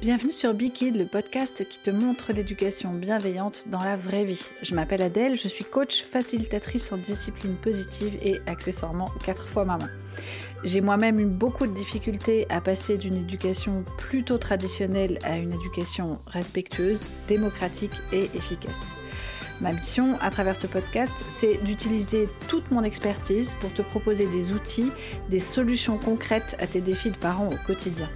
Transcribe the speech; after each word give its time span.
Bienvenue 0.00 0.30
sur 0.30 0.54
Bikid, 0.54 0.96
le 0.96 1.06
podcast 1.06 1.66
qui 1.68 1.80
te 1.80 1.90
montre 1.90 2.32
l'éducation 2.32 2.94
bienveillante 2.94 3.64
dans 3.66 3.80
la 3.80 3.96
vraie 3.96 4.22
vie. 4.22 4.40
Je 4.62 4.76
m'appelle 4.76 5.02
Adèle, 5.02 5.36
je 5.36 5.48
suis 5.48 5.64
coach 5.64 6.04
facilitatrice 6.04 6.92
en 6.92 6.98
discipline 6.98 7.56
positive 7.56 8.16
et 8.22 8.40
accessoirement 8.46 9.10
quatre 9.24 9.48
fois 9.48 9.64
maman. 9.64 9.88
J'ai 10.62 10.80
moi-même 10.80 11.18
eu 11.18 11.26
beaucoup 11.26 11.66
de 11.66 11.74
difficultés 11.74 12.46
à 12.48 12.60
passer 12.60 12.96
d'une 12.96 13.16
éducation 13.16 13.84
plutôt 13.96 14.38
traditionnelle 14.38 15.18
à 15.24 15.36
une 15.36 15.52
éducation 15.52 16.20
respectueuse, 16.28 17.04
démocratique 17.26 18.00
et 18.12 18.30
efficace. 18.36 18.94
Ma 19.60 19.72
mission 19.72 20.16
à 20.20 20.30
travers 20.30 20.54
ce 20.54 20.68
podcast, 20.68 21.24
c'est 21.28 21.56
d'utiliser 21.64 22.28
toute 22.46 22.70
mon 22.70 22.84
expertise 22.84 23.56
pour 23.60 23.72
te 23.72 23.82
proposer 23.82 24.26
des 24.26 24.52
outils, 24.52 24.92
des 25.28 25.40
solutions 25.40 25.98
concrètes 25.98 26.54
à 26.60 26.68
tes 26.68 26.80
défis 26.80 27.10
de 27.10 27.16
parents 27.16 27.50
au 27.50 27.66
quotidien. 27.66 28.08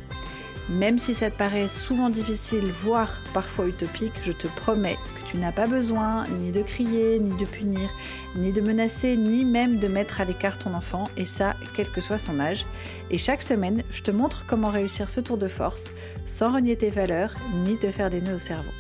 Même 0.69 0.99
si 0.99 1.15
ça 1.15 1.31
te 1.31 1.37
paraît 1.37 1.67
souvent 1.67 2.09
difficile, 2.09 2.65
voire 2.83 3.21
parfois 3.35 3.67
utopique, 3.67 4.13
je 4.23 4.33
te 4.33 4.47
promets 4.47 4.97
que 5.17 5.31
tu 5.31 5.37
n'as 5.37 5.51
pas 5.51 5.67
besoin 5.67 6.25
ni 6.41 6.53
de 6.53 6.63
crier, 6.63 7.19
ni 7.19 7.37
de 7.37 7.45
punir, 7.45 7.91
ni 8.37 8.53
de 8.53 8.61
menacer, 8.61 9.17
ni 9.17 9.45
même 9.45 9.79
de 9.79 9.89
mettre 9.89 10.21
à 10.21 10.25
l'écart 10.25 10.59
ton 10.59 10.75
enfant, 10.75 11.05
et 11.17 11.25
ça, 11.25 11.55
quel 11.75 11.91
que 11.91 12.01
soit 12.01 12.19
son 12.19 12.39
âge. 12.39 12.65
Et 13.11 13.19
chaque 13.19 13.43
semaine, 13.43 13.83
je 13.91 14.03
te 14.03 14.13
montre 14.13 14.45
comment 14.47 14.71
réussir 14.71 15.11
ce 15.11 15.21
tour 15.21 15.37
de 15.37 15.49
force 15.49 15.91
sans 16.27 16.53
renier 16.53 16.77
tes 16.77 16.91
valeurs, 16.91 17.35
ni 17.65 17.77
te 17.77 17.91
faire 17.91 18.11
des 18.11 18.21
nœuds 18.21 18.37
au 18.37 18.39
cerveau. 18.39 18.71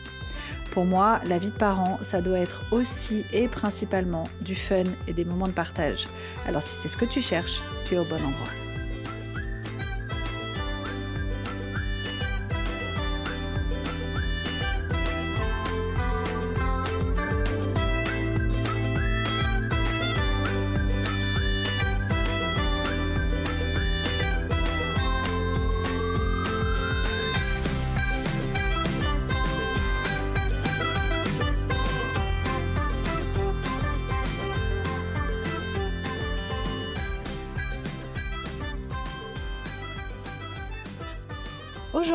Pour 0.70 0.87
moi, 0.87 1.20
la 1.27 1.39
vie 1.39 1.51
de 1.51 1.53
parent, 1.53 1.98
ça 2.03 2.23
doit 2.23 2.39
être 2.39 2.62
aussi 2.70 3.25
et 3.33 3.48
principalement 3.48 4.25
du 4.41 4.55
fun 4.55 4.84
et 5.06 5.12
des 5.12 5.25
moments 5.25 5.48
de 5.48 5.53
partage. 5.53 6.06
Alors 6.47 6.62
si 6.62 6.75
c'est 6.75 6.89
ce 6.89 6.97
que 6.97 7.05
tu 7.05 7.20
cherches, 7.20 7.61
tu 7.84 7.95
es 7.95 7.98
au 7.98 8.05
bon 8.05 8.17
endroit. 8.17 8.62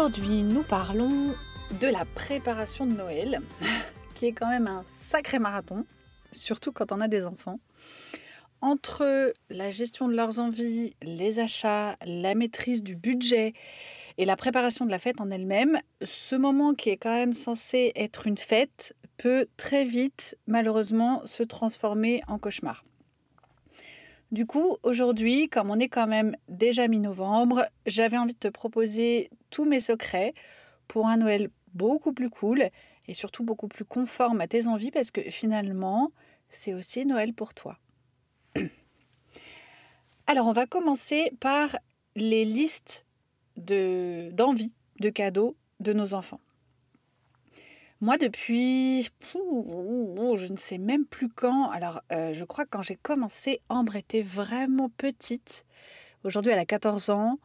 Aujourd'hui, 0.08 0.42
nous 0.42 0.64
parlons 0.64 1.36
de 1.82 1.88
la 1.88 2.06
préparation 2.06 2.86
de 2.86 2.94
Noël, 2.94 3.42
qui 4.16 4.28
est 4.28 4.32
quand 4.32 4.48
même 4.48 4.66
un 4.66 4.86
sacré 4.90 5.38
marathon, 5.38 5.86
surtout 6.32 6.72
quand 6.72 6.94
on 6.94 7.02
a 7.02 7.10
des 7.10 7.26
enfants. 7.26 7.60
Entre 8.62 9.34
la 9.50 9.70
gestion 9.70 10.08
de 10.08 10.14
leurs 10.14 10.40
envies, 10.40 10.96
les 11.02 11.42
achats, 11.42 11.98
la 12.06 12.36
maîtrise 12.36 12.84
du 12.84 12.96
budget 12.96 13.52
et 14.18 14.24
la 14.24 14.38
préparation 14.38 14.86
de 14.86 14.92
la 14.92 15.00
fête 15.00 15.20
en 15.20 15.30
elle-même, 15.30 15.78
ce 16.06 16.38
moment 16.38 16.74
qui 16.74 16.88
est 16.90 16.96
quand 16.96 17.14
même 17.14 17.34
censé 17.34 17.92
être 17.98 18.28
une 18.28 18.38
fête 18.38 18.96
peut 19.18 19.48
très 19.58 19.84
vite, 19.84 20.38
malheureusement, 20.48 21.22
se 21.26 21.44
transformer 21.44 22.22
en 22.30 22.38
cauchemar. 22.38 22.87
Du 24.32 24.46
coup, 24.46 24.78
aujourd'hui, 24.84 25.48
comme 25.48 25.72
on 25.72 25.80
est 25.80 25.88
quand 25.88 26.08
même 26.08 26.36
déjà 26.50 26.88
mi-novembre, 26.90 27.66
j'avais 27.86 28.18
envie 28.18 28.34
de 28.34 28.40
te 28.40 28.50
proposer 28.50 29.30
tous 29.50 29.64
mes 29.64 29.80
secrets 29.80 30.34
pour 30.90 31.08
un 31.08 31.18
Noël 31.18 31.50
beaucoup 31.74 32.12
plus 32.12 32.30
cool 32.30 32.70
et 33.08 33.14
surtout 33.14 33.44
beaucoup 33.44 33.70
plus 33.70 33.86
conforme 33.86 34.42
à 34.42 34.48
tes 34.48 34.68
envies 34.68 34.92
parce 34.92 35.12
que 35.12 35.22
finalement, 35.30 36.12
c'est 36.50 36.74
aussi 36.74 37.06
Noël 37.06 37.34
pour 37.34 37.54
toi. 37.54 37.78
Alors, 40.28 40.48
on 40.48 40.54
va 40.54 40.66
commencer 40.66 41.32
par 41.40 41.78
les 42.16 42.44
listes 42.44 43.06
d'envies, 43.56 44.76
de 45.00 45.10
cadeaux 45.10 45.56
de 45.80 45.94
nos 45.94 46.14
enfants. 46.14 46.42
Moi, 48.00 48.18
depuis, 48.18 49.10
je 49.34 50.52
ne 50.52 50.58
sais 50.58 50.78
même 50.78 51.06
plus 51.06 51.30
quand. 51.30 51.72
Alors, 51.72 52.02
euh, 52.12 52.34
je 52.34 52.44
crois 52.44 52.66
que 52.66 52.70
quand 52.70 52.84
j'ai 52.84 52.96
commencé, 52.96 53.62
Ambre 53.70 53.96
était 53.96 54.22
vraiment 54.22 54.90
petite. 54.90 55.66
Aujourd'hui, 56.24 56.52
elle 56.52 56.60
a 56.60 56.66
14 56.66 57.10
ans. 57.10 57.40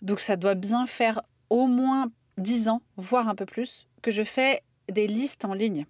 Donc, 0.00 0.20
ça 0.20 0.36
doit 0.36 0.54
bien 0.54 0.86
faire 0.86 1.20
au 1.50 1.66
moins 1.66 2.10
10 2.38 2.68
ans, 2.68 2.80
voire 2.96 3.28
un 3.28 3.34
peu 3.34 3.44
plus, 3.44 3.86
que 4.00 4.10
je 4.10 4.24
fais 4.24 4.62
des 4.90 5.06
listes 5.06 5.44
en 5.44 5.52
ligne. 5.52 5.84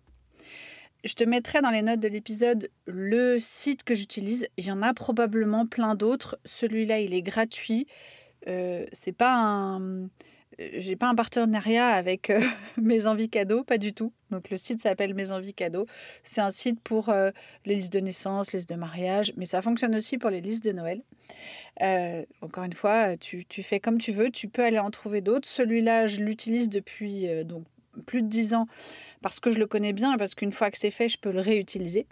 Je 1.04 1.14
te 1.14 1.22
mettrai 1.22 1.62
dans 1.62 1.70
les 1.70 1.82
notes 1.82 2.00
de 2.00 2.08
l'épisode 2.08 2.70
le 2.86 3.38
site 3.38 3.84
que 3.84 3.94
j'utilise. 3.94 4.48
Il 4.56 4.64
y 4.64 4.72
en 4.72 4.82
a 4.82 4.94
probablement 4.94 5.64
plein 5.64 5.94
d'autres. 5.94 6.38
Celui-là, 6.44 6.98
il 6.98 7.14
est 7.14 7.22
gratuit. 7.22 7.86
Euh, 8.48 8.84
c'est 8.92 9.12
pas 9.12 9.36
un 9.36 10.08
j'ai 10.58 10.96
pas 10.96 11.08
un 11.08 11.14
partenariat 11.14 11.88
avec 11.88 12.30
euh, 12.30 12.40
Mes 12.76 13.06
Envies 13.06 13.28
Cadeaux, 13.28 13.64
pas 13.64 13.78
du 13.78 13.92
tout. 13.92 14.12
Donc 14.30 14.50
le 14.50 14.56
site 14.56 14.80
s'appelle 14.80 15.14
Mes 15.14 15.30
Envies 15.30 15.54
Cadeaux. 15.54 15.86
C'est 16.22 16.40
un 16.40 16.50
site 16.50 16.80
pour 16.80 17.08
euh, 17.08 17.30
les 17.64 17.76
listes 17.76 17.92
de 17.92 18.00
naissance, 18.00 18.52
les 18.52 18.58
listes 18.58 18.70
de 18.70 18.74
mariage, 18.74 19.32
mais 19.36 19.44
ça 19.44 19.62
fonctionne 19.62 19.94
aussi 19.94 20.18
pour 20.18 20.30
les 20.30 20.41
listes 20.41 20.64
de 20.64 20.72
Noël. 20.72 21.02
Euh, 21.82 22.24
encore 22.41 22.64
une 22.64 22.72
fois, 22.72 23.16
tu, 23.16 23.44
tu, 23.44 23.62
fais 23.62 23.80
comme 23.80 23.98
tu 23.98 24.12
veux, 24.12 24.30
tu 24.30 24.48
peux 24.48 24.62
aller 24.62 24.78
en 24.78 24.91
trouver 24.91 25.20
d'autres. 25.20 25.48
Celui-là, 25.48 26.06
je 26.06 26.20
l'utilise 26.20 26.68
depuis 26.68 27.26
donc 27.44 27.64
plus 28.06 28.22
de 28.22 28.28
10 28.28 28.54
ans 28.54 28.66
parce 29.20 29.41
que 29.41 29.50
je 29.50 29.58
le 29.58 29.66
connais 29.66 29.92
bien 29.92 30.14
et 30.14 30.16
parce 30.16 30.34
qu'une 30.34 30.52
fois 30.52 30.70
que 30.70 30.78
c'est 30.78 30.91
fait, 30.91 31.08
je 31.08 31.18
peux 31.18 31.30
le 31.30 31.41
réutiliser. 31.41 32.06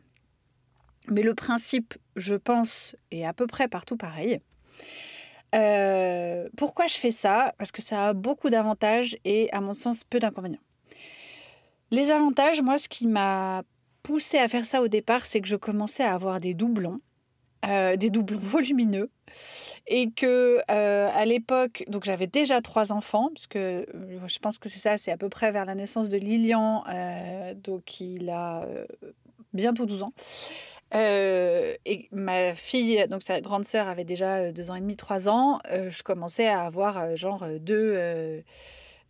Mais 1.09 1.23
le 1.23 1.35
principe, 1.35 1.95
je 2.17 2.35
pense, 2.35 2.97
est 3.11 3.25
à 3.25 3.33
peu 3.33 3.47
près 3.47 3.69
partout 3.69 3.97
pareil. 3.97 4.41
Euh, 5.55 6.49
pourquoi 6.57 6.87
je 6.87 6.95
fais 6.95 7.11
ça? 7.11 7.55
Parce 7.59 7.73
que 7.73 7.83
ça 7.83 8.09
a 8.09 8.13
beaucoup 8.13 8.51
d'avantages 8.51 9.17
et 9.25 9.49
à 9.53 9.61
mon 9.61 9.75
sens 9.75 10.05
peu 10.05 10.19
d'inconvénients. 10.19 10.61
Les 11.91 12.11
avantages, 12.11 12.63
moi, 12.63 12.79
ce 12.79 12.89
qui 12.89 13.07
m'a 13.07 13.63
poussé 14.03 14.39
à 14.39 14.49
faire 14.49 14.65
ça 14.65 14.81
au 14.81 14.89
départ, 14.89 15.27
c'est 15.27 15.41
que 15.41 15.49
je 15.49 15.57
commençais 15.57 16.05
à 16.05 16.15
avoir 16.15 16.39
des 16.39 16.55
doublons, 16.55 17.01
euh, 17.67 17.97
des 17.97 18.11
doublons 18.11 18.39
volumineux, 18.41 19.11
et 19.87 20.11
que 20.11 20.61
euh, 20.71 21.11
à 21.13 21.25
l'époque, 21.25 21.85
donc 21.89 22.05
j'avais 22.05 22.27
déjà 22.27 22.61
trois 22.61 22.93
enfants, 22.93 23.31
puisque 23.35 23.59
je 23.59 24.39
pense 24.41 24.59
que 24.59 24.69
c'est 24.69 24.79
ça, 24.79 24.97
c'est 24.97 25.11
à 25.11 25.17
peu 25.17 25.29
près 25.29 25.51
vers 25.51 25.65
la 25.65 25.75
naissance 25.75 26.09
de 26.09 26.17
Lilian, 26.17 26.85
donc 27.57 28.01
il 28.01 28.31
a 28.31 28.67
bientôt 29.53 29.87
12 29.87 30.05
ans. 30.05 30.13
Euh, 30.95 31.75
et 31.85 32.09
ma 32.11 32.55
fille, 32.55 33.07
donc 33.09 33.23
sa 33.23 33.41
grande 33.41 33.65
sœur, 33.65 33.89
avait 33.89 34.05
déjà 34.05 34.39
euh, 34.39 34.53
deux 34.53 34.71
ans 34.71 34.75
et 34.75 34.81
demi, 34.81 34.97
trois 34.97 35.29
ans. 35.29 35.61
Euh, 35.71 35.89
je 35.91 36.03
commençais 36.03 36.49
à 36.49 36.63
avoir 36.63 37.17
genre 37.17 37.47
deux, 37.61 38.43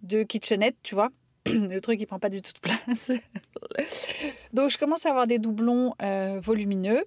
deux 0.03 0.25
kitchenettes, 0.25 0.77
tu 0.83 0.95
vois. 0.95 1.11
Le 1.47 1.81
truc, 1.81 2.01
il 2.01 2.07
prend 2.07 2.19
pas 2.19 2.29
du 2.29 2.43
tout 2.43 2.53
de 2.53 2.61
place. 2.61 3.13
donc, 4.53 4.71
je 4.71 4.79
commence 4.79 5.07
à 5.07 5.11
avoir 5.11 5.27
des 5.27 5.39
doublons 5.39 5.95
volumineux. 6.41 7.05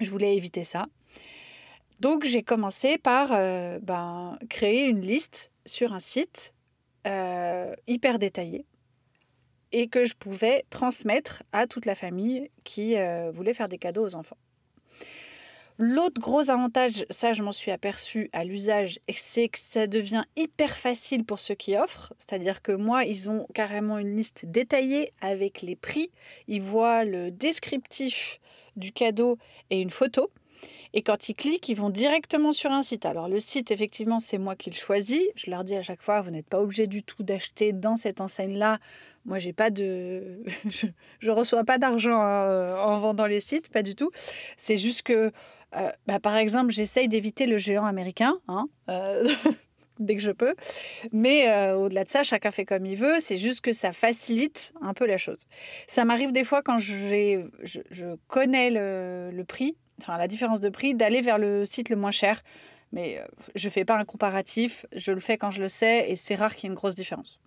Je 0.00 0.10
voulais 0.10 0.36
éviter 0.36 0.64
ça. 0.64 0.86
Donc, 2.00 2.24
j'ai 2.24 2.42
commencé 2.42 2.98
par 2.98 3.30
ben, 3.80 4.38
créer 4.48 4.84
une 4.84 5.00
liste 5.00 5.50
sur 5.64 5.92
un 5.92 6.00
site 6.00 6.54
hyper 7.86 8.18
détaillé 8.18 8.64
et 9.72 9.88
que 9.88 10.04
je 10.04 10.14
pouvais 10.14 10.64
transmettre 10.70 11.42
à 11.52 11.66
toute 11.66 11.86
la 11.86 11.94
famille 11.94 12.50
qui 12.64 12.96
euh, 12.96 13.30
voulait 13.32 13.54
faire 13.54 13.68
des 13.68 13.78
cadeaux 13.78 14.04
aux 14.04 14.14
enfants. 14.14 14.36
L'autre 15.78 16.18
gros 16.22 16.48
avantage, 16.48 17.04
ça 17.10 17.34
je 17.34 17.42
m'en 17.42 17.52
suis 17.52 17.70
aperçu 17.70 18.30
à 18.32 18.44
l'usage, 18.44 18.98
c'est 19.14 19.48
que 19.48 19.58
ça 19.58 19.86
devient 19.86 20.24
hyper 20.34 20.74
facile 20.74 21.24
pour 21.24 21.38
ceux 21.38 21.54
qui 21.54 21.76
offrent. 21.76 22.14
C'est-à-dire 22.16 22.62
que 22.62 22.72
moi, 22.72 23.04
ils 23.04 23.28
ont 23.28 23.46
carrément 23.52 23.98
une 23.98 24.16
liste 24.16 24.46
détaillée 24.46 25.12
avec 25.20 25.60
les 25.60 25.76
prix. 25.76 26.10
Ils 26.48 26.62
voient 26.62 27.04
le 27.04 27.30
descriptif 27.30 28.40
du 28.76 28.90
cadeau 28.90 29.36
et 29.68 29.82
une 29.82 29.90
photo. 29.90 30.30
Et 30.94 31.02
quand 31.02 31.28
ils 31.28 31.34
cliquent, 31.34 31.68
ils 31.68 31.76
vont 31.76 31.90
directement 31.90 32.52
sur 32.52 32.70
un 32.70 32.82
site. 32.82 33.04
Alors 33.04 33.28
le 33.28 33.38
site, 33.38 33.70
effectivement, 33.70 34.18
c'est 34.18 34.38
moi 34.38 34.56
qui 34.56 34.70
le 34.70 34.76
choisis. 34.76 35.22
Je 35.34 35.50
leur 35.50 35.62
dis 35.62 35.76
à 35.76 35.82
chaque 35.82 36.00
fois, 36.00 36.22
vous 36.22 36.30
n'êtes 36.30 36.48
pas 36.48 36.60
obligé 36.62 36.86
du 36.86 37.02
tout 37.02 37.22
d'acheter 37.22 37.74
dans 37.74 37.96
cette 37.96 38.22
enseigne-là. 38.22 38.78
Moi, 39.26 39.38
j'ai 39.38 39.52
pas 39.52 39.70
de, 39.70 40.42
je, 40.70 40.86
ne 41.22 41.30
reçois 41.30 41.64
pas 41.64 41.78
d'argent 41.78 42.20
hein, 42.20 42.76
en 42.78 42.98
vendant 42.98 43.26
les 43.26 43.40
sites, 43.40 43.68
pas 43.68 43.82
du 43.82 43.94
tout. 43.94 44.10
C'est 44.56 44.76
juste 44.76 45.02
que, 45.02 45.32
euh, 45.74 45.90
bah, 46.06 46.20
par 46.20 46.36
exemple, 46.36 46.72
j'essaye 46.72 47.08
d'éviter 47.08 47.46
le 47.46 47.58
géant 47.58 47.84
américain. 47.84 48.38
Hein, 48.48 48.68
euh, 48.88 49.28
dès 49.98 50.16
que 50.16 50.22
je 50.22 50.30
peux. 50.30 50.54
Mais 51.12 51.48
euh, 51.48 51.76
au-delà 51.76 52.04
de 52.04 52.08
ça, 52.08 52.22
chacun 52.22 52.50
fait 52.50 52.64
comme 52.64 52.86
il 52.86 52.96
veut. 52.96 53.16
C'est 53.20 53.38
juste 53.38 53.60
que 53.60 53.72
ça 53.72 53.92
facilite 53.92 54.72
un 54.80 54.94
peu 54.94 55.06
la 55.06 55.18
chose. 55.18 55.46
Ça 55.86 56.04
m'arrive 56.04 56.32
des 56.32 56.44
fois 56.44 56.62
quand 56.62 56.78
je, 56.78 57.48
je 57.62 58.06
connais 58.28 58.70
le, 58.70 59.42
prix, 59.44 59.76
enfin 60.00 60.16
la 60.16 60.28
différence 60.28 60.60
de 60.60 60.68
prix, 60.68 60.94
d'aller 60.94 61.20
vers 61.20 61.38
le 61.38 61.66
site 61.66 61.88
le 61.88 61.96
moins 61.96 62.10
cher. 62.10 62.42
Mais 62.92 63.18
euh, 63.18 63.26
je 63.54 63.68
fais 63.68 63.84
pas 63.84 63.96
un 63.96 64.04
comparatif, 64.04 64.86
je 64.92 65.12
le 65.12 65.20
fais 65.20 65.38
quand 65.38 65.50
je 65.50 65.60
le 65.60 65.68
sais 65.68 66.10
et 66.10 66.16
c'est 66.16 66.34
rare 66.34 66.54
qu'il 66.54 66.64
y 66.64 66.66
ait 66.66 66.72
une 66.72 66.76
grosse 66.76 66.94
différence. 66.94 67.40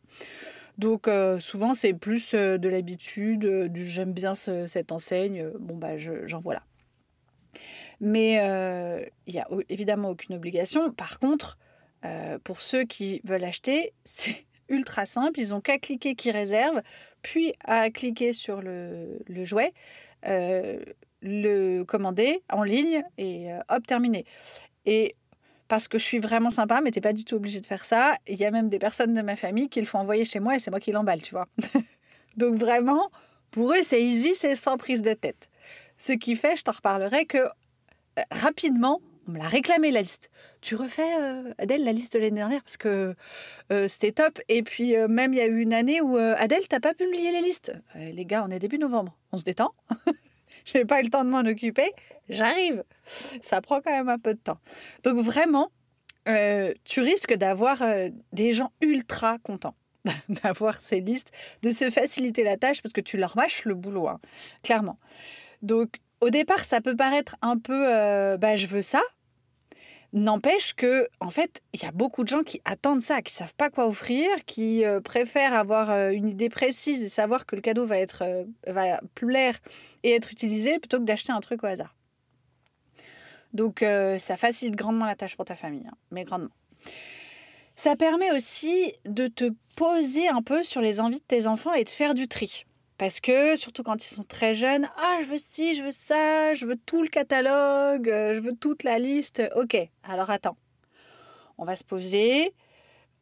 Donc 0.79 1.09
euh, 1.09 1.39
souvent 1.39 1.73
c'est 1.73 1.93
plus 1.93 2.33
euh, 2.33 2.57
de 2.57 2.69
l'habitude, 2.69 3.45
du 3.67 3.85
j'aime 3.85 4.13
bien 4.13 4.33
cette 4.33 4.93
enseigne, 4.93 5.49
bon 5.59 5.75
bah 5.75 5.97
j'en 5.97 6.39
vois 6.39 6.53
là. 6.53 6.63
Mais 7.99 8.35
il 9.27 9.33
n'y 9.33 9.39
a 9.41 9.47
évidemment 9.67 10.09
aucune 10.11 10.35
obligation. 10.35 10.89
Par 10.93 11.19
contre, 11.19 11.57
pour 12.45 12.61
ceux 12.61 12.85
qui 12.85 13.19
veulent 13.25 13.43
acheter, 13.43 13.91
c'est 14.05 14.45
ultra 14.69 15.05
simple. 15.05 15.37
Ils 15.37 15.53
ont 15.53 15.59
qu'à 15.59 15.79
cliquer 15.79 16.15
qui 16.15 16.31
réserve, 16.31 16.81
puis 17.21 17.53
à 17.65 17.89
cliquer 17.89 18.31
sur 18.31 18.61
le, 18.61 19.19
le 19.27 19.43
jouet 19.43 19.73
le 21.21 21.83
commander 21.83 22.41
en 22.49 22.63
ligne 22.63 23.03
et 23.17 23.49
hop, 23.67 23.85
terminé. 23.85 24.23
Et 24.85 25.17
parce 25.69 25.87
que 25.87 25.97
je 25.97 26.03
suis 26.03 26.19
vraiment 26.19 26.49
sympa, 26.49 26.81
mais 26.81 26.91
t'es 26.91 26.99
pas 26.99 27.13
du 27.13 27.23
tout 27.23 27.35
obligé 27.35 27.61
de 27.61 27.65
faire 27.65 27.85
ça. 27.85 28.17
Il 28.27 28.37
y 28.37 28.43
a 28.43 28.51
même 28.51 28.67
des 28.69 28.79
personnes 28.79 29.13
de 29.13 29.21
ma 29.21 29.35
famille 29.35 29.69
qui 29.69 29.79
le 29.79 29.85
font 29.85 29.99
envoyer 29.99 30.25
chez 30.25 30.39
moi 30.39 30.55
et 30.55 30.59
c'est 30.59 30.71
moi 30.71 30.79
qui 30.79 30.91
l'emballe, 30.91 31.21
tu 31.21 31.31
vois. 31.31 31.47
Donc 32.37 32.55
vraiment, 32.55 33.11
pour 33.51 33.71
eux, 33.71 33.83
c'est 33.83 34.03
easy, 34.03 34.33
c'est 34.33 34.55
sans 34.55 34.77
prise 34.77 35.03
de 35.03 35.13
tête. 35.13 35.47
Ce 35.97 36.11
qui 36.11 36.35
fait, 36.35 36.55
je 36.55 36.63
t'en 36.63 36.71
reparlerai, 36.71 37.25
que 37.25 37.37
euh, 37.37 38.21
rapidement, 38.31 38.99
on 39.27 39.33
me 39.33 39.37
l'a 39.37 39.47
réclamé 39.47 39.91
la 39.91 40.01
liste. 40.01 40.31
Tu 40.59 40.75
refais, 40.75 41.13
euh, 41.21 41.53
Adèle, 41.59 41.83
la 41.83 41.93
liste 41.93 42.13
de 42.13 42.19
l'année 42.19 42.31
dernière? 42.31 42.63
Parce 42.63 42.77
que 42.77 43.15
euh, 43.71 43.87
c'était 43.87 44.11
top. 44.11 44.39
Et 44.49 44.63
puis, 44.63 44.95
même 45.07 45.33
il 45.33 45.37
y 45.37 45.41
a 45.41 45.45
eu 45.45 45.59
une 45.59 45.73
année 45.73 46.01
où 46.01 46.17
Adèle, 46.17 46.67
t'as 46.67 46.79
pas 46.79 46.95
publié 46.95 47.31
les 47.31 47.41
listes. 47.41 47.73
les 47.93 48.25
gars, 48.25 48.43
on 48.47 48.49
est 48.49 48.59
début 48.59 48.79
novembre. 48.79 49.15
On 49.31 49.37
se 49.37 49.43
détend. 49.43 49.73
je 50.71 50.77
n'ai 50.77 50.85
pas 50.85 50.99
eu 50.99 51.03
le 51.03 51.09
temps 51.09 51.23
de 51.23 51.29
m'en 51.29 51.39
occuper, 51.39 51.91
j'arrive. 52.29 52.83
Ça 53.41 53.61
prend 53.61 53.81
quand 53.81 53.91
même 53.91 54.09
un 54.09 54.19
peu 54.19 54.33
de 54.33 54.39
temps. 54.39 54.59
Donc 55.03 55.17
vraiment, 55.19 55.71
euh, 56.27 56.73
tu 56.83 57.01
risques 57.01 57.33
d'avoir 57.33 57.81
euh, 57.81 58.09
des 58.33 58.53
gens 58.53 58.71
ultra 58.81 59.37
contents 59.39 59.75
d'avoir 60.43 60.81
ces 60.81 61.01
listes, 61.01 61.31
de 61.61 61.71
se 61.71 61.89
faciliter 61.89 62.43
la 62.43 62.57
tâche 62.57 62.81
parce 62.81 62.93
que 62.93 63.01
tu 63.01 63.17
leur 63.17 63.35
mâches 63.35 63.65
le 63.65 63.75
boulot, 63.75 64.07
hein, 64.07 64.19
clairement. 64.63 64.99
Donc 65.61 65.99
au 66.21 66.29
départ, 66.29 66.63
ça 66.63 66.81
peut 66.81 66.95
paraître 66.95 67.35
un 67.41 67.57
peu, 67.57 67.87
euh, 67.87 68.37
bah, 68.37 68.55
je 68.55 68.67
veux 68.67 68.81
ça, 68.81 69.01
N'empêche 70.11 70.73
que, 70.73 71.07
en 71.19 71.29
fait, 71.29 71.61
il 71.73 71.83
y 71.83 71.85
a 71.85 71.91
beaucoup 71.91 72.23
de 72.23 72.29
gens 72.29 72.41
qui 72.41 72.61
attendent 72.65 73.01
ça, 73.01 73.21
qui 73.21 73.31
savent 73.31 73.53
pas 73.53 73.69
quoi 73.69 73.85
offrir, 73.85 74.27
qui 74.47 74.83
euh, 74.83 75.01
préfèrent 75.01 75.53
avoir 75.53 75.91
euh, 75.91 76.09
une 76.09 76.27
idée 76.27 76.49
précise 76.49 77.03
et 77.03 77.09
savoir 77.09 77.45
que 77.45 77.55
le 77.55 77.61
cadeau 77.61 77.85
va 77.85 77.99
être 77.99 78.23
euh, 78.23 78.97
plaire 79.13 79.59
et 80.01 80.13
être 80.13 80.31
utilisé 80.31 80.79
plutôt 80.79 80.97
que 80.97 81.03
d'acheter 81.03 81.31
un 81.31 81.39
truc 81.41 81.63
au 81.63 81.67
hasard. 81.67 81.95
Donc, 83.53 83.79
ça 83.79 84.37
facilite 84.37 84.75
grandement 84.75 85.05
la 85.05 85.15
tâche 85.15 85.35
pour 85.35 85.43
ta 85.43 85.55
famille, 85.55 85.87
hein, 85.87 85.97
mais 86.11 86.23
grandement. 86.23 86.51
Ça 87.75 87.95
permet 87.95 88.31
aussi 88.31 88.93
de 89.05 89.25
te 89.25 89.51
poser 89.75 90.27
un 90.27 90.43
peu 90.43 90.63
sur 90.63 90.81
les 90.81 90.99
envies 90.99 91.17
de 91.17 91.25
tes 91.25 91.47
enfants 91.47 91.73
et 91.73 91.83
de 91.83 91.89
faire 91.89 92.13
du 92.13 92.27
tri. 92.27 92.65
Parce 92.99 93.21
que, 93.21 93.55
surtout 93.55 93.81
quand 93.81 94.03
ils 94.03 94.13
sont 94.13 94.23
très 94.23 94.55
jeunes, 94.55 94.89
ah, 94.97 95.19
je 95.23 95.29
veux 95.29 95.37
ci, 95.37 95.73
je 95.73 95.83
veux 95.83 95.91
ça, 95.91 96.53
je 96.53 96.65
veux 96.65 96.75
tout 96.75 97.01
le 97.01 97.07
catalogue, 97.07 98.09
euh, 98.09 98.33
je 98.33 98.41
veux 98.41 98.51
toute 98.51 98.83
la 98.83 98.99
liste. 98.99 99.41
Ok, 99.55 99.77
alors 100.03 100.29
attends. 100.29 100.57
On 101.57 101.63
va 101.63 101.77
se 101.77 101.85
poser, 101.85 102.53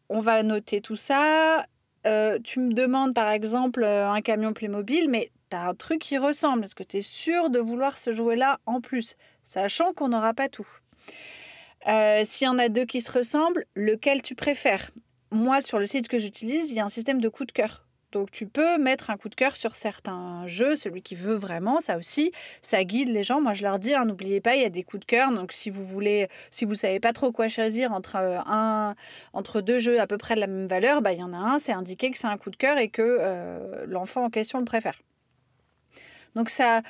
on 0.10 0.20
va 0.20 0.42
noter 0.42 0.82
tout 0.82 0.96
ça. 0.96 1.68
Euh, 2.08 2.40
tu 2.44 2.60
me 2.60 2.74
demandes 2.74 3.14
par 3.14 3.30
exemple 3.30 3.84
euh, 3.84 4.10
un 4.10 4.22
camion 4.22 4.52
Playmobil, 4.52 5.10
mais 5.10 5.30
tu 5.52 5.56
as 5.56 5.68
un 5.68 5.76
truc 5.76 6.00
qui 6.00 6.18
ressemble. 6.18 6.64
Est-ce 6.64 6.74
que 6.74 6.82
tu 6.82 6.98
es 6.98 7.02
sûr 7.04 7.52
de 7.52 7.60
vouloir 7.60 8.00
ce 8.00 8.12
jouet-là 8.12 8.60
en 8.66 8.82
plus? 8.82 9.16
Sachant 9.44 9.94
qu'on 9.94 10.10
n'aura 10.10 10.34
pas 10.34 10.50
tout. 10.50 10.68
S'il 11.86 12.46
y 12.46 12.50
en 12.50 12.58
a 12.58 12.68
deux 12.68 12.86
qui 12.86 13.02
se 13.02 13.12
ressemblent, 13.12 13.66
lequel 13.76 14.24
tu 14.24 14.34
préfères? 14.34 14.90
Moi, 15.30 15.62
sur 15.62 15.78
le 15.78 15.86
site 15.86 16.08
que 16.08 16.18
j'utilise, 16.18 16.72
il 16.72 16.76
y 16.76 16.80
a 16.80 16.86
un 16.86 16.90
système 16.90 17.22
de 17.22 17.30
coup 17.30 17.46
de 17.46 17.52
cœur. 17.52 17.87
Donc 18.12 18.32
tu 18.32 18.48
peux 18.48 18.78
mettre 18.78 19.10
un 19.10 19.18
coup 19.18 19.28
de 19.28 19.36
cœur 19.36 19.58
sur 19.58 19.76
certains 19.76 20.48
jeux, 20.48 20.76
celui 20.78 21.02
qui 21.02 21.16
veut 21.16 21.36
vraiment, 21.36 21.82
ça 21.82 21.98
aussi, 21.98 22.32
ça 22.62 22.84
guide 22.86 23.10
les 23.10 23.24
gens. 23.24 23.42
Moi 23.42 23.54
je 23.54 23.64
leur 23.64 23.80
dis, 23.80 23.94
hein, 23.94 24.06
n'oubliez 24.06 24.40
pas, 24.40 24.56
il 24.56 24.62
y 24.62 24.66
a 24.66 24.70
des 24.70 24.84
coups 24.84 25.02
de 25.02 25.06
cœur. 25.06 25.32
Donc 25.32 25.52
si 25.52 25.70
vous 25.70 25.86
voulez, 25.86 26.30
si 26.50 26.64
vous 26.64 26.76
savez 26.76 27.00
pas 27.02 27.12
trop 27.12 27.32
quoi 27.34 27.50
choisir 27.50 27.92
entre 27.92 28.16
euh, 28.16 28.40
un, 28.46 28.96
entre 29.34 29.60
deux 29.60 29.80
jeux 29.80 30.00
à 30.00 30.08
peu 30.08 30.18
près 30.18 30.36
de 30.36 30.40
la 30.40 30.48
même 30.48 30.68
valeur, 30.68 31.02
bah 31.02 31.12
il 31.12 31.20
y 31.20 31.24
en 31.24 31.34
a 31.34 31.38
un, 31.38 31.60
c'est 31.60 31.74
indiqué 31.74 32.10
que 32.10 32.18
c'est 32.18 32.28
un 32.28 32.38
coup 32.38 32.50
de 32.50 32.56
cœur 32.56 32.78
et 32.78 32.88
que 32.88 33.02
euh, 33.02 33.86
l'enfant 33.88 34.24
en 34.24 34.30
question 34.30 34.60
le 34.60 34.66
préfère. 34.66 35.02
Donc 36.36 36.50
ça 36.50 36.82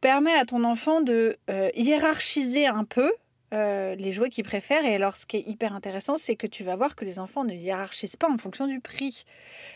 permet 0.00 0.34
à 0.34 0.44
ton 0.44 0.62
enfant 0.62 1.00
de 1.00 1.36
euh, 1.50 1.70
hiérarchiser 1.74 2.66
un 2.66 2.84
peu 2.84 3.10
euh, 3.52 3.96
les 3.96 4.12
jouets 4.12 4.30
qu'ils 4.30 4.44
préfèrent. 4.44 4.84
Et 4.84 4.94
alors, 4.94 5.16
ce 5.16 5.26
qui 5.26 5.38
est 5.38 5.44
hyper 5.46 5.74
intéressant, 5.74 6.16
c'est 6.16 6.36
que 6.36 6.46
tu 6.46 6.62
vas 6.62 6.76
voir 6.76 6.94
que 6.94 7.04
les 7.04 7.18
enfants 7.18 7.44
ne 7.44 7.52
hiérarchisent 7.52 8.16
pas 8.16 8.30
en 8.30 8.38
fonction 8.38 8.66
du 8.66 8.80
prix. 8.80 9.24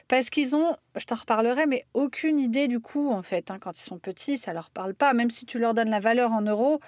Parce 0.07 0.31
qu'ils 0.31 0.55
ont, 0.55 0.77
je 0.97 1.05
t'en 1.05 1.17
reparlerai, 1.17 1.67
mais 1.67 1.85
aucune 1.93 2.39
idée 2.39 2.69
du 2.69 2.79
coût, 2.79 3.11
en 3.11 3.23
fait. 3.23 3.51
Hein. 3.51 3.59
Quand 3.61 3.77
ils 3.77 3.83
sont 3.83 3.99
petits, 3.99 4.37
ça 4.37 4.53
leur 4.53 4.71
parle 4.71 4.95
pas. 4.95 5.13
Même 5.13 5.31
si 5.31 5.45
tu 5.45 5.59
leur 5.59 5.75
donnes 5.75 5.91
la 5.91 5.99
valeur 5.99 6.31
en 6.31 6.43
euros, 6.43 6.81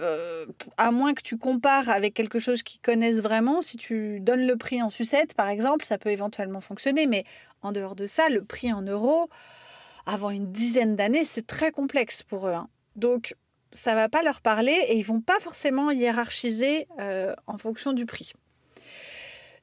euh, 0.00 0.46
à 0.76 0.92
moins 0.92 1.12
que 1.12 1.22
tu 1.22 1.38
compares 1.38 1.88
avec 1.88 2.14
quelque 2.14 2.38
chose 2.38 2.62
qu'ils 2.62 2.80
connaissent 2.80 3.20
vraiment, 3.20 3.60
si 3.60 3.76
tu 3.76 4.20
donnes 4.20 4.46
le 4.46 4.56
prix 4.56 4.82
en 4.82 4.90
sucette, 4.90 5.34
par 5.34 5.48
exemple, 5.48 5.84
ça 5.84 5.98
peut 5.98 6.10
éventuellement 6.10 6.60
fonctionner. 6.60 7.06
Mais 7.06 7.24
en 7.62 7.72
dehors 7.72 7.96
de 7.96 8.06
ça, 8.06 8.28
le 8.28 8.44
prix 8.44 8.72
en 8.72 8.82
euros, 8.82 9.28
avant 10.06 10.30
une 10.30 10.52
dizaine 10.52 10.94
d'années, 10.94 11.24
c'est 11.24 11.46
très 11.46 11.72
complexe 11.72 12.22
pour 12.22 12.46
eux. 12.46 12.52
Hein. 12.52 12.68
Donc, 12.94 13.34
ça 13.76 13.94
va 13.94 14.08
pas 14.08 14.22
leur 14.22 14.40
parler 14.40 14.78
et 14.88 14.96
ils 14.96 15.04
vont 15.04 15.20
pas 15.20 15.38
forcément 15.38 15.90
hiérarchiser 15.90 16.88
euh, 16.98 17.34
en 17.46 17.58
fonction 17.58 17.92
du 17.92 18.06
prix. 18.06 18.32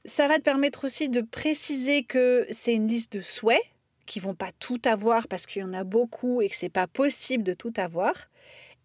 Ça 0.06 0.28
va 0.28 0.38
te 0.38 0.44
permettre 0.44 0.86
aussi 0.86 1.10
de 1.10 1.22
préciser 1.22 2.04
que 2.04 2.46
c'est 2.52 2.74
une 2.74 2.88
liste 2.88 3.14
de 3.14 3.22
souhaits 3.22 3.64
qui 4.06 4.20
vont 4.20 4.36
pas 4.36 4.52
tout 4.60 4.82
avoir 4.86 5.28
parce 5.28 5.46
qu'il 5.46 5.62
y 5.62 5.66
en 5.66 5.74
a 5.74 5.84
beaucoup 5.84 6.42
et 6.42 6.50
que 6.50 6.56
c'est 6.56 6.70
pas 6.70 6.88
possible 6.88 7.44
de 7.44 7.54
tout 7.54 7.74
avoir. 7.78 8.14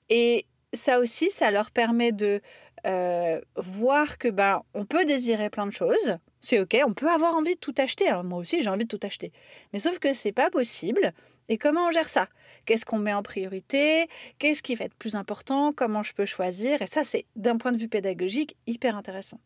Et 0.09 0.47
ça 0.73 1.01
aussi, 1.01 1.31
ça 1.31 1.51
leur 1.51 1.71
permet 1.71 2.13
de 2.13 2.41
euh, 2.87 3.41
voir 3.57 4.19
que 4.19 4.29
ben 4.29 4.63
on 4.75 4.85
peut 4.85 5.05
désirer 5.05 5.51
plein 5.51 5.67
de 5.67 5.73
choses. 5.73 6.17
C'est 6.41 6.61
ok, 6.61 6.79
on 6.87 6.93
peut 6.93 7.11
avoir 7.11 7.35
envie 7.35 7.55
de 7.55 7.61
tout 7.61 7.75
acheter. 7.79 8.09
Hein. 8.09 8.23
Moi 8.23 8.39
aussi, 8.39 8.63
j'ai 8.63 8.71
envie 8.71 8.85
de 8.85 8.97
tout 8.97 9.05
acheter. 9.05 9.33
Mais 9.73 9.81
sauf 9.81 9.99
que 9.99 10.13
c'est 10.13 10.33
pas 10.33 10.51
possible. 10.51 11.13
Et 11.49 11.59
comment 11.59 11.89
on 11.89 11.91
gère 11.91 12.09
ça? 12.09 12.29
Qu'est-ce 12.67 12.85
qu'on 12.85 12.99
met 12.99 13.15
en 13.15 13.23
priorité? 13.23 14.09
Qu'est-ce 14.39 14.62
qui 14.62 14.75
va 14.75 14.85
être 14.85 14.95
plus 14.95 15.15
important? 15.15 15.73
Comment 15.73 16.03
je 16.03 16.12
peux 16.12 16.27
choisir? 16.27 16.83
Et 16.83 16.87
ça, 16.87 17.05
c'est 17.05 17.25
d'un 17.37 17.56
point 17.56 17.73
de 17.73 17.79
vue 17.79 17.89
pédagogique 17.89 18.56
hyper 18.67 18.97
intéressant. 18.97 19.41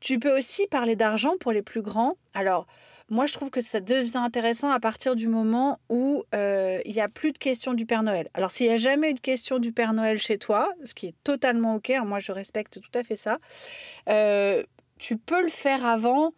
Tu 0.00 0.18
peux 0.18 0.36
aussi 0.36 0.66
parler 0.66 0.96
d'argent 0.96 1.36
pour 1.38 1.52
les 1.52 1.62
plus 1.62 1.82
grands. 1.82 2.16
Alors, 2.32 2.66
moi, 3.10 3.26
je 3.26 3.34
trouve 3.34 3.50
que 3.50 3.60
ça 3.60 3.80
devient 3.80 4.18
intéressant 4.18 4.70
à 4.70 4.78
partir 4.78 5.16
du 5.16 5.26
moment 5.26 5.80
où 5.88 6.22
euh, 6.34 6.80
il 6.84 6.92
n'y 6.92 7.00
a 7.00 7.08
plus 7.08 7.32
de 7.32 7.38
questions 7.38 7.74
du 7.74 7.84
Père 7.84 8.04
Noël. 8.04 8.28
Alors, 8.34 8.52
s'il 8.52 8.68
n'y 8.68 8.72
a 8.72 8.76
jamais 8.76 9.10
eu 9.10 9.14
de 9.14 9.20
question 9.20 9.58
du 9.58 9.72
Père 9.72 9.92
Noël 9.92 10.18
chez 10.18 10.38
toi, 10.38 10.72
ce 10.84 10.94
qui 10.94 11.08
est 11.08 11.14
totalement 11.24 11.74
OK, 11.74 11.90
hein, 11.90 12.04
moi 12.04 12.20
je 12.20 12.30
respecte 12.30 12.80
tout 12.80 12.98
à 12.98 13.02
fait 13.02 13.16
ça, 13.16 13.38
euh, 14.08 14.62
tu 14.98 15.16
peux 15.16 15.42
le 15.42 15.48
faire 15.48 15.84
avant, 15.84 16.32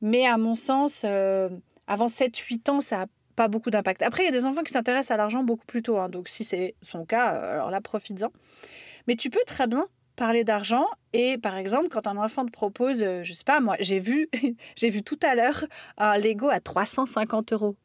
mais 0.00 0.24
à 0.24 0.38
mon 0.38 0.54
sens, 0.54 1.02
euh, 1.04 1.48
avant 1.88 2.06
7-8 2.06 2.70
ans, 2.70 2.80
ça 2.80 3.02
a 3.02 3.06
pas 3.36 3.48
beaucoup 3.48 3.70
d'impact. 3.70 4.02
Après, 4.02 4.22
il 4.22 4.26
y 4.26 4.28
a 4.28 4.32
des 4.32 4.46
enfants 4.46 4.62
qui 4.62 4.72
s'intéressent 4.72 5.12
à 5.12 5.16
l'argent 5.16 5.42
beaucoup 5.42 5.66
plus 5.66 5.82
tôt. 5.82 5.98
Hein. 5.98 6.08
donc, 6.08 6.28
si 6.28 6.44
c'est 6.44 6.74
son 6.82 7.04
cas, 7.04 7.34
euh, 7.34 7.52
alors 7.54 7.70
là, 7.70 7.80
profites-en. 7.80 8.30
Mais 9.08 9.16
tu 9.16 9.30
peux 9.30 9.42
très 9.46 9.66
bien 9.66 9.86
parler 10.16 10.44
d'argent 10.44 10.84
et 11.12 11.38
par 11.38 11.56
exemple 11.56 11.88
quand 11.88 12.06
un 12.06 12.16
enfant 12.18 12.44
te 12.44 12.50
propose 12.50 13.02
euh, 13.02 13.22
je 13.22 13.32
sais 13.32 13.44
pas 13.44 13.60
moi 13.60 13.76
j'ai 13.80 13.98
vu 13.98 14.28
j'ai 14.76 14.90
vu 14.90 15.02
tout 15.02 15.18
à 15.22 15.34
l'heure 15.34 15.64
un 15.96 16.18
Lego 16.18 16.48
à 16.50 16.60
350 16.60 17.54
euros 17.54 17.76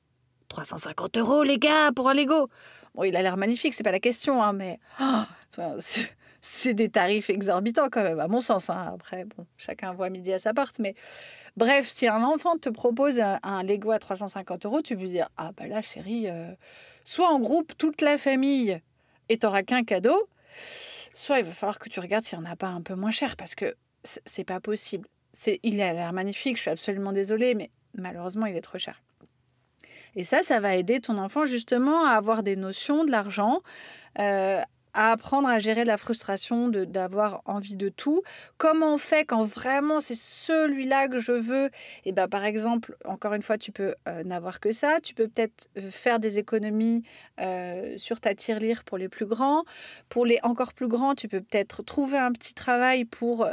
350 0.49 1.17
euros 1.17 1.43
les 1.43 1.57
gars 1.57 1.91
pour 1.95 2.09
un 2.09 2.13
Lego 2.13 2.49
bon 2.95 3.03
il 3.03 3.15
a 3.15 3.21
l'air 3.21 3.37
magnifique 3.37 3.73
c'est 3.73 3.83
pas 3.83 3.93
la 3.93 3.99
question 3.99 4.43
hein, 4.43 4.51
mais 4.51 4.79
c'est 6.41 6.73
des 6.73 6.89
tarifs 6.89 7.29
exorbitants 7.29 7.87
quand 7.89 8.03
même 8.03 8.19
à 8.19 8.27
mon 8.27 8.41
sens 8.41 8.69
hein. 8.69 8.91
après 8.93 9.23
bon 9.23 9.45
chacun 9.55 9.93
voit 9.93 10.09
midi 10.09 10.33
à 10.33 10.39
sa 10.39 10.53
porte 10.53 10.79
mais 10.79 10.95
Bref, 11.57 11.87
si 11.87 12.07
un 12.07 12.23
enfant 12.23 12.57
te 12.57 12.69
propose 12.69 13.19
un, 13.19 13.63
Lego 13.63 13.89
à 13.89 13.97
350 13.97 14.67
euros, 14.67 14.83
tu 14.83 14.95
peux 14.95 15.05
dire 15.05 15.27
Ah, 15.37 15.51
bah 15.57 15.65
là, 15.67 15.81
chérie, 15.81 16.29
euh, 16.29 16.53
soit 17.03 17.29
en 17.29 17.39
groupe 17.39 17.73
toute 17.77 18.01
la 18.01 18.19
famille 18.19 18.79
et 19.27 19.39
t'auras 19.39 19.63
qu'un 19.63 19.83
cadeau, 19.83 20.29
soit 21.15 21.39
il 21.39 21.45
va 21.45 21.51
falloir 21.51 21.79
que 21.79 21.89
tu 21.89 21.99
regardes 21.99 22.23
s'il 22.23 22.37
n'y 22.39 22.47
en 22.47 22.51
a 22.51 22.55
pas 22.55 22.67
un 22.67 22.81
peu 22.81 22.93
moins 22.93 23.09
cher 23.09 23.35
parce 23.35 23.55
que 23.55 23.75
c'est 24.03 24.43
pas 24.43 24.59
possible. 24.59 25.09
Il 25.63 25.81
a 25.81 25.93
l'air 25.93 26.13
magnifique, 26.13 26.57
je 26.57 26.61
suis 26.61 26.71
absolument 26.71 27.11
désolée, 27.11 27.55
mais 27.55 27.71
malheureusement, 27.95 28.45
il 28.45 28.55
est 28.55 28.61
trop 28.61 28.77
cher. 28.77 29.01
Et 30.15 30.23
ça, 30.23 30.43
ça 30.43 30.59
va 30.59 30.75
aider 30.75 30.99
ton 30.99 31.17
enfant 31.17 31.45
justement 31.45 32.05
à 32.05 32.11
avoir 32.11 32.43
des 32.43 32.55
notions 32.55 33.03
de 33.03 33.09
l'argent, 33.09 33.61
euh, 34.19 34.61
à 34.97 35.11
apprendre 35.11 35.47
à 35.47 35.59
gérer 35.59 35.85
la 35.85 35.95
frustration 35.95 36.69
d'avoir 36.69 37.43
envie 37.45 37.75
de 37.75 37.87
tout. 37.87 38.23
Comment 38.57 38.95
on 38.95 38.97
fait 38.97 39.25
quand 39.25 39.43
vraiment 39.43 39.99
c'est 39.99 40.15
celui-là 40.15 41.07
que 41.07 41.19
je 41.19 41.33
veux? 41.33 41.67
Et 41.67 42.09
eh 42.09 42.11
ben 42.13 42.27
par 42.27 42.43
exemple, 42.43 42.97
encore 43.05 43.35
une 43.35 43.43
fois, 43.43 43.59
tu 43.59 43.71
peux 43.71 43.93
euh, 44.07 44.23
n'avoir 44.23 44.59
que 44.59 44.71
ça. 44.71 44.97
Tu 45.03 45.13
peux 45.13 45.27
peut-être 45.27 45.69
euh, 45.77 45.91
faire 45.91 46.19
des 46.19 46.39
économies 46.39 47.03
euh, 47.39 47.93
sur 47.97 48.19
ta 48.19 48.33
tirelire 48.33 48.83
pour 48.83 48.97
les 48.97 49.07
plus 49.07 49.27
grands. 49.27 49.65
Pour 50.09 50.25
les 50.25 50.39
encore 50.41 50.73
plus 50.73 50.87
grands, 50.87 51.13
tu 51.13 51.27
peux 51.27 51.41
peut-être 51.41 51.83
trouver 51.83 52.17
un 52.17 52.31
petit 52.31 52.55
travail 52.55 53.05
pour 53.05 53.47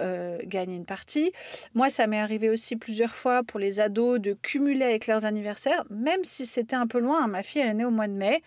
gagner 0.44 0.76
une 0.76 0.86
partie. 0.86 1.32
Moi, 1.74 1.90
ça 1.90 2.06
m'est 2.06 2.20
arrivé 2.20 2.48
aussi 2.48 2.76
plusieurs 2.76 3.14
fois 3.14 3.42
pour 3.42 3.60
les 3.60 3.80
ados 3.80 4.18
de 4.18 4.32
cumuler 4.32 4.84
avec 4.84 5.06
leurs 5.06 5.26
anniversaires, 5.26 5.84
même 5.90 6.24
si 6.24 6.46
c'était 6.46 6.76
un 6.76 6.86
peu 6.86 6.98
loin. 6.98 7.26
Ma 7.26 7.42
fille, 7.42 7.60
elle 7.60 7.68
est 7.68 7.74
née 7.74 7.84
au 7.84 7.90
mois 7.90 8.08
de 8.08 8.12
mai 8.12 8.42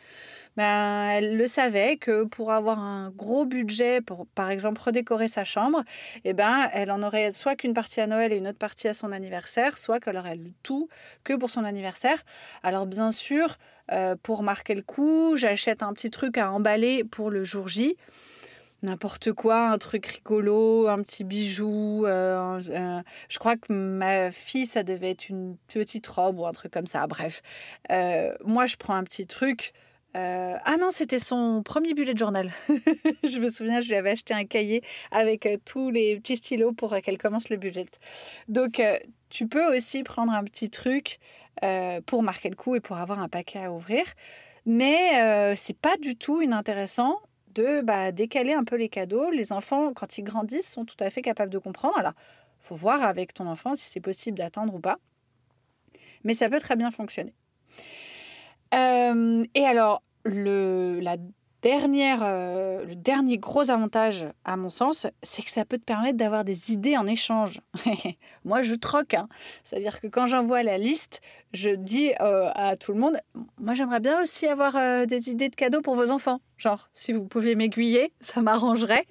ben, 0.57 1.09
elle 1.11 1.37
le 1.37 1.47
savait 1.47 1.97
que 1.97 2.23
pour 2.23 2.51
avoir 2.51 2.79
un 2.79 3.11
gros 3.11 3.45
budget, 3.45 4.01
pour 4.01 4.27
par 4.27 4.49
exemple 4.49 4.81
redécorer 4.81 5.27
sa 5.27 5.43
chambre, 5.43 5.83
eh 6.25 6.33
ben, 6.33 6.69
elle 6.73 6.91
en 6.91 7.03
aurait 7.03 7.31
soit 7.31 7.55
qu'une 7.55 7.73
partie 7.73 8.01
à 8.01 8.07
Noël 8.07 8.33
et 8.33 8.37
une 8.37 8.47
autre 8.47 8.57
partie 8.57 8.87
à 8.87 8.93
son 8.93 9.11
anniversaire, 9.11 9.77
soit 9.77 9.99
qu'elle 9.99 10.17
aurait 10.17 10.39
tout 10.63 10.89
que 11.23 11.33
pour 11.33 11.49
son 11.49 11.63
anniversaire. 11.63 12.21
Alors 12.63 12.87
bien 12.87 13.11
sûr, 13.11 13.57
euh, 13.91 14.15
pour 14.21 14.43
marquer 14.43 14.75
le 14.75 14.81
coup, 14.81 15.37
j'achète 15.37 15.83
un 15.83 15.93
petit 15.93 16.09
truc 16.09 16.37
à 16.37 16.51
emballer 16.51 17.03
pour 17.03 17.29
le 17.29 17.43
jour 17.43 17.67
J 17.67 17.95
n'importe 18.83 19.33
quoi, 19.33 19.69
un 19.69 19.77
truc 19.77 20.05
rigolo, 20.05 20.87
un 20.87 21.01
petit 21.01 21.23
bijou. 21.23 22.05
Euh, 22.05 22.59
je 23.29 23.39
crois 23.39 23.55
que 23.55 23.73
ma 23.73 24.31
fille, 24.31 24.65
ça 24.65 24.83
devait 24.83 25.11
être 25.11 25.29
une 25.29 25.57
petite 25.67 26.05
robe 26.07 26.39
ou 26.39 26.45
un 26.45 26.51
truc 26.51 26.71
comme 26.71 26.87
ça. 26.87 27.05
Bref, 27.07 27.41
euh, 27.91 28.33
moi, 28.45 28.65
je 28.65 28.77
prends 28.77 28.95
un 28.95 29.03
petit 29.03 29.27
truc 29.27 29.73
euh, 30.15 30.57
ah 30.63 30.77
non, 30.77 30.89
c'était 30.91 31.19
son 31.19 31.61
premier 31.63 31.93
bullet 31.93 32.15
journal. 32.15 32.51
je 33.23 33.39
me 33.39 33.49
souviens, 33.49 33.81
je 33.81 33.89
lui 33.89 33.95
avais 33.95 34.11
acheté 34.11 34.33
un 34.33 34.45
cahier 34.45 34.81
avec 35.11 35.45
euh, 35.45 35.57
tous 35.63 35.91
les 35.91 36.19
petits 36.19 36.37
stylos 36.37 36.71
pour 36.71 36.93
euh, 36.93 36.99
qu'elle 36.99 37.17
commence 37.17 37.49
le 37.49 37.57
budget. 37.57 37.85
Donc, 38.47 38.81
tu 39.29 39.47
peux 39.47 39.75
aussi 39.75 40.03
prendre 40.03 40.31
un 40.31 40.43
petit 40.43 40.69
truc 40.69 41.19
pour 42.05 42.21
marquer 42.21 42.49
le 42.49 42.55
coup 42.55 42.75
et 42.75 42.79
pour 42.79 42.97
avoir 42.97 43.19
un 43.19 43.29
paquet 43.29 43.59
à 43.59 43.71
ouvrir. 43.71 44.05
Mais 44.65 45.55
c'est 45.55 45.77
pas 45.77 45.97
du 45.97 46.15
tout 46.15 46.41
inintéressant 46.41 47.19
de 47.55 47.81
bah, 47.81 48.11
décaler 48.11 48.53
un 48.53 48.63
peu 48.63 48.75
les 48.75 48.89
cadeaux. 48.89 49.31
Les 49.31 49.51
enfants, 49.51 49.91
quand 49.93 50.17
ils 50.17 50.23
grandissent, 50.23 50.71
sont 50.71 50.85
tout 50.85 50.95
à 50.99 51.09
fait 51.09 51.21
capables 51.21 51.51
de 51.51 51.57
comprendre. 51.57 51.97
Alors, 51.97 52.13
faut 52.59 52.75
voir 52.75 53.01
avec 53.01 53.33
ton 53.33 53.47
enfant 53.47 53.75
si 53.75 53.89
c'est 53.89 53.99
possible 53.99 54.37
d'attendre 54.37 54.75
ou 54.75 54.79
pas. 54.79 54.97
Mais 56.23 56.33
ça 56.33 56.49
peut 56.49 56.59
très 56.59 56.75
bien 56.75 56.91
fonctionner. 56.91 57.33
Et 58.73 59.65
alors, 59.65 60.03
le, 60.23 60.99
la 60.99 61.17
dernière, 61.61 62.19
euh, 62.23 62.85
le 62.85 62.95
dernier 62.95 63.37
gros 63.37 63.71
avantage, 63.71 64.27
à 64.45 64.55
mon 64.57 64.69
sens, 64.69 65.07
c'est 65.23 65.41
que 65.41 65.49
ça 65.49 65.65
peut 65.65 65.77
te 65.77 65.83
permettre 65.83 66.17
d'avoir 66.17 66.43
des 66.43 66.71
idées 66.71 66.97
en 66.97 67.07
échange. 67.07 67.61
Moi, 68.45 68.61
je 68.61 68.75
troque. 68.75 69.15
Hein. 69.15 69.27
C'est-à-dire 69.63 69.99
que 69.99 70.07
quand 70.07 70.27
j'envoie 70.27 70.63
la 70.63 70.77
liste, 70.77 71.21
je 71.53 71.69
dis 71.69 72.13
euh, 72.21 72.49
à 72.55 72.75
tout 72.75 72.93
le 72.93 72.99
monde, 72.99 73.17
moi, 73.57 73.73
j'aimerais 73.73 73.99
bien 73.99 74.21
aussi 74.21 74.47
avoir 74.47 74.75
euh, 74.75 75.05
des 75.05 75.29
idées 75.29 75.49
de 75.49 75.55
cadeaux 75.55 75.81
pour 75.81 75.95
vos 75.95 76.11
enfants. 76.11 76.39
Genre, 76.57 76.89
si 76.93 77.13
vous 77.13 77.25
pouviez 77.25 77.55
m'aiguiller, 77.55 78.13
ça 78.19 78.41
m'arrangerait. 78.41 79.05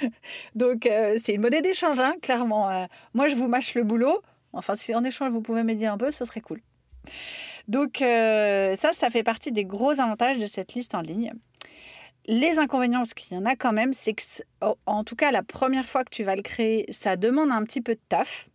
Donc, 0.54 0.88
c'est 1.18 1.34
une 1.34 1.40
monnaie 1.40 1.62
d'échange, 1.62 2.00
hein, 2.00 2.14
clairement. 2.20 2.86
moi, 3.14 3.28
je 3.28 3.36
vous 3.36 3.46
mâche 3.46 3.74
le 3.74 3.84
boulot. 3.84 4.20
Enfin, 4.52 4.74
si 4.74 4.94
en 4.94 5.04
échange, 5.04 5.30
vous 5.30 5.42
pouvez 5.42 5.62
m'aider 5.62 5.86
un 5.86 5.96
peu, 5.96 6.10
ce 6.10 6.24
serait 6.24 6.40
cool. 6.40 6.60
Donc 7.68 8.00
euh, 8.00 8.76
ça, 8.76 8.92
ça 8.92 9.10
fait 9.10 9.22
partie 9.22 9.52
des 9.52 9.64
gros 9.64 10.00
avantages 10.00 10.38
de 10.38 10.46
cette 10.46 10.74
liste 10.74 10.94
en 10.94 11.00
ligne. 11.00 11.32
Les 12.26 12.58
inconvénients, 12.58 13.00
parce 13.00 13.14
qu'il 13.14 13.36
y 13.36 13.40
en 13.40 13.46
a 13.46 13.54
quand 13.54 13.72
même, 13.72 13.92
c'est 13.92 14.12
que, 14.12 14.22
oh, 14.60 14.76
en 14.86 15.04
tout 15.04 15.14
cas, 15.14 15.30
la 15.30 15.44
première 15.44 15.88
fois 15.88 16.02
que 16.04 16.10
tu 16.10 16.24
vas 16.24 16.34
le 16.34 16.42
créer, 16.42 16.86
ça 16.90 17.16
demande 17.16 17.52
un 17.52 17.62
petit 17.62 17.80
peu 17.80 17.94
de 17.94 18.00
taf. 18.08 18.48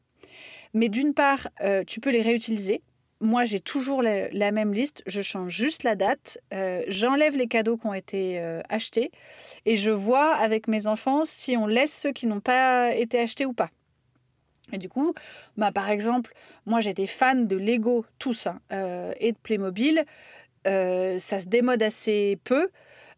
Mais 0.74 0.90
d'une 0.90 1.14
part, 1.14 1.48
euh, 1.62 1.84
tu 1.86 2.00
peux 2.02 2.12
les 2.12 2.22
réutiliser. 2.22 2.82
Moi, 3.22 3.46
j'ai 3.46 3.60
toujours 3.60 4.02
la, 4.02 4.52
même 4.52 4.74
liste. 4.74 5.04
Je 5.06 5.22
change 5.22 5.54
juste 5.54 5.84
la 5.84 5.96
date. 5.96 6.40
Euh, 6.54 6.84
j'enlève 6.88 7.38
les 7.38 7.48
cadeaux 7.48 7.78
qui 7.78 7.86
ont 7.86 7.94
été 7.94 8.40
achetés. 8.68 9.12
Et 9.66 9.76
je 9.76 9.92
vois 9.92 10.34
avec 10.34 10.68
mes 10.68 10.88
enfants 10.88 11.24
si 11.24 11.56
on 11.56 11.68
laisse 11.68 11.94
ceux 11.94 12.12
qui 12.12 12.26
n'ont 12.26 12.40
pas 12.40 12.96
été 12.96 13.20
achetés 13.20 13.46
ou 13.46 13.54
pas. 13.54 13.70
Et 14.72 14.78
du 14.78 14.90
coup, 14.90 15.14
bah, 15.58 15.72
par 15.72 15.90
exemple, 15.90 16.34
moi 16.66 16.82
j'étais 16.82 17.08
fan 17.08 17.48
de 17.48 17.56
Lego 17.58 18.06
tous 18.20 18.48
hein, 18.48 18.60
euh, 18.72 19.14
et 19.20 19.32
de 19.32 19.38
Playmobil. 19.38 20.06
Euh, 20.68 21.18
ça 21.20 21.40
se 21.40 21.48
démode 21.48 21.82
assez 21.84 22.40
peu. 22.44 22.70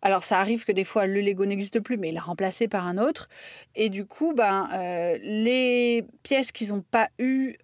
Alors 0.01 0.23
ça 0.23 0.39
arrive 0.39 0.65
que 0.65 0.73
des 0.73 0.83
fois 0.83 1.07
le 1.07 1.21
Lego 1.21 1.45
n'existe 1.45 1.79
plus, 1.79 1.95
mais 1.95 2.09
il 2.09 2.15
est 2.15 2.19
remplacé 2.19 2.67
par 2.67 2.85
un 2.87 2.97
autre. 2.97 3.29
Et 3.73 3.89
du 3.89 4.05
coup, 4.05 4.33
ben, 4.33 4.67
les 5.23 6.03
pièces 6.23 6.51
qu'ils 6.51 6.69
n'ont 6.69 6.81
pas 6.81 7.07
eues, 7.19 7.55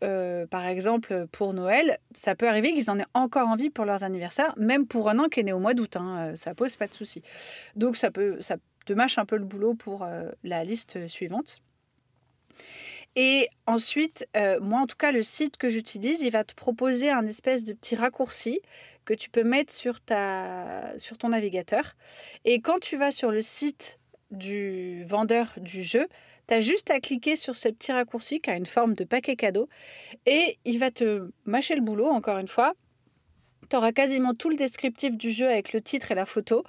par 0.49 0.65
exemple 0.65 1.27
pour 1.33 1.53
Noël, 1.53 1.97
ça 2.15 2.35
peut 2.35 2.47
arriver 2.47 2.73
qu'ils 2.73 2.89
en 2.89 2.97
aient 2.97 3.05
encore 3.13 3.49
envie 3.49 3.69
pour 3.69 3.83
leurs 3.83 4.05
anniversaires, 4.05 4.53
même 4.55 4.87
pour 4.87 5.09
un 5.09 5.19
an 5.19 5.27
qui 5.27 5.41
est 5.41 5.43
né 5.43 5.51
au 5.51 5.59
mois 5.59 5.73
d'août. 5.73 5.97
Hein, 5.97 6.31
ça 6.35 6.55
pose 6.55 6.77
pas 6.77 6.87
de 6.87 6.93
souci. 6.93 7.21
Donc 7.75 7.97
ça 7.97 8.09
peut, 8.09 8.39
ça 8.39 8.55
te 8.85 8.93
mâche 8.93 9.17
un 9.17 9.25
peu 9.25 9.35
le 9.35 9.43
boulot 9.43 9.73
pour 9.73 10.07
la 10.45 10.63
liste 10.63 11.09
suivante. 11.09 11.61
Et 13.15 13.49
ensuite, 13.65 14.27
euh, 14.37 14.59
moi 14.61 14.81
en 14.81 14.87
tout 14.87 14.95
cas, 14.95 15.11
le 15.11 15.23
site 15.23 15.57
que 15.57 15.69
j'utilise, 15.69 16.21
il 16.21 16.31
va 16.31 16.43
te 16.43 16.53
proposer 16.53 17.09
un 17.09 17.25
espèce 17.25 17.63
de 17.63 17.73
petit 17.73 17.95
raccourci 17.95 18.61
que 19.05 19.13
tu 19.13 19.29
peux 19.29 19.43
mettre 19.43 19.73
sur, 19.73 19.99
ta, 20.01 20.93
sur 20.97 21.17
ton 21.17 21.29
navigateur. 21.29 21.95
Et 22.45 22.61
quand 22.61 22.79
tu 22.79 22.97
vas 22.97 23.11
sur 23.11 23.31
le 23.31 23.41
site 23.41 23.99
du 24.31 25.03
vendeur 25.03 25.47
du 25.57 25.83
jeu, 25.83 26.07
tu 26.47 26.53
as 26.53 26.61
juste 26.61 26.91
à 26.91 26.99
cliquer 26.99 27.35
sur 27.35 27.55
ce 27.55 27.69
petit 27.69 27.91
raccourci 27.91 28.39
qui 28.39 28.49
a 28.49 28.55
une 28.55 28.65
forme 28.65 28.93
de 28.93 29.03
paquet 29.03 29.35
cadeau 29.35 29.67
et 30.25 30.59
il 30.65 30.79
va 30.79 30.91
te 30.91 31.29
mâcher 31.45 31.75
le 31.75 31.81
boulot, 31.81 32.07
encore 32.07 32.37
une 32.37 32.47
fois, 32.47 32.73
tu 33.69 33.75
auras 33.75 33.91
quasiment 33.91 34.33
tout 34.33 34.49
le 34.49 34.55
descriptif 34.55 35.17
du 35.17 35.31
jeu 35.31 35.47
avec 35.47 35.73
le 35.73 35.81
titre 35.81 36.11
et 36.11 36.15
la 36.15 36.25
photo. 36.25 36.63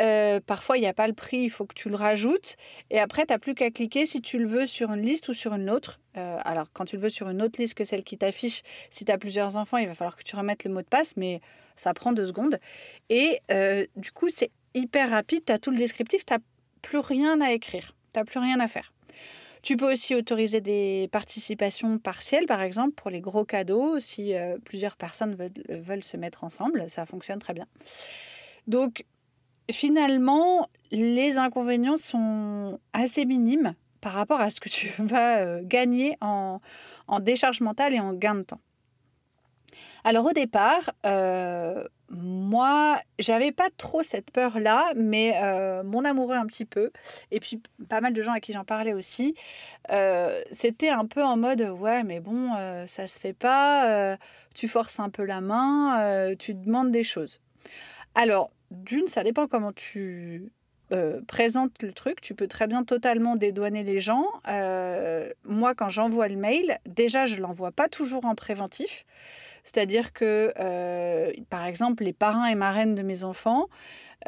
Euh, 0.00 0.40
parfois, 0.40 0.78
il 0.78 0.80
n'y 0.80 0.86
a 0.86 0.94
pas 0.94 1.06
le 1.06 1.12
prix, 1.12 1.38
il 1.38 1.50
faut 1.50 1.64
que 1.64 1.74
tu 1.74 1.88
le 1.88 1.96
rajoutes. 1.96 2.56
Et 2.90 2.98
après, 2.98 3.26
tu 3.26 3.32
n'as 3.32 3.38
plus 3.38 3.54
qu'à 3.54 3.70
cliquer 3.70 4.06
si 4.06 4.20
tu 4.20 4.38
le 4.38 4.46
veux 4.46 4.66
sur 4.66 4.92
une 4.92 5.02
liste 5.02 5.28
ou 5.28 5.34
sur 5.34 5.54
une 5.54 5.70
autre. 5.70 6.00
Euh, 6.16 6.38
alors, 6.44 6.66
quand 6.72 6.84
tu 6.84 6.96
le 6.96 7.02
veux 7.02 7.08
sur 7.08 7.28
une 7.28 7.42
autre 7.42 7.60
liste 7.60 7.74
que 7.74 7.84
celle 7.84 8.04
qui 8.04 8.18
t'affiche, 8.18 8.62
si 8.90 9.04
tu 9.04 9.12
as 9.12 9.18
plusieurs 9.18 9.56
enfants, 9.56 9.76
il 9.76 9.86
va 9.86 9.94
falloir 9.94 10.16
que 10.16 10.24
tu 10.24 10.36
remettes 10.36 10.64
le 10.64 10.70
mot 10.70 10.82
de 10.82 10.86
passe, 10.86 11.16
mais 11.16 11.40
ça 11.76 11.94
prend 11.94 12.12
deux 12.12 12.26
secondes. 12.26 12.58
Et 13.08 13.40
euh, 13.50 13.86
du 13.96 14.12
coup, 14.12 14.28
c'est 14.28 14.50
hyper 14.74 15.10
rapide, 15.10 15.44
tu 15.44 15.52
as 15.52 15.58
tout 15.58 15.70
le 15.70 15.76
descriptif, 15.76 16.24
tu 16.24 16.32
n'as 16.32 16.40
plus 16.80 16.98
rien 16.98 17.40
à 17.40 17.52
écrire, 17.52 17.94
tu 18.12 18.18
n'as 18.18 18.24
plus 18.24 18.38
rien 18.38 18.58
à 18.60 18.68
faire. 18.68 18.91
Tu 19.62 19.76
peux 19.76 19.92
aussi 19.92 20.14
autoriser 20.14 20.60
des 20.60 21.08
participations 21.12 21.98
partielles, 21.98 22.46
par 22.46 22.62
exemple, 22.62 22.92
pour 22.94 23.10
les 23.10 23.20
gros 23.20 23.44
cadeaux, 23.44 24.00
si 24.00 24.34
euh, 24.34 24.58
plusieurs 24.64 24.96
personnes 24.96 25.36
veulent, 25.68 26.02
se 26.02 26.16
mettre 26.16 26.42
ensemble. 26.42 26.88
Ça 26.88 27.06
fonctionne 27.06 27.38
très 27.38 27.54
bien. 27.54 27.66
Donc, 28.66 29.04
finalement, 29.70 30.68
les 30.90 31.38
inconvénients 31.38 31.96
sont 31.96 32.80
assez 32.92 33.24
minimes 33.24 33.74
par 34.00 34.14
rapport 34.14 34.40
à 34.40 34.50
ce 34.50 34.60
que 34.60 34.68
tu 34.68 34.92
vas 34.98 35.38
euh, 35.38 35.60
gagner 35.62 36.16
en 36.20 36.60
décharge 37.20 37.60
mentale 37.60 37.94
et 37.94 38.00
en 38.00 38.14
gain 38.14 38.34
de 38.34 38.42
temps. 38.42 38.60
Alors 40.04 40.26
au 40.26 40.32
départ, 40.32 40.92
euh, 41.06 41.84
moi, 42.12 43.00
j'avais 43.18 43.52
pas 43.52 43.70
trop 43.78 44.02
cette 44.02 44.30
peur-là, 44.32 44.92
mais 44.96 45.32
euh, 45.42 45.82
mon 45.82 46.04
amoureux 46.04 46.36
un 46.36 46.46
petit 46.46 46.66
peu, 46.66 46.90
et 47.30 47.40
puis 47.40 47.62
pas 47.88 48.02
mal 48.02 48.12
de 48.12 48.20
gens 48.20 48.32
à 48.32 48.40
qui 48.40 48.52
j'en 48.52 48.64
parlais 48.64 48.92
aussi, 48.92 49.34
euh, 49.90 50.42
c'était 50.50 50.90
un 50.90 51.06
peu 51.06 51.22
en 51.22 51.38
mode 51.38 51.62
ouais, 51.62 52.02
mais 52.04 52.20
bon, 52.20 52.50
ça 52.86 53.08
se 53.08 53.18
fait 53.18 53.32
pas, 53.32 54.18
tu 54.54 54.68
forces 54.68 55.00
un 55.00 55.08
peu 55.08 55.24
la 55.24 55.40
main, 55.40 56.34
tu 56.38 56.52
demandes 56.52 56.90
des 56.90 57.04
choses. 57.04 57.40
Alors, 58.14 58.50
d'une, 58.70 59.06
ça 59.06 59.24
dépend 59.24 59.46
comment 59.46 59.72
tu 59.72 60.52
présentes 61.26 61.82
le 61.82 61.94
truc, 61.94 62.20
tu 62.20 62.34
peux 62.34 62.46
très 62.46 62.66
bien 62.66 62.84
totalement 62.84 63.36
dédouaner 63.36 63.84
les 63.84 64.00
gens. 64.00 64.26
moi, 65.44 65.74
quand 65.74 65.88
j'envoie 65.88 66.28
le 66.28 66.36
mail, 66.36 66.78
déjà, 66.84 67.24
je 67.24 67.40
l'envoie 67.40 67.72
pas 67.72 67.88
toujours 67.88 68.26
en 68.26 68.34
préventif. 68.34 69.06
C'est-à-dire 69.64 70.12
que, 70.12 70.52
euh, 70.58 71.32
par 71.50 71.66
exemple, 71.66 72.04
les 72.04 72.12
parrains 72.12 72.46
et 72.46 72.54
marraines 72.54 72.94
de 72.94 73.02
mes 73.02 73.24
enfants, 73.24 73.68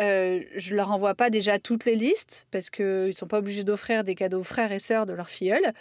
euh, 0.01 0.43
je 0.57 0.75
leur 0.75 0.91
envoie 0.91 1.15
pas 1.15 1.31
déjà 1.31 1.59
toutes 1.59 1.85
les 1.85 1.95
listes 1.95 2.47
parce 2.51 2.71
qu'ils 2.71 3.07
ne 3.07 3.13
sont 3.13 3.27
pas 3.27 3.39
obligés 3.39 3.65
d'offrir 3.65 4.05
des 4.05 4.15
cadeaux 4.15 4.41
aux 4.41 4.45
frères 4.45 4.73
et 4.73 4.79
sœurs 4.79 5.07
de 5.07 5.13
leur 5.13 5.31
filleule. 5.31 5.73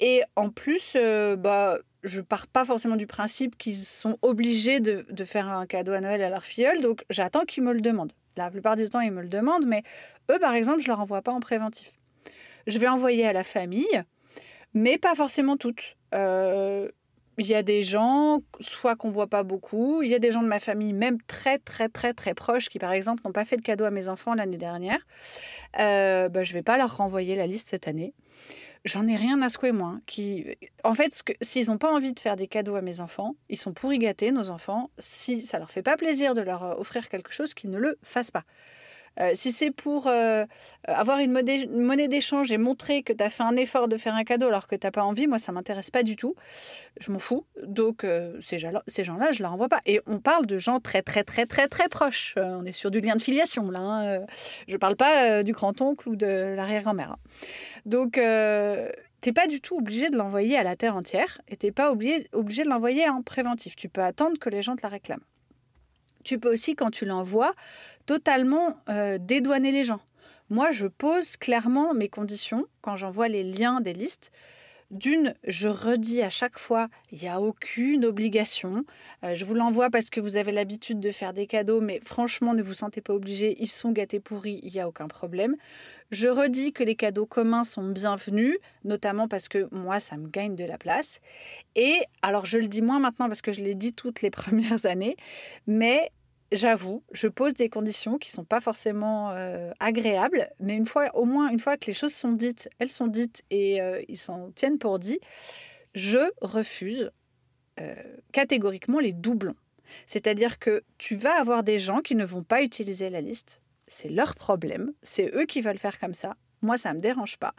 Et 0.00 0.22
en 0.34 0.50
plus, 0.50 0.94
euh, 0.96 1.36
bah, 1.36 1.78
je 2.02 2.20
pars 2.20 2.46
pas 2.46 2.64
forcément 2.64 2.96
du 2.96 3.06
principe 3.06 3.56
qu'ils 3.56 3.76
sont 3.76 4.18
obligés 4.22 4.80
de, 4.80 5.04
faire 5.24 5.48
un 5.48 5.66
cadeau 5.66 5.92
à 5.92 6.00
Noël 6.00 6.22
à 6.22 6.30
leur 6.30 6.44
filleule, 6.44 6.80
donc 6.80 7.04
j'attends 7.10 7.44
qu'ils 7.44 7.62
me 7.62 7.72
le 7.72 7.80
demandent. 7.80 8.12
La 8.36 8.50
plupart 8.50 8.76
du 8.76 8.88
temps, 8.88 9.00
ils 9.00 9.12
me 9.12 9.22
le 9.22 9.28
demandent, 9.28 9.66
mais 9.66 9.82
eux, 10.30 10.38
par 10.38 10.54
exemple, 10.54 10.80
je 10.80 10.88
leur 10.88 11.00
envoie 11.00 11.22
pas 11.22 11.32
en 11.32 11.40
préventif. 11.40 11.92
Je 12.66 12.78
vais 12.78 12.88
envoyer 12.88 13.26
à 13.26 13.32
la 13.32 13.44
famille, 13.44 14.02
mais 14.74 14.98
pas 14.98 15.14
forcément 15.14 15.56
toutes. 15.56 15.96
Euh, 16.14 16.88
il 17.38 17.46
y 17.46 17.54
a 17.54 17.62
des 17.62 17.82
gens, 17.82 18.40
soit 18.60 18.96
qu'on 18.96 19.10
voit 19.10 19.26
pas 19.26 19.42
beaucoup, 19.42 20.02
il 20.02 20.08
y 20.08 20.14
a 20.14 20.18
des 20.18 20.32
gens 20.32 20.42
de 20.42 20.48
ma 20.48 20.60
famille, 20.60 20.92
même 20.92 21.18
très 21.26 21.58
très 21.58 21.88
très 21.88 22.14
très 22.14 22.34
proches, 22.34 22.68
qui 22.68 22.78
par 22.78 22.92
exemple 22.92 23.22
n'ont 23.24 23.32
pas 23.32 23.44
fait 23.44 23.56
de 23.56 23.62
cadeau 23.62 23.84
à 23.84 23.90
mes 23.90 24.08
enfants 24.08 24.34
l'année 24.34 24.56
dernière. 24.56 25.00
Euh, 25.78 26.28
bah, 26.28 26.42
je 26.42 26.52
vais 26.52 26.62
pas 26.62 26.78
leur 26.78 26.96
renvoyer 26.96 27.36
la 27.36 27.46
liste 27.46 27.68
cette 27.68 27.88
année. 27.88 28.14
J'en 28.84 29.08
ai 29.08 29.16
rien 29.16 29.42
à 29.42 29.48
secouer 29.48 29.72
moi. 29.72 29.88
Hein, 29.88 30.00
qui... 30.06 30.46
En 30.84 30.94
fait, 30.94 31.22
s'ils 31.40 31.66
n'ont 31.66 31.78
pas 31.78 31.92
envie 31.92 32.12
de 32.12 32.20
faire 32.20 32.36
des 32.36 32.46
cadeaux 32.46 32.76
à 32.76 32.82
mes 32.82 33.00
enfants, 33.00 33.34
ils 33.48 33.58
sont 33.58 33.72
pourri 33.72 33.98
gâtés, 33.98 34.30
nos 34.30 34.48
enfants. 34.48 34.90
Si 34.98 35.42
ça 35.42 35.58
leur 35.58 35.70
fait 35.70 35.82
pas 35.82 35.96
plaisir 35.96 36.34
de 36.34 36.40
leur 36.40 36.62
euh, 36.62 36.74
offrir 36.76 37.08
quelque 37.08 37.32
chose, 37.32 37.52
qu'ils 37.52 37.70
ne 37.70 37.78
le 37.78 37.98
fassent 38.02 38.30
pas. 38.30 38.44
Euh, 39.20 39.32
si 39.34 39.52
c'est 39.52 39.70
pour 39.70 40.06
euh, 40.06 40.44
avoir 40.84 41.18
une 41.20 41.32
monnaie 41.32 42.08
d'échange 42.08 42.52
et 42.52 42.58
montrer 42.58 43.02
que 43.02 43.12
tu 43.12 43.22
as 43.22 43.30
fait 43.30 43.42
un 43.42 43.56
effort 43.56 43.88
de 43.88 43.96
faire 43.96 44.14
un 44.14 44.24
cadeau 44.24 44.48
alors 44.48 44.66
que 44.66 44.76
tu 44.76 44.86
n'as 44.86 44.90
pas 44.90 45.04
envie, 45.04 45.26
moi, 45.26 45.38
ça 45.38 45.52
m'intéresse 45.52 45.90
pas 45.90 46.02
du 46.02 46.16
tout. 46.16 46.34
Je 47.00 47.10
m'en 47.10 47.18
fous. 47.18 47.46
Donc, 47.62 48.04
euh, 48.04 48.38
ces 48.40 48.58
gens-là, 48.58 48.82
je 48.86 49.02
ne 49.02 49.42
leur 49.42 49.52
envoie 49.52 49.68
pas. 49.68 49.80
Et 49.86 50.00
on 50.06 50.18
parle 50.18 50.46
de 50.46 50.58
gens 50.58 50.80
très, 50.80 51.02
très, 51.02 51.24
très, 51.24 51.46
très, 51.46 51.68
très 51.68 51.88
proches. 51.88 52.34
on 52.36 52.64
est 52.64 52.72
sur 52.72 52.90
du 52.90 53.00
lien 53.00 53.16
de 53.16 53.22
filiation, 53.22 53.70
là. 53.70 53.80
Hein. 53.80 54.26
Je 54.68 54.74
ne 54.74 54.78
parle 54.78 54.96
pas 54.96 55.42
du 55.42 55.52
grand-oncle 55.52 56.08
ou 56.08 56.16
de 56.16 56.54
l'arrière-grand-mère. 56.54 57.12
Hein. 57.12 57.18
Donc, 57.86 58.12
tu 58.14 58.20
n'es 58.20 59.32
pas 59.32 59.46
du 59.46 59.60
tout 59.60 59.78
obligé 59.78 60.10
de 60.10 60.16
l'envoyer 60.16 60.58
à 60.58 60.62
la 60.62 60.76
terre 60.76 60.96
entière 60.96 61.40
et 61.48 61.56
tu 61.56 61.66
n'es 61.66 61.72
pas 61.72 61.90
obligé, 61.90 62.28
obligé 62.32 62.64
de 62.64 62.68
l'envoyer 62.68 63.08
en 63.08 63.22
préventif. 63.22 63.76
Tu 63.76 63.88
peux 63.88 64.02
attendre 64.02 64.38
que 64.38 64.50
les 64.50 64.62
gens 64.62 64.76
te 64.76 64.82
la 64.82 64.88
réclament. 64.88 65.24
Tu 66.24 66.40
peux 66.40 66.52
aussi, 66.52 66.74
quand 66.74 66.90
tu 66.90 67.04
l'envoies, 67.04 67.54
totalement 68.06 68.76
euh, 68.88 69.18
dédouaner 69.20 69.72
les 69.72 69.84
gens. 69.84 70.00
Moi, 70.48 70.70
je 70.70 70.86
pose 70.86 71.36
clairement 71.36 71.92
mes 71.92 72.08
conditions 72.08 72.66
quand 72.80 72.96
j'envoie 72.96 73.28
les 73.28 73.42
liens 73.42 73.80
des 73.80 73.92
listes. 73.92 74.30
D'une, 74.92 75.34
je 75.42 75.66
redis 75.66 76.22
à 76.22 76.30
chaque 76.30 76.60
fois, 76.60 76.88
il 77.10 77.18
n'y 77.18 77.28
a 77.28 77.40
aucune 77.40 78.04
obligation. 78.04 78.84
Euh, 79.24 79.34
je 79.34 79.44
vous 79.44 79.54
l'envoie 79.54 79.90
parce 79.90 80.10
que 80.10 80.20
vous 80.20 80.36
avez 80.36 80.52
l'habitude 80.52 81.00
de 81.00 81.10
faire 81.10 81.32
des 81.32 81.48
cadeaux, 81.48 81.80
mais 81.80 82.00
franchement, 82.04 82.54
ne 82.54 82.62
vous 82.62 82.74
sentez 82.74 83.00
pas 83.00 83.12
obligé. 83.12 83.56
Ils 83.58 83.66
sont 83.66 83.90
gâtés 83.90 84.20
pourris, 84.20 84.60
il 84.62 84.72
n'y 84.72 84.78
a 84.78 84.86
aucun 84.86 85.08
problème. 85.08 85.56
Je 86.12 86.28
redis 86.28 86.72
que 86.72 86.84
les 86.84 86.94
cadeaux 86.94 87.26
communs 87.26 87.64
sont 87.64 87.88
bienvenus, 87.88 88.56
notamment 88.84 89.26
parce 89.26 89.48
que 89.48 89.66
moi, 89.72 89.98
ça 89.98 90.16
me 90.16 90.28
gagne 90.28 90.54
de 90.54 90.64
la 90.64 90.78
place. 90.78 91.20
Et 91.74 91.98
alors, 92.22 92.46
je 92.46 92.58
le 92.58 92.68
dis 92.68 92.82
moins 92.82 93.00
maintenant 93.00 93.26
parce 93.26 93.42
que 93.42 93.50
je 93.50 93.62
l'ai 93.62 93.74
dit 93.74 93.92
toutes 93.92 94.22
les 94.22 94.30
premières 94.30 94.86
années, 94.86 95.16
mais 95.66 96.12
j'avoue, 96.52 97.02
je 97.12 97.28
pose 97.28 97.54
des 97.54 97.68
conditions 97.68 98.18
qui 98.18 98.30
sont 98.30 98.44
pas 98.44 98.60
forcément 98.60 99.30
euh, 99.30 99.70
agréables, 99.80 100.48
mais 100.60 100.74
une 100.74 100.86
fois, 100.86 101.10
au 101.14 101.24
moins 101.24 101.48
une 101.48 101.58
fois 101.58 101.76
que 101.76 101.86
les 101.86 101.92
choses 101.92 102.14
sont 102.14 102.32
dites, 102.32 102.68
elles 102.78 102.90
sont 102.90 103.06
dites 103.06 103.42
et 103.50 103.80
euh, 103.80 104.02
ils 104.08 104.18
s'en 104.18 104.50
tiennent 104.52 104.78
pour 104.78 104.98
dit, 104.98 105.18
je 105.94 106.30
refuse 106.40 107.10
euh, 107.80 107.94
catégoriquement 108.32 109.00
les 109.00 109.12
doublons. 109.12 109.56
C'est-à-dire 110.06 110.58
que 110.58 110.82
tu 110.98 111.16
vas 111.16 111.38
avoir 111.38 111.62
des 111.62 111.78
gens 111.78 112.00
qui 112.00 112.16
ne 112.16 112.24
vont 112.24 112.42
pas 112.42 112.62
utiliser 112.62 113.10
la 113.10 113.20
liste. 113.20 113.60
C'est 113.86 114.08
leur 114.08 114.34
problème, 114.34 114.92
c'est 115.02 115.32
eux 115.34 115.44
qui 115.44 115.60
veulent 115.60 115.78
faire 115.78 115.98
comme 115.98 116.14
ça. 116.14 116.36
Moi, 116.62 116.78
ça 116.78 116.90
ne 116.90 116.96
me 116.96 117.00
dérange 117.00 117.36
pas. 117.36 117.54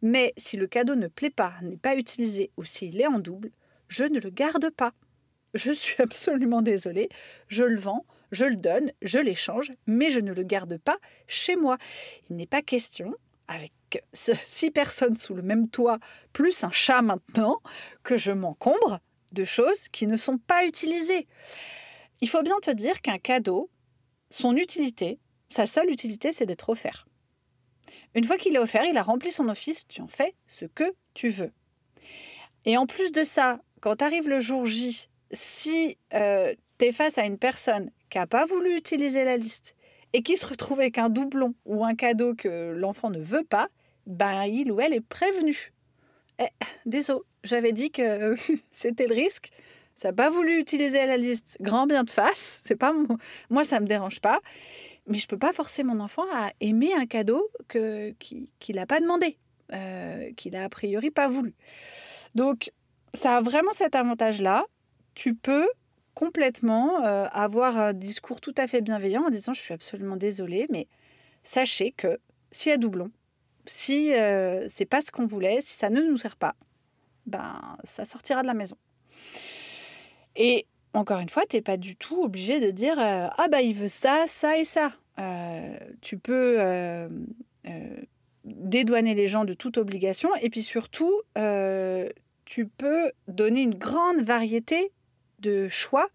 Mais 0.00 0.32
si 0.36 0.56
le 0.56 0.66
cadeau 0.66 0.94
ne 0.94 1.08
plaît 1.08 1.30
pas, 1.30 1.54
n'est 1.62 1.76
pas 1.76 1.96
utilisé 1.96 2.50
ou 2.56 2.64
s'il 2.64 3.00
est 3.00 3.06
en 3.06 3.18
double, 3.18 3.50
je 3.88 4.04
ne 4.04 4.20
le 4.20 4.30
garde 4.30 4.70
pas. 4.70 4.92
Je 5.54 5.72
suis 5.72 5.96
absolument 6.02 6.62
désolée, 6.62 7.08
je 7.48 7.64
le 7.64 7.78
vends, 7.78 8.04
je 8.32 8.46
le 8.46 8.56
donne, 8.56 8.92
je 9.02 9.18
l'échange, 9.18 9.72
mais 9.86 10.10
je 10.10 10.20
ne 10.20 10.32
le 10.32 10.42
garde 10.42 10.78
pas 10.78 10.98
chez 11.28 11.54
moi. 11.54 11.78
Il 12.28 12.36
n'est 12.36 12.46
pas 12.46 12.62
question, 12.62 13.14
avec 13.46 13.72
six 14.12 14.70
personnes 14.70 15.16
sous 15.16 15.34
le 15.34 15.42
même 15.42 15.68
toit, 15.68 15.98
plus 16.32 16.64
un 16.64 16.70
chat 16.70 17.02
maintenant, 17.02 17.60
que 18.02 18.16
je 18.16 18.32
m'encombre 18.32 19.00
de 19.32 19.44
choses 19.44 19.88
qui 19.90 20.06
ne 20.06 20.16
sont 20.16 20.38
pas 20.38 20.64
utilisées. 20.64 21.28
Il 22.20 22.28
faut 22.28 22.42
bien 22.42 22.58
te 22.60 22.70
dire 22.70 23.00
qu'un 23.02 23.18
cadeau, 23.18 23.70
son 24.30 24.56
utilité, 24.56 25.18
sa 25.50 25.66
seule 25.66 25.90
utilité, 25.90 26.32
c'est 26.32 26.46
d'être 26.46 26.70
offert. 26.70 27.06
Une 28.14 28.24
fois 28.24 28.38
qu'il 28.38 28.54
est 28.54 28.58
offert, 28.58 28.84
il 28.84 28.96
a 28.96 29.02
rempli 29.02 29.30
son 29.30 29.48
office, 29.48 29.86
tu 29.86 30.00
en 30.00 30.08
fais 30.08 30.34
ce 30.46 30.64
que 30.64 30.94
tu 31.14 31.28
veux. 31.28 31.52
Et 32.64 32.76
en 32.76 32.86
plus 32.86 33.12
de 33.12 33.24
ça, 33.24 33.60
quand 33.80 34.02
arrive 34.02 34.28
le 34.28 34.40
jour 34.40 34.64
J, 34.66 35.08
si 35.32 35.98
euh, 36.14 36.54
tu 36.78 36.86
es 36.86 36.92
face 36.92 37.18
à 37.18 37.24
une 37.24 37.38
personne 37.38 37.90
qui 38.10 38.18
n'a 38.18 38.26
pas 38.26 38.44
voulu 38.44 38.76
utiliser 38.76 39.24
la 39.24 39.36
liste 39.36 39.74
et 40.12 40.22
qui 40.22 40.36
se 40.36 40.46
retrouve 40.46 40.80
avec 40.80 40.98
un 40.98 41.08
doublon 41.08 41.54
ou 41.64 41.84
un 41.84 41.94
cadeau 41.94 42.34
que 42.34 42.72
l'enfant 42.72 43.10
ne 43.10 43.20
veut 43.20 43.44
pas, 43.44 43.68
ben 44.06 44.44
il 44.44 44.70
ou 44.70 44.80
elle 44.80 44.94
est 44.94 45.00
prévenu. 45.00 45.72
Eh, 46.38 46.44
désolé, 46.86 47.20
j'avais 47.44 47.72
dit 47.72 47.90
que 47.90 48.34
c'était 48.72 49.06
le 49.06 49.14
risque. 49.14 49.50
Ça 49.94 50.08
n'a 50.08 50.14
pas 50.14 50.30
voulu 50.30 50.58
utiliser 50.58 51.06
la 51.06 51.16
liste. 51.16 51.58
Grand 51.60 51.86
bien 51.86 52.04
de 52.04 52.10
face. 52.10 52.62
C'est 52.64 52.76
pas 52.76 52.92
moi, 53.50 53.64
ça 53.64 53.80
me 53.80 53.86
dérange 53.86 54.20
pas. 54.20 54.40
Mais 55.06 55.18
je 55.18 55.26
peux 55.26 55.38
pas 55.38 55.52
forcer 55.52 55.82
mon 55.82 56.00
enfant 56.00 56.24
à 56.32 56.52
aimer 56.60 56.94
un 56.94 57.06
cadeau 57.06 57.48
que 57.68 58.14
qu'il 58.18 58.76
n'a 58.76 58.86
pas 58.86 59.00
demandé, 59.00 59.36
euh, 59.72 60.32
qu'il 60.36 60.54
a 60.56 60.64
a 60.64 60.68
priori 60.68 61.10
pas 61.10 61.28
voulu. 61.28 61.54
Donc 62.34 62.72
ça 63.12 63.38
a 63.38 63.40
vraiment 63.40 63.72
cet 63.72 63.94
avantage-là. 63.94 64.64
Tu 65.14 65.34
peux 65.34 65.68
complètement 66.14 67.04
euh, 67.04 67.26
avoir 67.32 67.78
un 67.78 67.92
discours 67.92 68.40
tout 68.40 68.54
à 68.56 68.66
fait 68.66 68.80
bienveillant 68.80 69.24
en 69.24 69.30
disant 69.30 69.54
je 69.54 69.60
suis 69.60 69.74
absolument 69.74 70.16
désolée, 70.16 70.66
mais 70.70 70.86
sachez 71.42 71.92
que 71.92 72.18
s'il 72.50 72.70
y 72.70 72.74
a 72.74 72.78
doublon, 72.78 73.10
si 73.66 74.12
euh, 74.14 74.66
c'est 74.68 74.84
pas 74.84 75.00
ce 75.00 75.10
qu'on 75.10 75.26
voulait, 75.26 75.60
si 75.60 75.76
ça 75.76 75.90
ne 75.90 76.02
nous 76.02 76.16
sert 76.16 76.36
pas, 76.36 76.54
ben 77.26 77.78
ça 77.84 78.04
sortira 78.04 78.42
de 78.42 78.46
la 78.46 78.54
maison. 78.54 78.76
Et 80.36 80.66
encore 80.94 81.20
une 81.20 81.28
fois, 81.28 81.44
tu 81.48 81.56
n'es 81.56 81.62
pas 81.62 81.76
du 81.76 81.96
tout 81.96 82.22
obligé 82.22 82.60
de 82.60 82.70
dire 82.70 82.98
euh, 82.98 83.28
ah 83.36 83.48
bah 83.50 83.62
il 83.62 83.74
veut 83.74 83.88
ça, 83.88 84.24
ça 84.28 84.58
et 84.58 84.64
ça. 84.64 84.92
tu 86.00 86.18
peux 86.18 86.58
dédouaner 88.44 89.14
les 89.14 89.28
gens 89.28 89.44
de 89.44 89.54
toute 89.54 89.78
obligation 89.78 90.28
et 90.40 90.50
puis 90.50 90.62
surtout 90.62 91.12
tu 92.44 92.66
peux 92.66 93.12
donner 93.28 93.62
une 93.62 93.76
grande 93.76 94.20
variété 94.20 94.90
de 95.42 95.68
choix 95.68 96.08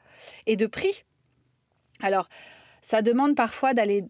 et 0.45 0.55
de 0.55 0.65
prix. 0.65 1.03
Alors, 2.01 2.29
ça 2.81 3.01
demande 3.01 3.35
parfois 3.35 3.73
d'aller 3.73 4.05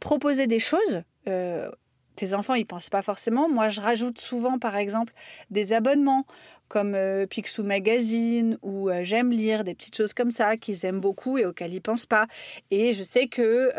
proposer 0.00 0.46
des 0.46 0.58
choses. 0.58 1.02
Euh, 1.28 1.70
tes 2.14 2.34
enfants, 2.34 2.54
ils 2.54 2.66
pensent 2.66 2.90
pas 2.90 3.02
forcément. 3.02 3.48
Moi, 3.48 3.68
je 3.68 3.80
rajoute 3.80 4.20
souvent, 4.20 4.58
par 4.58 4.76
exemple, 4.76 5.14
des 5.50 5.72
abonnements 5.72 6.26
comme 6.68 6.94
euh, 6.94 7.26
Picsou 7.26 7.62
Magazine 7.62 8.58
ou 8.62 8.90
euh, 8.90 9.00
J'aime 9.02 9.30
lire, 9.30 9.64
des 9.64 9.74
petites 9.74 9.96
choses 9.96 10.12
comme 10.12 10.30
ça 10.30 10.56
qu'ils 10.56 10.84
aiment 10.84 11.00
beaucoup 11.00 11.38
et 11.38 11.46
auxquelles 11.46 11.72
ils 11.72 11.80
pensent 11.80 12.06
pas. 12.06 12.26
Et 12.70 12.92
je 12.92 13.02
sais 13.02 13.28
que 13.28 13.70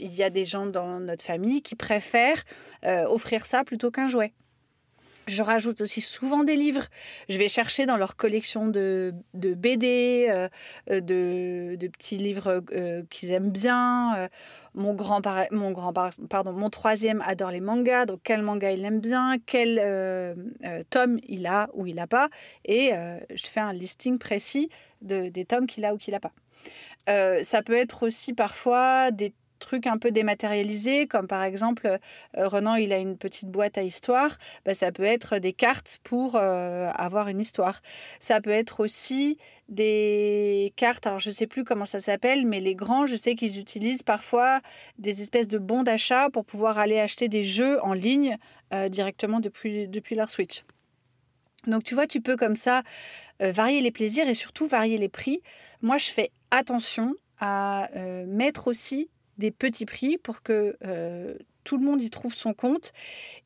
il 0.00 0.14
y 0.14 0.22
a 0.22 0.30
des 0.30 0.44
gens 0.44 0.66
dans 0.66 1.00
notre 1.00 1.24
famille 1.24 1.62
qui 1.62 1.74
préfèrent 1.74 2.44
offrir 2.82 3.46
ça 3.46 3.64
plutôt 3.64 3.90
qu'un 3.90 4.08
jouet. 4.08 4.32
Je 5.28 5.42
rajoute 5.42 5.82
aussi 5.82 6.00
souvent 6.00 6.42
des 6.42 6.56
livres. 6.56 6.86
Je 7.28 7.36
vais 7.36 7.48
chercher 7.48 7.84
dans 7.84 7.98
leur 7.98 8.16
collection 8.16 8.66
de, 8.66 9.14
BD, 9.34 10.26
euh, 10.30 10.48
euh, 10.90 11.00
de, 11.00 11.86
petits 11.88 12.16
livres 12.16 12.62
euh, 12.72 13.02
qu'ils 13.10 13.30
aiment 13.32 13.50
bien. 13.50 14.28
mon 14.74 14.94
grand, 14.94 15.20
mon 15.50 15.70
grand 15.70 15.92
pardon, 15.92 16.52
mon 16.52 16.70
troisième 16.70 17.22
adore 17.26 17.50
les 17.50 17.60
mangas. 17.60 18.06
Donc 18.06 18.20
quel 18.24 18.42
manga 18.42 18.72
il 18.72 18.84
aime 18.84 19.00
bien, 19.00 19.36
quel 19.44 19.76
tome 20.88 21.18
il 21.28 21.46
a 21.46 21.68
ou 21.74 21.86
il 21.86 21.96
n'a 21.96 22.06
pas, 22.06 22.28
et 22.64 22.92
je 23.30 23.46
fais 23.46 23.60
un 23.60 23.72
listing 23.72 24.18
précis 24.18 24.70
de, 25.02 25.28
des 25.28 25.44
tomes 25.44 25.66
qu'il 25.66 25.84
a 25.84 25.94
ou 25.94 25.98
qu'il 25.98 26.14
n'a 26.14 26.20
pas. 26.20 26.32
ça 27.42 27.62
peut 27.62 27.76
être 27.76 28.06
aussi 28.06 28.32
parfois 28.32 29.10
des 29.10 29.34
trucs 29.58 29.86
un 29.86 29.98
peu 29.98 30.10
dématérialisés, 30.10 31.06
comme 31.06 31.26
par 31.26 31.42
exemple, 31.42 31.98
euh, 32.36 32.48
Renan, 32.48 32.76
il 32.76 32.92
a 32.92 32.98
une 32.98 33.16
petite 33.16 33.48
boîte 33.50 33.78
à 33.78 33.82
histoire, 33.82 34.38
bah, 34.64 34.74
ça 34.74 34.92
peut 34.92 35.04
être 35.04 35.38
des 35.38 35.52
cartes 35.52 35.98
pour 36.02 36.36
euh, 36.36 36.90
avoir 36.94 37.28
une 37.28 37.40
histoire. 37.40 37.82
Ça 38.20 38.40
peut 38.40 38.50
être 38.50 38.80
aussi 38.80 39.38
des 39.68 40.72
cartes, 40.76 41.06
alors 41.06 41.18
je 41.18 41.28
ne 41.28 41.34
sais 41.34 41.46
plus 41.46 41.64
comment 41.64 41.84
ça 41.84 42.00
s'appelle, 42.00 42.46
mais 42.46 42.60
les 42.60 42.74
grands, 42.74 43.06
je 43.06 43.16
sais 43.16 43.34
qu'ils 43.34 43.58
utilisent 43.58 44.02
parfois 44.02 44.60
des 44.98 45.20
espèces 45.20 45.48
de 45.48 45.58
bons 45.58 45.82
d'achat 45.82 46.30
pour 46.30 46.44
pouvoir 46.44 46.78
aller 46.78 46.98
acheter 46.98 47.28
des 47.28 47.44
jeux 47.44 47.82
en 47.82 47.92
ligne 47.92 48.38
euh, 48.72 48.88
directement 48.88 49.40
depuis, 49.40 49.88
depuis 49.88 50.14
leur 50.14 50.30
Switch. 50.30 50.64
Donc 51.66 51.84
tu 51.84 51.94
vois, 51.94 52.06
tu 52.06 52.20
peux 52.20 52.36
comme 52.36 52.56
ça 52.56 52.82
varier 53.40 53.80
les 53.80 53.92
plaisirs 53.92 54.28
et 54.28 54.34
surtout 54.34 54.66
varier 54.66 54.98
les 54.98 55.08
prix. 55.08 55.42
Moi, 55.80 55.96
je 55.98 56.10
fais 56.10 56.32
attention 56.50 57.14
à 57.38 57.88
mettre 58.26 58.66
aussi 58.66 59.10
des 59.38 59.50
petits 59.50 59.86
prix 59.86 60.18
pour 60.18 60.42
que 60.42 60.76
tout 61.64 61.76
le 61.76 61.84
monde 61.84 62.02
y 62.02 62.10
trouve 62.10 62.34
son 62.34 62.54
compte 62.54 62.92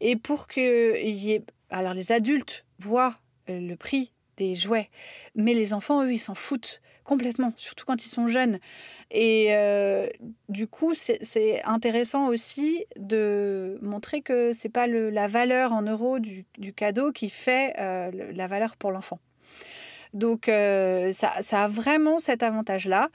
et 0.01 0.17
pour 0.17 0.47
que 0.47 0.97
y. 1.05 1.43
Alors 1.71 1.95
les 1.95 2.13
adultes 2.13 2.65
voient 2.79 3.17
le 3.49 3.75
prix 3.75 4.13
des 4.37 4.55
jouets, 4.55 4.91
mais 5.35 5.55
les 5.55 5.75
enfants, 5.75 6.05
eux, 6.05 6.13
ils 6.13 6.19
s'en 6.19 6.35
foutent 6.35 6.81
complètement, 7.05 7.53
surtout 7.57 7.85
quand 7.85 8.05
ils 8.05 8.09
sont 8.09 8.29
jeunes. 8.29 8.59
Et 9.11 9.53
du 10.49 10.67
coup, 10.67 10.95
c'est 10.95 11.63
intéressant 11.65 12.29
aussi 12.29 12.87
de 12.97 13.79
montrer 13.83 14.23
que 14.23 14.53
c'est 14.53 14.71
pas 14.71 14.87
le, 14.87 15.11
la 15.11 15.27
valeur 15.27 15.73
en 15.73 15.83
euros 15.83 16.19
du, 16.19 16.47
du, 16.59 16.73
cadeau 16.73 17.13
qui 17.13 17.29
fait 17.29 17.75
la 17.77 18.47
valeur 18.47 18.77
pour 18.77 18.91
l'enfant. 18.91 19.21
Donc, 20.15 20.47
ça, 20.47 21.43
ça, 21.43 21.65
a 21.65 21.69
vraiment 21.69 22.19
cet 22.19 22.43
avantage-là. 22.43 23.11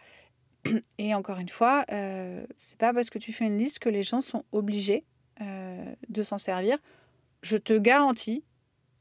Et 0.97 1.13
encore 1.13 1.39
une 1.39 1.49
fois, 1.49 1.85
euh, 1.91 2.45
c'est 2.55 2.77
pas 2.77 2.93
parce 2.93 3.09
que 3.09 3.19
tu 3.19 3.33
fais 3.33 3.45
une 3.45 3.57
liste 3.57 3.79
que 3.79 3.89
les 3.89 4.03
gens 4.03 4.21
sont 4.21 4.43
obligés 4.51 5.05
de 6.09 6.23
s'en 6.23 6.39
servir. 6.39 6.79
Je 7.43 7.57
te 7.57 7.73
garantis 7.73 8.43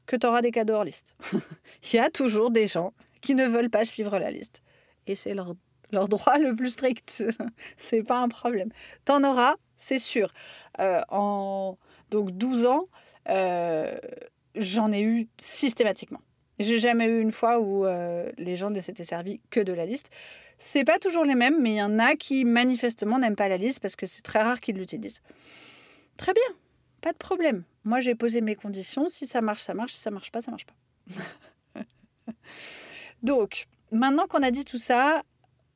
que 0.05 0.15
tu 0.15 0.25
auras 0.25 0.41
des 0.41 0.51
cadeaux 0.51 0.73
hors 0.73 0.83
liste. 0.83 1.15
Il 1.91 1.95
y 1.95 1.99
a 1.99 2.09
toujours 2.09 2.49
des 2.49 2.65
gens 2.65 2.93
qui 3.21 3.35
ne 3.35 3.45
veulent 3.45 3.69
pas 3.69 3.85
suivre 3.85 4.17
la 4.17 4.31
liste. 4.31 4.63
Et 5.05 5.15
c'est 5.15 5.33
leur, 5.33 5.53
leur 5.91 6.07
droit 6.07 6.37
le 6.37 6.55
plus 6.55 6.71
strict. 6.71 7.23
c'est 7.77 8.03
pas 8.03 8.19
un 8.19 8.29
problème. 8.29 8.69
T'en 9.05 9.23
auras, 9.23 9.55
c'est 9.75 9.99
sûr. 9.99 10.33
Euh, 10.79 11.01
en 11.09 11.77
donc 12.09 12.31
12 12.31 12.65
ans, 12.65 12.87
euh, 13.29 13.97
j'en 14.55 14.91
ai 14.91 15.01
eu 15.01 15.27
systématiquement. 15.37 16.21
J'ai 16.59 16.79
jamais 16.79 17.05
eu 17.05 17.21
une 17.21 17.31
fois 17.31 17.59
où 17.59 17.85
euh, 17.85 18.31
les 18.37 18.55
gens 18.55 18.69
ne 18.69 18.79
s'étaient 18.79 19.03
servis 19.03 19.41
que 19.49 19.59
de 19.59 19.73
la 19.73 19.85
liste. 19.85 20.09
C'est 20.57 20.83
pas 20.83 20.97
toujours 20.97 21.23
les 21.23 21.35
mêmes, 21.35 21.61
mais 21.61 21.71
il 21.71 21.77
y 21.77 21.83
en 21.83 21.99
a 21.99 22.15
qui 22.15 22.45
manifestement 22.45 23.19
n'aiment 23.19 23.35
pas 23.35 23.47
la 23.47 23.57
liste 23.57 23.79
parce 23.79 23.95
que 23.95 24.07
c'est 24.07 24.23
très 24.23 24.41
rare 24.41 24.59
qu'ils 24.59 24.77
l'utilisent. 24.77 25.21
Très 26.17 26.33
bien, 26.33 26.55
pas 27.01 27.13
de 27.13 27.17
problème. 27.17 27.63
Moi, 27.83 27.99
j'ai 27.99 28.15
posé 28.15 28.41
mes 28.41 28.55
conditions. 28.55 29.07
Si 29.07 29.27
ça 29.27 29.39
marche, 29.41 29.61
ça 29.61 29.75
marche. 29.75 29.93
Si 29.93 29.99
ça 29.99 30.09
marche 30.09 30.31
pas, 30.31 30.41
ça 30.41 30.49
marche 30.49 30.65
pas. 30.65 31.81
Donc, 33.23 33.65
maintenant 33.91 34.25
qu'on 34.25 34.41
a 34.41 34.49
dit 34.49 34.65
tout 34.65 34.79
ça, 34.79 35.23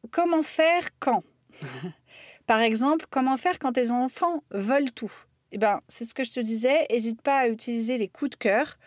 comment 0.10 0.42
faire 0.42 0.90
quand? 1.00 1.24
Par 2.48 2.60
exemple, 2.60 3.06
comment 3.10 3.38
faire 3.38 3.60
quand 3.60 3.74
tes 3.74 3.92
enfants 3.92 4.44
veulent 4.50 4.92
tout? 4.92 5.14
Eh 5.52 5.58
ben, 5.58 5.82
c'est 5.88 6.06
ce 6.06 6.14
que 6.14 6.24
je 6.24 6.32
te 6.32 6.40
disais. 6.40 6.88
N'hésite 6.90 7.22
pas 7.22 7.38
à 7.38 7.48
utiliser 7.48 7.98
les 7.98 8.08
coups 8.08 8.32
de 8.32 8.36
cœur 8.36 8.78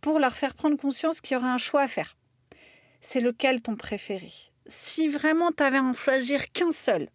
pour 0.00 0.18
leur 0.18 0.36
faire 0.36 0.54
prendre 0.54 0.76
conscience 0.76 1.20
qu'il 1.20 1.34
y 1.34 1.38
aura 1.38 1.52
un 1.52 1.58
choix 1.58 1.82
à 1.82 1.88
faire. 1.88 2.16
C'est 3.00 3.20
lequel 3.20 3.62
ton 3.62 3.76
préféré? 3.76 4.32
Si 4.66 5.08
vraiment 5.08 5.52
tu 5.52 5.62
avais 5.62 5.78
à 5.78 5.82
en 5.82 5.94
choisir 5.94 6.52
qu'un 6.52 6.70
seul. 6.70 7.08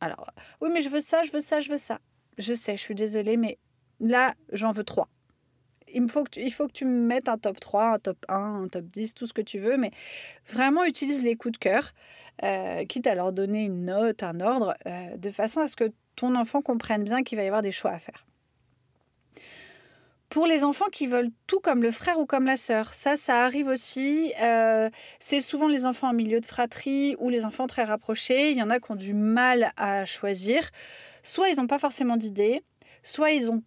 Alors, 0.00 0.26
oui, 0.60 0.70
mais 0.72 0.82
je 0.82 0.88
veux 0.88 1.00
ça, 1.00 1.22
je 1.22 1.32
veux 1.32 1.40
ça, 1.40 1.60
je 1.60 1.70
veux 1.70 1.78
ça. 1.78 2.00
Je 2.38 2.54
sais, 2.54 2.76
je 2.76 2.82
suis 2.82 2.94
désolée, 2.94 3.36
mais 3.36 3.58
Là, 4.00 4.34
j'en 4.52 4.72
veux 4.72 4.84
trois. 4.84 5.08
Il, 5.88 6.10
faut 6.10 6.24
que 6.24 6.72
tu, 6.72 6.84
me 6.84 7.06
mettes 7.06 7.28
un 7.28 7.38
top 7.38 7.60
3, 7.60 7.94
un 7.94 7.98
top 8.00 8.18
1, 8.28 8.34
un 8.34 8.68
top 8.68 8.84
10, 8.86 9.14
tout 9.14 9.28
ce 9.28 9.32
que 9.32 9.42
tu 9.42 9.60
veux, 9.60 9.76
mais 9.76 9.92
vraiment 10.48 10.84
utilise 10.84 11.22
les 11.22 11.36
coups 11.36 11.52
de 11.52 11.58
cœur, 11.58 11.92
euh, 12.42 12.84
quitte 12.84 13.06
à 13.06 13.14
leur 13.14 13.32
donner 13.32 13.64
une 13.64 13.84
note, 13.84 14.24
un 14.24 14.40
ordre, 14.40 14.74
euh, 14.86 15.16
de 15.16 15.30
façon 15.30 15.60
à 15.60 15.68
ce 15.68 15.76
que 15.76 15.92
ton 16.16 16.34
enfant 16.34 16.62
comprenne 16.62 17.04
bien 17.04 17.22
qu'il 17.22 17.38
va 17.38 17.44
y 17.44 17.46
avoir 17.46 17.62
des 17.62 17.70
choix 17.70 17.92
à 17.92 17.98
faire. 18.00 18.26
Pour 20.28 20.46
les 20.46 20.64
enfants 20.64 20.88
qui 20.90 21.06
veulent 21.06 21.30
tout 21.46 21.60
comme 21.60 21.82
le 21.82 21.90
frère 21.90 22.18
ou 22.18 22.26
comme 22.26 22.46
la 22.46 22.56
sœur, 22.56 22.92
ça, 22.92 23.16
ça 23.16 23.44
arrive 23.44 23.68
aussi. 23.68 24.32
Euh, 24.42 24.90
c'est 25.20 25.40
souvent 25.40 25.68
les 25.68 25.86
enfants 25.86 26.08
en 26.08 26.12
milieu 26.12 26.40
de 26.40 26.46
fratrie 26.46 27.14
ou 27.20 27.28
les 27.28 27.44
enfants 27.44 27.66
très 27.66 27.84
rapprochés. 27.84 28.50
Il 28.50 28.56
y 28.56 28.62
en 28.62 28.70
a 28.70 28.80
qui 28.80 28.90
ont 28.90 28.96
du 28.96 29.14
mal 29.14 29.72
à 29.76 30.04
choisir. 30.04 30.70
Soit 31.22 31.50
ils 31.50 31.56
n'ont 31.56 31.66
pas 31.66 31.78
forcément 31.78 32.16
d'idées, 32.16 32.62
soit 33.02 33.30
ils 33.30 33.50
ont 33.50 33.62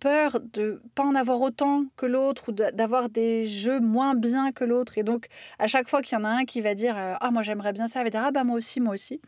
peur 0.00 0.40
de 0.52 0.82
pas 0.94 1.04
en 1.04 1.14
avoir 1.14 1.40
autant 1.40 1.84
que 1.96 2.06
l'autre 2.06 2.48
ou 2.48 2.52
d'avoir 2.52 3.08
des 3.08 3.46
jeux 3.46 3.80
moins 3.80 4.14
bien 4.14 4.52
que 4.52 4.64
l'autre. 4.64 4.98
Et 4.98 5.02
donc, 5.02 5.26
à 5.58 5.66
chaque 5.66 5.88
fois 5.88 6.02
qu'il 6.02 6.18
y 6.18 6.20
en 6.20 6.24
a 6.24 6.28
un 6.28 6.44
qui 6.44 6.60
va 6.60 6.74
dire 6.74 6.96
euh, 6.96 7.14
Ah, 7.20 7.30
moi 7.30 7.42
j'aimerais 7.42 7.72
bien 7.72 7.86
ça, 7.86 8.00
il 8.00 8.04
va 8.04 8.10
dire 8.10 8.22
Ah, 8.24 8.32
bah 8.32 8.44
moi 8.44 8.56
aussi, 8.56 8.80
moi 8.80 8.94
aussi. 8.94 9.20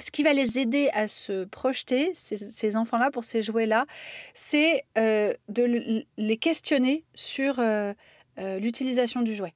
Ce 0.00 0.10
qui 0.10 0.22
va 0.22 0.32
les 0.32 0.58
aider 0.58 0.90
à 0.92 1.08
se 1.08 1.44
projeter, 1.44 2.12
ces, 2.14 2.76
enfants-là, 2.76 3.10
pour 3.10 3.24
ces 3.24 3.42
jouets-là, 3.42 3.86
c'est 4.32 4.84
euh, 4.96 5.34
de 5.48 6.04
les 6.16 6.36
questionner 6.36 7.04
sur 7.14 7.58
euh, 7.58 7.92
l'utilisation 8.36 9.22
du 9.22 9.34
jouet. 9.34 9.54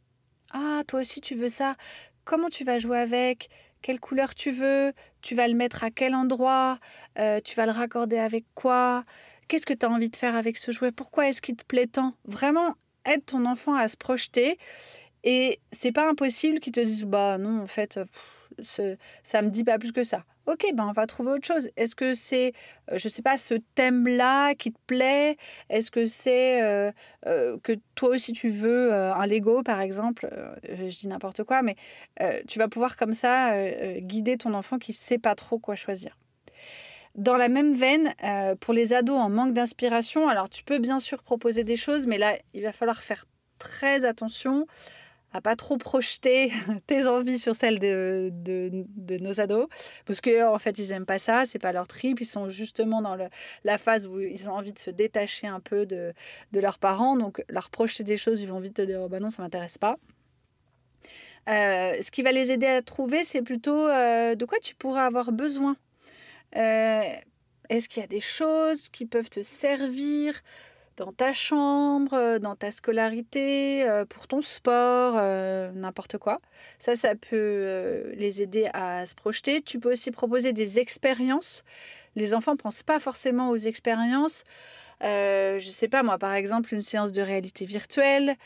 Ah, 0.52 0.82
toi 0.86 1.00
aussi 1.00 1.20
tu 1.20 1.34
veux 1.34 1.48
ça. 1.48 1.76
Comment 2.24 2.48
tu 2.48 2.64
vas 2.64 2.78
jouer 2.78 2.98
avec? 2.98 3.50
Quelle 3.82 4.00
couleur 4.00 4.34
tu 4.34 4.50
veux, 4.50 4.92
tu 5.22 5.34
vas 5.34 5.48
le 5.48 5.54
mettre 5.54 5.82
à 5.82 5.90
quel 5.90 6.14
endroit, 6.14 6.78
tu 7.16 7.56
vas 7.56 7.66
le 7.66 7.72
raccorder 7.72 8.18
avec 8.18 8.44
quoi, 8.54 9.04
Qu'est-ce 9.52 9.66
que 9.66 9.74
tu 9.74 9.84
as 9.84 9.90
envie 9.90 10.08
de 10.08 10.16
faire 10.16 10.34
avec 10.34 10.56
ce 10.56 10.72
jouet? 10.72 10.92
Pourquoi 10.92 11.28
est-ce 11.28 11.42
qu'il 11.42 11.56
te 11.56 11.64
plaît 11.64 11.86
tant? 11.86 12.14
Vraiment, 12.24 12.74
aide 13.04 13.22
ton 13.26 13.44
enfant 13.44 13.74
à 13.74 13.86
se 13.86 13.98
projeter. 13.98 14.56
Et 15.24 15.60
c'est 15.72 15.92
pas 15.92 16.08
impossible 16.08 16.58
qu'il 16.58 16.72
te 16.72 16.80
dise 16.80 17.04
bah 17.04 17.36
non, 17.36 17.60
en 17.60 17.66
fait, 17.66 18.00
ça 19.22 19.42
me 19.42 19.48
dit 19.48 19.64
pas 19.64 19.78
plus 19.78 19.92
que 19.92 20.04
ça. 20.04 20.24
Ok, 20.46 20.66
ben 20.74 20.88
on 20.88 20.92
va 20.92 21.06
trouver 21.06 21.30
autre 21.30 21.46
chose. 21.46 21.70
Est-ce 21.76 21.94
que 21.94 22.14
c'est, 22.14 22.52
euh, 22.90 22.98
je 22.98 23.08
sais 23.08 23.22
pas, 23.22 23.36
ce 23.36 23.54
thème-là 23.76 24.56
qui 24.56 24.72
te 24.72 24.78
plaît? 24.88 25.36
Est-ce 25.70 25.92
que 25.92 26.06
c'est 26.06 26.62
euh, 26.62 26.90
euh, 27.26 27.58
que 27.62 27.74
toi 27.94 28.08
aussi 28.08 28.32
tu 28.32 28.50
veux 28.50 28.92
un 28.92 29.26
Lego, 29.26 29.62
par 29.62 29.80
exemple? 29.80 30.28
Je 30.68 30.98
dis 30.98 31.06
n'importe 31.06 31.44
quoi, 31.44 31.62
mais 31.62 31.76
tu 32.48 32.58
vas 32.58 32.68
pouvoir 32.68 32.96
comme 32.96 33.14
ça 33.14 33.52
guider 34.00 34.36
ton 34.36 34.54
enfant 34.54 34.78
qui 34.78 34.92
sait 34.92 35.18
pas 35.18 35.34
trop 35.34 35.58
quoi 35.58 35.76
choisir. 35.76 36.18
Dans 37.14 37.36
la 37.36 37.48
même 37.48 37.74
veine, 37.74 38.14
pour 38.60 38.74
les 38.74 38.94
ados 38.94 39.18
en 39.18 39.28
manque 39.28 39.52
d'inspiration, 39.52 40.28
alors 40.28 40.48
tu 40.48 40.64
peux 40.64 40.78
bien 40.78 40.98
sûr 40.98 41.22
proposer 41.22 41.62
des 41.62 41.76
choses, 41.76 42.06
mais 42.06 42.18
là, 42.18 42.36
il 42.52 42.62
va 42.62 42.72
falloir 42.72 43.02
faire 43.02 43.26
très 43.58 44.04
attention 44.04 44.66
à 45.32 45.40
pas 45.40 45.56
trop 45.56 45.76
projeter 45.76 46.52
tes 46.86 47.06
envies 47.06 47.38
sur 47.38 47.56
celles 47.56 47.78
de, 47.78 48.30
de, 48.32 49.18
nos 49.18 49.40
ados. 49.40 49.66
Parce 50.06 50.20
que 50.20 50.46
en 50.46 50.58
fait 50.58 50.78
ils 50.78 50.92
aiment 50.92 51.06
pas 51.06 51.18
ça 51.18 51.44
c'est 51.46 51.58
pas 51.58 51.72
leur 51.72 51.88
trip. 51.88 52.20
Ils 52.20 52.26
sont 52.26 52.48
justement 52.48 53.02
dans 53.02 53.16
la 53.64 53.78
phase 53.78 54.06
où 54.06 54.20
ils 54.20 54.48
ont 54.48 54.52
envie 54.52 54.72
de 54.72 54.78
se 54.78 54.90
détacher 54.90 55.46
un 55.46 55.60
peu 55.60 55.86
de, 55.86 56.12
de 56.52 56.60
leurs 56.60 56.78
parents. 56.78 57.16
Donc 57.16 57.42
leur 57.48 57.70
projeter 57.70 58.04
des 58.04 58.16
choses 58.16 58.40
ils 58.40 58.48
vont 58.48 58.60
vite 58.60 58.74
te 58.74 58.82
dire 58.82 59.00
oh 59.02 59.08
bah 59.08 59.20
non 59.20 59.30
ça 59.30 59.42
m'intéresse 59.42 59.78
pas. 59.78 59.96
Euh, 61.48 61.94
ce 62.00 62.10
qui 62.12 62.22
va 62.22 62.30
les 62.30 62.52
aider 62.52 62.66
à 62.66 62.82
trouver 62.82 63.24
c'est 63.24 63.42
plutôt 63.42 63.88
euh, 63.88 64.36
de 64.36 64.44
quoi 64.44 64.58
tu 64.60 64.74
pourras 64.74 65.06
avoir 65.06 65.32
besoin. 65.32 65.76
Euh, 66.56 67.02
est-ce 67.68 67.88
qu'il 67.88 68.00
y 68.00 68.04
a 68.04 68.08
des 68.08 68.20
choses 68.20 68.88
qui 68.90 69.06
peuvent 69.06 69.30
te 69.30 69.42
servir? 69.42 70.42
Dans 71.04 71.12
ta 71.12 71.32
chambre, 71.32 72.14
euh, 72.14 72.38
dans 72.38 72.54
ta 72.54 72.70
scolarité, 72.70 73.88
euh, 73.88 74.04
pour 74.04 74.28
ton 74.28 74.40
sport, 74.40 75.14
n'importe 75.74 76.18
quoi. 76.18 76.40
Ça, 76.78 76.94
ça 76.94 77.14
peut 77.14 78.12
les 78.14 78.40
aider 78.40 78.68
à 78.72 79.04
se 79.06 79.14
projeter. 79.14 79.62
Tu 79.62 79.80
peux 79.80 79.92
aussi 79.92 80.10
proposer 80.10 80.52
des 80.52 80.78
expériences. 80.78 81.64
Les 82.14 82.34
enfants 82.34 82.52
ne 82.52 82.56
pensent 82.56 82.82
pas 82.82 83.00
forcément 83.00 83.50
aux 83.50 83.56
expériences. 83.56 84.44
je 85.00 85.54
ne 85.56 85.72
sais 85.72 85.88
pas, 85.88 86.02
moi, 86.02 86.18
par 86.18 86.34
exemple, 86.34 86.72
une 86.74 86.82
séance 86.82 87.12
de 87.12 87.22
réalité 87.22 87.64
virtuelle, 87.64 88.36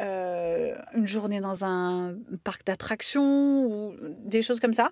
euh, 0.00 0.74
une 0.94 1.06
journée 1.06 1.40
dans 1.40 1.64
un 1.64 2.16
parc 2.42 2.66
d'attractions 2.66 3.66
ou 3.66 3.94
des 4.24 4.42
choses 4.42 4.58
comme 4.58 4.72
ça. 4.72 4.90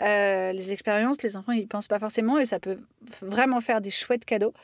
Euh, 0.00 0.52
les 0.52 0.72
expériences, 0.72 1.22
les 1.22 1.36
enfants, 1.36 1.52
ils 1.52 1.66
pensent 1.66 1.88
pas 1.88 1.98
forcément 1.98 2.38
et 2.38 2.44
ça 2.44 2.60
peut 2.60 2.78
vraiment 3.20 3.60
faire 3.60 3.80
des 3.80 3.90
chouettes 3.90 4.24
cadeaux. 4.24 4.54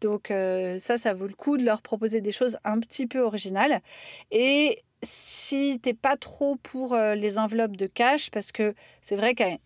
Donc 0.00 0.30
euh, 0.30 0.78
ça, 0.78 0.98
ça 0.98 1.14
vaut 1.14 1.26
le 1.26 1.34
coup 1.34 1.56
de 1.56 1.64
leur 1.64 1.82
proposer 1.82 2.20
des 2.20 2.32
choses 2.32 2.58
un 2.64 2.78
petit 2.78 3.06
peu 3.06 3.20
originales. 3.20 3.80
Et 4.30 4.82
si 5.02 5.80
t'es 5.82 5.94
pas 5.94 6.16
trop 6.16 6.56
pour 6.56 6.94
les 6.94 7.38
enveloppes 7.38 7.76
de 7.76 7.86
cash, 7.86 8.30
parce 8.30 8.52
que 8.52 8.74
c'est 9.00 9.16
vrai 9.16 9.34
qu'à 9.34 9.56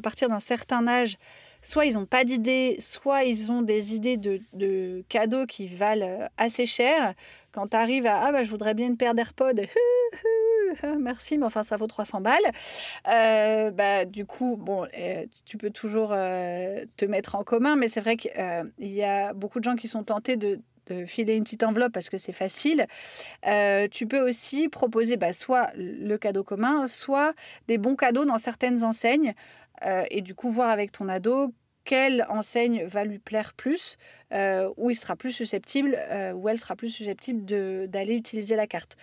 partir 0.00 0.28
d'un 0.28 0.38
certain 0.38 0.86
âge, 0.86 1.16
soit 1.62 1.86
ils 1.86 1.94
n'ont 1.94 2.06
pas 2.06 2.24
d'idées, 2.24 2.76
soit 2.78 3.24
ils 3.24 3.50
ont 3.50 3.62
des 3.62 3.94
idées 3.94 4.16
de, 4.16 4.40
de, 4.54 5.04
cadeaux 5.08 5.46
qui 5.46 5.66
valent 5.66 6.28
assez 6.36 6.66
cher. 6.66 7.14
Quand 7.52 7.68
tu 7.68 7.76
arrives 7.76 8.06
à 8.06 8.24
Ah, 8.24 8.32
bah, 8.32 8.42
je 8.42 8.50
voudrais 8.50 8.74
bien 8.74 8.86
une 8.86 8.96
paire 8.96 9.14
d'AirPods, 9.14 9.66
merci, 10.98 11.38
mais 11.38 11.46
enfin, 11.46 11.62
ça 11.62 11.76
vaut 11.76 11.86
300 11.86 12.20
balles. 12.20 12.38
Euh, 13.08 13.70
bah, 13.70 14.04
du 14.04 14.24
coup, 14.26 14.56
bon, 14.58 14.86
euh, 14.98 15.26
tu 15.44 15.56
peux 15.56 15.70
toujours 15.70 16.10
euh, 16.12 16.84
te 16.96 17.04
mettre 17.04 17.34
en 17.34 17.44
commun, 17.44 17.76
mais 17.76 17.88
c'est 17.88 18.00
vrai 18.00 18.16
qu'il 18.16 18.32
y 18.78 19.02
a 19.02 19.32
beaucoup 19.32 19.58
de 19.58 19.64
gens 19.64 19.76
qui 19.76 19.88
sont 19.88 20.04
tentés 20.04 20.36
de, 20.36 20.60
filer 21.06 21.36
une 21.36 21.44
petite 21.44 21.62
enveloppe 21.62 21.92
parce 21.92 22.08
que 22.08 22.18
c'est 22.18 22.32
facile. 22.32 22.84
tu 23.92 24.06
peux 24.08 24.28
aussi 24.28 24.68
proposer 24.68 25.16
bah, 25.16 25.32
soit 25.32 25.70
le 25.76 26.16
cadeau 26.16 26.42
commun, 26.42 26.88
soit 26.88 27.32
des 27.68 27.78
bons 27.78 27.94
cadeaux 27.94 28.24
dans 28.24 28.38
certaines 28.38 28.82
enseignes. 28.82 29.34
Et 29.82 30.22
du 30.22 30.34
coup, 30.34 30.50
voir 30.50 30.70
avec 30.70 30.92
ton 30.92 31.08
ado 31.08 31.52
quelle 31.84 32.26
enseigne 32.28 32.84
va 32.84 33.04
lui 33.04 33.18
plaire 33.18 33.52
plus, 33.54 33.96
euh, 34.32 34.70
où 34.76 34.90
il 34.90 34.94
sera 34.94 35.16
plus 35.16 35.32
susceptible, 35.32 35.96
euh, 36.10 36.32
où 36.32 36.48
elle 36.48 36.58
sera 36.58 36.76
plus 36.76 36.88
susceptible 36.88 37.44
d'aller 37.88 38.14
utiliser 38.14 38.54
la 38.54 38.66
carte. 38.66 38.96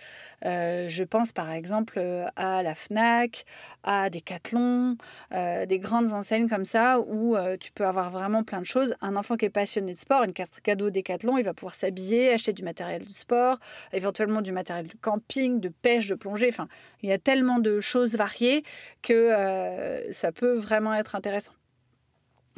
Euh, 0.44 0.88
je 0.88 1.04
pense 1.04 1.32
par 1.32 1.50
exemple 1.50 2.00
à 2.36 2.62
la 2.62 2.74
FNAC, 2.74 3.44
à 3.82 4.08
Decathlon, 4.10 4.96
des 5.30 5.78
grandes 5.78 6.12
enseignes 6.12 6.48
comme 6.48 6.64
ça, 6.64 7.00
où 7.00 7.36
tu 7.60 7.72
peux 7.72 7.86
avoir 7.86 8.10
vraiment 8.10 8.42
plein 8.42 8.60
de 8.60 8.66
choses. 8.66 8.94
Un 9.00 9.16
enfant 9.16 9.36
qui 9.36 9.44
est 9.44 9.50
passionné 9.50 9.92
de 9.92 9.98
sport, 9.98 10.22
une 10.22 10.32
carte 10.32 10.60
cadeau 10.60 10.90
Decathlon, 10.90 11.38
il 11.38 11.44
va 11.44 11.54
pouvoir 11.54 11.74
s'habiller, 11.74 12.32
acheter 12.32 12.52
du 12.52 12.62
matériel 12.62 13.04
de 13.04 13.10
sport, 13.10 13.58
éventuellement 13.92 14.40
du 14.40 14.52
matériel 14.52 14.86
de 14.86 14.96
camping, 15.00 15.60
de 15.60 15.68
pêche, 15.68 16.08
de 16.08 16.14
plongée. 16.14 16.48
Enfin, 16.48 16.68
il 17.02 17.08
y 17.08 17.12
a 17.12 17.18
tellement 17.18 17.58
de 17.58 17.80
choses 17.80 18.14
variées 18.14 18.62
que 19.02 20.08
ça 20.12 20.32
peut 20.32 20.54
vraiment 20.54 20.94
être 20.94 21.14
intéressant. 21.14 21.52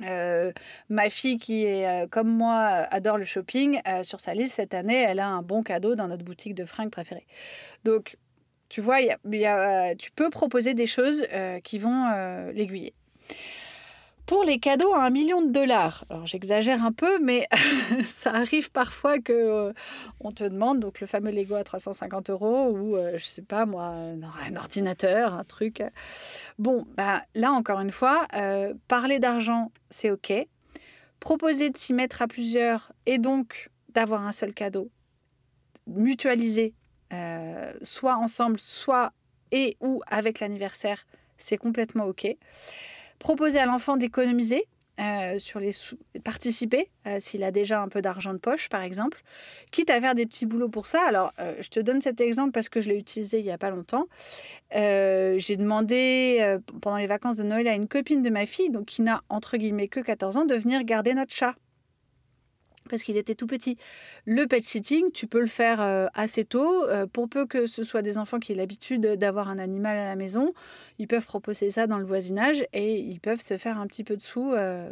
Euh, 0.03 0.53
ma 0.89 1.11
fille 1.11 1.39
qui 1.39 1.65
est 1.65 1.87
euh, 1.87 2.07
comme 2.07 2.29
moi 2.29 2.57
adore 2.91 3.19
le 3.19 3.25
shopping, 3.25 3.81
euh, 3.87 4.03
sur 4.03 4.21
sa 4.21 4.35
liste 4.35 4.55
cette 4.55 4.75
année, 4.75 5.03
elle 5.03 5.21
a 5.21 5.29
un 5.29 5.43
bon 5.43 5.63
cadeau 5.63 5.95
dans 5.95 6.09
notre 6.09 6.25
boutique 6.25 6.55
de 6.55 6.65
fringues 6.65 6.91
préférée. 6.91 7.27
Donc, 7.85 8.17
tu 8.69 8.81
vois, 8.81 8.99
tu 9.99 10.11
peux 10.13 10.31
proposer 10.31 10.75
des 10.75 10.87
choses 10.87 11.27
qui 11.65 11.79
vont 11.79 12.09
l'aiguiller. 12.53 12.95
Pour 14.31 14.45
les 14.45 14.61
cadeaux 14.61 14.95
à 14.95 15.05
un 15.05 15.11
million 15.11 15.43
de 15.43 15.51
dollars, 15.51 16.05
alors 16.09 16.25
j'exagère 16.25 16.85
un 16.85 16.93
peu, 16.93 17.19
mais 17.19 17.49
ça 18.05 18.31
arrive 18.31 18.71
parfois 18.71 19.19
que 19.19 19.33
euh, 19.33 19.73
on 20.21 20.31
te 20.31 20.45
demande 20.45 20.79
donc 20.79 21.01
le 21.01 21.09
fameux 21.09 21.33
Lego 21.33 21.57
à 21.57 21.65
350 21.65 22.31
euros 22.31 22.69
ou 22.71 22.97
euh, 22.97 23.19
je 23.19 23.25
sais 23.25 23.43
pas 23.43 23.67
moi 23.67 23.87
un 23.87 24.55
ordinateur, 24.55 25.35
un 25.35 25.43
truc. 25.43 25.83
Bon, 26.61 26.87
bah 26.97 27.23
là 27.35 27.51
encore 27.51 27.81
une 27.81 27.91
fois, 27.91 28.29
euh, 28.37 28.73
parler 28.87 29.19
d'argent 29.19 29.73
c'est 29.91 30.13
ok. 30.13 30.33
Proposer 31.19 31.71
de 31.71 31.77
s'y 31.77 31.93
mettre 31.93 32.23
à 32.23 32.29
plusieurs 32.29 32.93
et 33.07 33.19
donc 33.19 33.69
d'avoir 33.89 34.25
un 34.25 34.33
seul 34.33 34.55
cadeau, 34.55 34.93
mutualiser, 35.89 36.73
euh, 37.13 37.73
soit 37.83 38.15
ensemble, 38.15 38.61
soit 38.61 39.13
et 39.51 39.77
ou 39.81 40.03
avec 40.07 40.39
l'anniversaire, 40.39 41.05
c'est 41.37 41.57
complètement 41.57 42.05
ok. 42.05 42.37
Proposer 43.21 43.59
à 43.59 43.67
l'enfant 43.67 43.97
d'économiser 43.97 44.67
euh, 44.99 45.39
sur 45.39 45.61
les 45.61 45.73
sous, 45.73 45.97
participer 46.25 46.91
euh, 47.07 47.19
s'il 47.21 47.43
a 47.43 47.51
déjà 47.51 47.81
un 47.81 47.89
peu 47.89 48.03
d'argent 48.03 48.35
de 48.35 48.39
poche, 48.39 48.69
par 48.69 48.83
exemple, 48.83 49.23
quitte 49.71 49.89
à 49.89 49.99
faire 50.01 50.15
des 50.15 50.27
petits 50.27 50.47
boulots 50.47 50.69
pour 50.69 50.87
ça. 50.87 51.03
Alors, 51.07 51.33
euh, 51.39 51.55
je 51.61 51.69
te 51.69 51.81
donne 51.81 52.01
cet 52.01 52.21
exemple 52.21 52.51
parce 52.53 52.69
que 52.69 52.81
je 52.81 52.89
l'ai 52.89 52.97
utilisé 52.97 53.39
il 53.39 53.45
n'y 53.45 53.51
a 53.51 53.59
pas 53.59 53.71
longtemps. 53.71 54.07
J'ai 54.73 55.57
demandé 55.57 56.59
pendant 56.81 56.97
les 56.97 57.07
vacances 57.07 57.37
de 57.37 57.45
Noël 57.45 57.69
à 57.69 57.75
une 57.75 57.89
copine 57.89 58.23
de 58.23 58.31
ma 58.31 58.47
fille, 58.47 58.71
donc 58.71 58.87
qui 58.87 59.03
n'a 59.03 59.23
entre 59.29 59.57
guillemets 59.57 59.89
que 59.89 60.01
14 60.01 60.37
ans, 60.37 60.45
de 60.45 60.55
venir 60.55 60.85
garder 60.85 61.15
notre 61.15 61.33
chat 61.33 61.55
parce 62.91 63.03
qu'il 63.03 63.17
était 63.17 63.35
tout 63.35 63.47
petit. 63.47 63.79
Le 64.27 64.47
pet 64.47 64.63
sitting, 64.63 65.11
tu 65.13 65.27
peux 65.27 65.41
le 65.41 65.47
faire 65.47 65.81
euh, 65.81 66.07
assez 66.15 66.45
tôt. 66.45 66.85
Euh, 66.85 67.07
pour 67.07 67.29
peu 67.29 67.47
que 67.47 67.67
ce 67.67 67.83
soit 67.83 68.03
des 68.03 68.19
enfants 68.19 68.39
qui 68.39 68.53
aient 68.53 68.57
l'habitude 68.57 69.01
d'avoir 69.01 69.49
un 69.49 69.59
animal 69.59 69.97
à 69.97 70.07
la 70.07 70.17
maison, 70.17 70.53
ils 70.99 71.07
peuvent 71.07 71.25
proposer 71.25 71.71
ça 71.71 71.87
dans 71.87 71.99
le 71.99 72.05
voisinage 72.05 72.65
et 72.73 72.99
ils 72.99 73.21
peuvent 73.21 73.41
se 73.41 73.57
faire 73.57 73.79
un 73.79 73.87
petit 73.87 74.05
peu 74.05 74.17
de 74.17 74.23
sous. 74.23 74.53
Euh, 74.53 74.91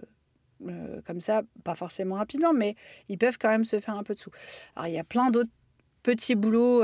comme 1.06 1.20
ça, 1.20 1.42
pas 1.62 1.74
forcément 1.74 2.16
rapidement, 2.16 2.52
mais 2.52 2.74
ils 3.08 3.18
peuvent 3.18 3.38
quand 3.38 3.50
même 3.50 3.64
se 3.64 3.78
faire 3.78 3.96
un 3.96 4.02
peu 4.02 4.14
de 4.14 4.18
sous. 4.18 4.30
Alors 4.74 4.88
il 4.88 4.94
y 4.94 4.98
a 4.98 5.04
plein 5.04 5.30
d'autres 5.30 5.50
petits 6.02 6.34
boulots 6.34 6.80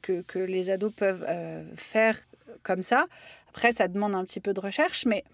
que, 0.00 0.38
les 0.38 0.70
ados 0.70 0.94
peuvent 0.94 1.26
faire 1.76 2.18
comme 2.62 2.82
ça. 2.82 3.06
Après, 3.50 3.72
ça 3.72 3.86
demande 3.86 4.14
un 4.14 4.24
petit 4.24 4.40
peu 4.40 4.54
de 4.54 4.60
recherche, 4.60 5.04
mais 5.04 5.24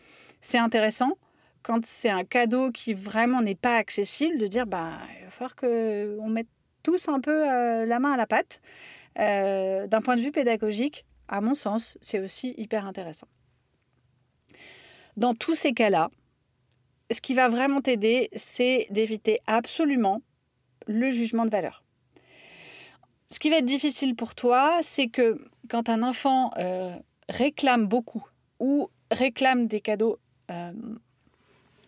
c'est 0.40 0.59
intéressant 0.59 1.16
quand 1.64 1.85
c'est 1.87 2.11
un 2.11 2.24
cadeau 2.24 2.70
qui 2.70 2.94
vraiment 2.94 3.42
n'est 3.42 3.57
pas 3.57 3.77
accessible, 3.77 4.38
de 4.38 4.46
dire 4.46 4.66
bah, 4.66 4.92
il 5.18 5.24
va 5.24 5.31
falloir 5.31 5.57
qu'on 5.57 6.29
mette 6.29 6.46
tous 6.85 7.09
un 7.09 7.18
peu 7.18 7.50
euh, 7.50 7.87
la 7.87 7.98
main 7.98 8.12
à 8.12 8.16
la 8.16 8.27
pâte. 8.27 8.61
Euh, 9.18 9.87
D'un 9.88 10.03
point 10.03 10.14
de 10.14 10.20
vue 10.20 10.31
pédagogique, 10.31 11.07
à 11.27 11.40
mon 11.40 11.55
sens, 11.55 11.98
c'est 12.03 12.20
aussi 12.20 12.55
hyper 12.59 12.87
intéressant. 12.87 13.27
Dans 15.16 15.35
tous 15.35 15.55
ces 15.55 15.72
cas-là, 15.72 16.11
ce 17.11 17.20
qui 17.20 17.33
va 17.33 17.48
vraiment 17.48 17.81
t'aider, 17.81 18.29
c'est 18.37 18.87
d'éviter 18.90 19.40
absolument 19.46 20.20
le 20.87 21.11
jugement 21.11 21.46
de 21.46 21.50
valeur. 21.50 21.83
Ce 23.31 23.38
qui 23.38 23.48
va 23.48 23.57
être 23.57 23.64
difficile 23.64 24.14
pour 24.14 24.35
toi, 24.35 24.81
c'est 24.83 25.09
que 25.09 25.40
quand 25.70 25.88
un 25.88 26.03
enfant 26.03 26.50
euh, 26.59 26.94
réclame 27.31 27.87
beaucoup 27.87 28.24
ou 28.61 28.90
réclame 29.11 29.66
des 29.66 29.81
cadeaux 29.81 30.18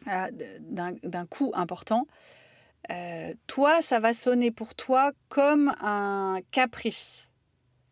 d'un 0.07 1.27
coût 1.27 1.53
important, 1.55 2.07
euh, 2.91 3.35
toi, 3.47 3.83
ça 3.83 3.99
va 3.99 4.13
sonner 4.13 4.51
pour 4.51 4.75
toi 4.75 5.13
comme 5.29 5.75
un 5.81 6.39
caprice. 6.53 7.31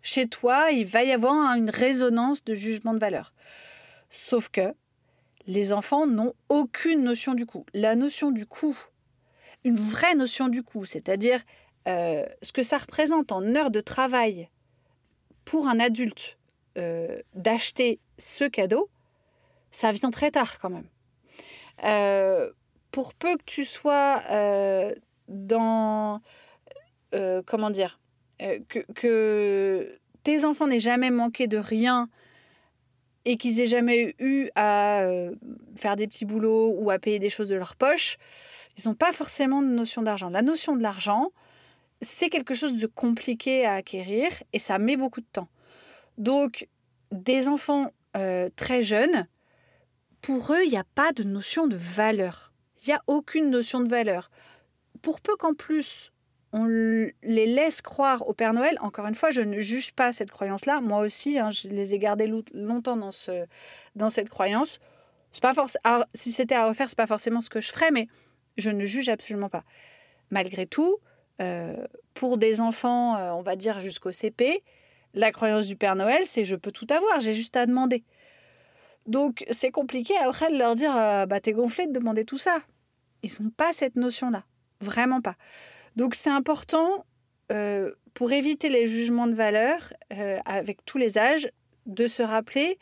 Chez 0.02 0.28
toi, 0.28 0.70
il 0.70 0.86
va 0.86 1.02
y 1.02 1.12
avoir 1.12 1.56
une 1.56 1.70
résonance 1.70 2.44
de 2.44 2.54
jugement 2.54 2.94
de 2.94 2.98
valeur. 2.98 3.32
Sauf 4.10 4.48
que 4.48 4.74
les 5.46 5.72
enfants 5.72 6.06
n'ont 6.06 6.34
aucune 6.48 7.02
notion 7.02 7.34
du 7.34 7.46
coût. 7.46 7.64
La 7.74 7.96
notion 7.96 8.30
du 8.30 8.46
coût, 8.46 8.76
une 9.64 9.76
vraie 9.76 10.14
notion 10.14 10.48
du 10.48 10.62
coût, 10.62 10.84
c'est-à-dire 10.84 11.42
euh, 11.88 12.24
ce 12.42 12.52
que 12.52 12.62
ça 12.62 12.78
représente 12.78 13.32
en 13.32 13.54
heures 13.54 13.70
de 13.70 13.80
travail 13.80 14.48
pour 15.44 15.68
un 15.68 15.80
adulte 15.80 16.38
euh, 16.78 17.20
d'acheter 17.34 17.98
ce 18.18 18.44
cadeau, 18.44 18.88
ça 19.70 19.92
vient 19.92 20.10
très 20.10 20.30
tard 20.30 20.58
quand 20.58 20.70
même. 20.70 20.88
Euh, 21.84 22.50
pour 22.90 23.14
peu 23.14 23.36
que 23.36 23.42
tu 23.44 23.64
sois 23.64 24.22
euh, 24.30 24.94
dans... 25.28 26.20
Euh, 27.14 27.42
comment 27.46 27.70
dire 27.70 28.00
que, 28.68 28.80
que, 28.94 29.98
tes 30.22 30.44
enfants 30.44 30.66
n'aient 30.66 30.80
jamais 30.80 31.10
manqué 31.10 31.46
de 31.46 31.56
rien 31.58 32.08
et 33.24 33.36
qu'ils 33.36 33.60
aient 33.60 33.66
jamais 33.66 34.14
eu 34.18 34.48
à 34.54 35.04
faire 35.76 35.96
des 35.96 36.06
petits 36.06 36.24
boulots 36.24 36.74
ou 36.76 36.90
à 36.90 36.98
payer 36.98 37.18
des 37.18 37.30
choses 37.30 37.48
de 37.48 37.54
leur 37.54 37.76
poche, 37.76 38.18
ils 38.76 38.88
n'ont 38.88 38.94
pas 38.94 39.12
forcément 39.12 39.62
de 39.62 39.68
notion 39.68 40.02
d'argent. 40.02 40.28
La 40.30 40.42
notion 40.42 40.76
de 40.76 40.82
l'argent, 40.82 41.30
c'est 42.02 42.28
quelque 42.28 42.54
chose 42.54 42.78
de 42.78 42.86
compliqué 42.86 43.64
à 43.64 43.74
acquérir 43.74 44.30
et 44.52 44.58
ça 44.58 44.78
met 44.78 44.96
beaucoup 44.96 45.20
de 45.20 45.28
temps. 45.30 45.48
Donc, 46.18 46.68
des 47.12 47.48
enfants 47.48 47.90
très 48.56 48.82
jeunes, 48.82 49.26
pour 50.24 50.54
eux, 50.54 50.64
il 50.64 50.70
n'y 50.70 50.78
a 50.78 50.86
pas 50.94 51.12
de 51.12 51.22
notion 51.22 51.66
de 51.66 51.76
valeur. 51.76 52.50
Il 52.82 52.88
n'y 52.88 52.94
a 52.94 53.02
aucune 53.06 53.50
notion 53.50 53.80
de 53.80 53.88
valeur. 53.88 54.30
Pour 55.02 55.20
peu 55.20 55.36
qu'en 55.36 55.52
plus, 55.52 56.12
on 56.54 56.64
les 56.64 57.12
laisse 57.22 57.82
croire 57.82 58.26
au 58.26 58.32
Père 58.32 58.54
Noël, 58.54 58.78
encore 58.80 59.06
une 59.06 59.14
fois, 59.14 59.30
je 59.30 59.42
ne 59.42 59.60
juge 59.60 59.92
pas 59.92 60.12
cette 60.12 60.30
croyance-là. 60.30 60.80
Moi 60.80 61.00
aussi, 61.00 61.38
hein, 61.38 61.50
je 61.50 61.68
les 61.68 61.92
ai 61.92 61.98
gardés 61.98 62.32
longtemps 62.54 62.96
dans, 62.96 63.12
ce, 63.12 63.44
dans 63.96 64.08
cette 64.08 64.30
croyance. 64.30 64.78
Pas 65.42 65.52
si 66.14 66.32
c'était 66.32 66.54
à 66.54 66.68
refaire, 66.68 66.88
ce 66.88 66.94
n'est 66.94 67.02
pas 67.02 67.06
forcément 67.06 67.42
ce 67.42 67.50
que 67.50 67.60
je 67.60 67.70
ferais, 67.70 67.90
mais 67.90 68.08
je 68.56 68.70
ne 68.70 68.86
juge 68.86 69.10
absolument 69.10 69.50
pas. 69.50 69.64
Malgré 70.30 70.66
tout, 70.66 70.96
euh, 71.42 71.86
pour 72.14 72.38
des 72.38 72.62
enfants, 72.62 73.16
euh, 73.16 73.32
on 73.32 73.42
va 73.42 73.56
dire 73.56 73.78
jusqu'au 73.80 74.10
CP, 74.10 74.62
la 75.12 75.32
croyance 75.32 75.66
du 75.66 75.76
Père 75.76 75.96
Noël, 75.96 76.22
c'est 76.24 76.44
je 76.44 76.56
peux 76.56 76.72
tout 76.72 76.86
avoir, 76.88 77.20
j'ai 77.20 77.34
juste 77.34 77.58
à 77.58 77.66
demander. 77.66 78.04
Donc 79.06 79.44
c'est 79.50 79.70
compliqué 79.70 80.16
après 80.16 80.50
de 80.50 80.58
leur 80.58 80.74
dire 80.74 80.96
euh, 80.96 81.26
bah 81.26 81.40
t'es 81.40 81.52
gonflé 81.52 81.86
de 81.86 81.92
demander 81.92 82.24
tout 82.24 82.38
ça. 82.38 82.58
Ils 83.22 83.30
n'ont 83.40 83.50
pas 83.50 83.72
cette 83.72 83.96
notion-là, 83.96 84.44
vraiment 84.80 85.20
pas. 85.20 85.36
Donc 85.96 86.14
c'est 86.14 86.30
important 86.30 87.04
euh, 87.52 87.92
pour 88.14 88.32
éviter 88.32 88.68
les 88.68 88.86
jugements 88.86 89.26
de 89.26 89.34
valeur 89.34 89.92
euh, 90.12 90.38
avec 90.44 90.84
tous 90.84 90.98
les 90.98 91.18
âges 91.18 91.50
de 91.86 92.06
se 92.06 92.22
rappeler 92.22 92.78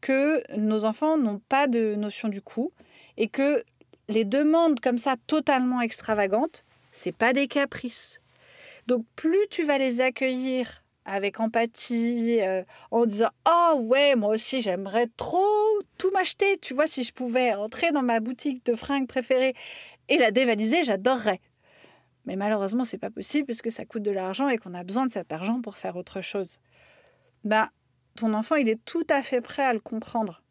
que 0.00 0.42
nos 0.56 0.84
enfants 0.84 1.16
n'ont 1.16 1.40
pas 1.48 1.66
de 1.66 1.94
notion 1.94 2.28
du 2.28 2.42
coût 2.42 2.72
et 3.16 3.28
que 3.28 3.64
les 4.08 4.24
demandes 4.24 4.80
comme 4.80 4.98
ça 4.98 5.16
totalement 5.26 5.80
extravagantes, 5.80 6.64
c'est 6.90 7.16
pas 7.16 7.32
des 7.32 7.48
caprices. 7.48 8.20
Donc 8.86 9.06
plus 9.16 9.46
tu 9.50 9.64
vas 9.64 9.78
les 9.78 10.00
accueillir 10.00 10.81
avec 11.04 11.40
empathie, 11.40 12.40
euh, 12.40 12.62
en 12.90 13.06
disant 13.06 13.30
Oh 13.48 13.78
ouais, 13.80 14.14
moi 14.16 14.30
aussi 14.30 14.62
j'aimerais 14.62 15.08
trop 15.16 15.44
tout 15.98 16.10
m'acheter. 16.12 16.58
Tu 16.58 16.74
vois, 16.74 16.86
si 16.86 17.04
je 17.04 17.12
pouvais 17.12 17.54
entrer 17.54 17.92
dans 17.92 18.02
ma 18.02 18.20
boutique 18.20 18.64
de 18.64 18.74
fringues 18.74 19.08
préférée 19.08 19.54
et 20.08 20.18
la 20.18 20.30
dévaliser, 20.30 20.84
j'adorerais. 20.84 21.40
Mais 22.24 22.36
malheureusement, 22.36 22.84
c'est 22.84 22.98
pas 22.98 23.10
possible 23.10 23.46
puisque 23.46 23.70
ça 23.70 23.84
coûte 23.84 24.02
de 24.02 24.10
l'argent 24.10 24.48
et 24.48 24.58
qu'on 24.58 24.74
a 24.74 24.84
besoin 24.84 25.06
de 25.06 25.10
cet 25.10 25.32
argent 25.32 25.60
pour 25.60 25.76
faire 25.76 25.96
autre 25.96 26.20
chose. 26.20 26.58
Bah, 27.44 27.70
ton 28.16 28.34
enfant, 28.34 28.56
il 28.56 28.68
est 28.68 28.84
tout 28.84 29.06
à 29.10 29.22
fait 29.22 29.40
prêt 29.40 29.64
à 29.64 29.72
le 29.72 29.80
comprendre. 29.80 30.42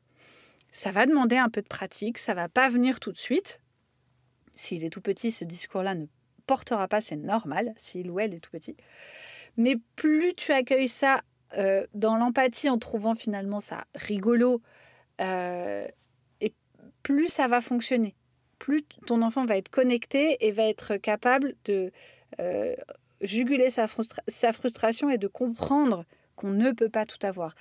Ça 0.71 0.91
va 0.91 1.05
demander 1.05 1.37
un 1.37 1.49
peu 1.49 1.61
de 1.61 1.67
pratique, 1.67 2.17
ça 2.17 2.33
va 2.33 2.49
pas 2.49 2.69
venir 2.69 2.99
tout 2.99 3.11
de 3.11 3.17
suite. 3.17 3.61
S'il 4.53 4.83
est 4.83 4.89
tout 4.89 5.01
petit, 5.01 5.31
ce 5.31 5.45
discours-là 5.45 5.95
ne 5.95 6.05
portera 6.45 6.87
pas, 6.87 7.01
c'est 7.01 7.15
normal, 7.15 7.73
s'il 7.77 8.09
ou 8.09 8.19
elle 8.19 8.33
est 8.33 8.39
tout 8.39 8.51
petit. 8.51 8.75
Mais 9.57 9.75
plus 9.95 10.33
tu 10.33 10.51
accueilles 10.51 10.87
ça 10.87 11.21
euh, 11.57 11.85
dans 11.93 12.15
l'empathie 12.15 12.69
en 12.69 12.77
trouvant 12.77 13.15
finalement 13.15 13.59
ça 13.59 13.85
rigolo, 13.93 14.61
euh, 15.19 15.85
et 16.39 16.53
plus 17.03 17.27
ça 17.27 17.47
va 17.47 17.59
fonctionner. 17.59 18.15
Plus 18.57 18.83
ton 19.05 19.21
enfant 19.21 19.45
va 19.45 19.57
être 19.57 19.69
connecté 19.69 20.37
et 20.45 20.51
va 20.51 20.63
être 20.63 20.95
capable 20.97 21.55
de 21.65 21.91
euh, 22.39 22.75
juguler 23.19 23.69
sa, 23.69 23.87
sa, 24.27 24.53
frustration 24.53 25.09
et 25.09 25.17
de 25.17 25.27
comprendre 25.27 26.05
qu'on 26.35 26.51
ne 26.51 26.71
peut 26.71 26.89
pas 26.89 27.05
tout 27.05 27.25
avoir. 27.25 27.53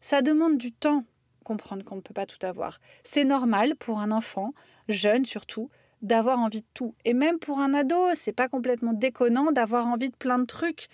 Ça 0.00 0.20
demande 0.20 0.58
du 0.58 0.72
temps, 0.72 1.04
comprendre 1.44 1.84
qu'on 1.84 1.96
ne 1.96 2.00
peut 2.00 2.14
pas 2.14 2.26
tout 2.26 2.44
avoir. 2.44 2.80
C'est 3.02 3.24
normal 3.24 3.76
pour 3.76 4.00
un 4.00 4.10
enfant, 4.10 4.52
jeune 4.88 5.24
surtout, 5.24 5.70
d'avoir 6.02 6.38
envie 6.38 6.60
de 6.60 6.66
tout. 6.74 6.94
Et 7.04 7.14
même 7.14 7.38
pour 7.38 7.60
un 7.60 7.74
ado, 7.74 8.14
c'est 8.14 8.32
pas 8.32 8.48
complètement 8.48 8.92
déconnant 8.92 9.52
d'avoir 9.52 9.86
envie 9.86 10.10
de 10.10 10.16
plein 10.16 10.38
de 10.38 10.44
trucs. 10.44 10.88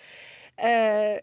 Euh, 0.63 1.17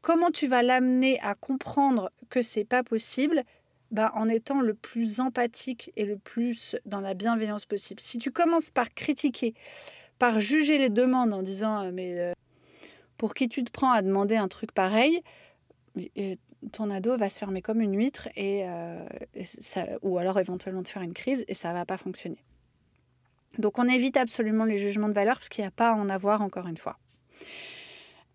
comment 0.00 0.30
tu 0.30 0.46
vas 0.46 0.62
l'amener 0.62 1.18
à 1.20 1.34
comprendre 1.34 2.10
que 2.30 2.42
c'est 2.42 2.64
pas 2.64 2.82
possible? 2.82 3.42
Ben, 3.90 4.10
en 4.14 4.28
étant 4.28 4.62
le 4.62 4.72
plus 4.72 5.20
empathique 5.20 5.92
et 5.96 6.06
le 6.06 6.16
plus 6.16 6.76
dans 6.86 7.00
la 7.00 7.12
bienveillance 7.12 7.66
possible. 7.66 8.00
Si 8.00 8.18
tu 8.18 8.30
commences 8.30 8.70
par 8.70 8.94
critiquer, 8.94 9.54
par 10.18 10.40
juger 10.40 10.78
les 10.78 10.88
demandes 10.88 11.34
en 11.34 11.42
disant 11.42 11.92
mais 11.92 12.18
euh, 12.18 12.32
pour 13.18 13.34
qui 13.34 13.50
tu 13.50 13.62
te 13.64 13.70
prends 13.70 13.92
à 13.92 14.00
demander 14.00 14.36
un 14.36 14.48
truc 14.48 14.72
pareil, 14.72 15.22
ton 16.70 16.90
ado 16.90 17.16
va 17.16 17.28
se 17.28 17.38
fermer 17.38 17.60
comme 17.60 17.80
une 17.80 17.96
huître 17.96 18.28
et, 18.36 18.64
euh, 18.66 19.06
ou 20.02 20.18
alors 20.18 20.38
éventuellement 20.38 20.82
te 20.82 20.88
faire 20.88 21.02
une 21.02 21.14
crise 21.14 21.44
et 21.48 21.54
ça 21.54 21.72
va 21.72 21.84
pas 21.84 21.96
fonctionner. 21.96 22.42
Donc 23.58 23.78
on 23.78 23.88
évite 23.88 24.16
absolument 24.16 24.64
les 24.64 24.78
jugements 24.78 25.08
de 25.08 25.14
valeur 25.14 25.34
parce 25.34 25.48
qu'il 25.48 25.62
n'y 25.62 25.68
a 25.68 25.72
pas 25.72 25.90
à 25.90 25.94
en 25.94 26.08
avoir 26.08 26.40
encore 26.42 26.66
une 26.66 26.76
fois. 26.76 26.98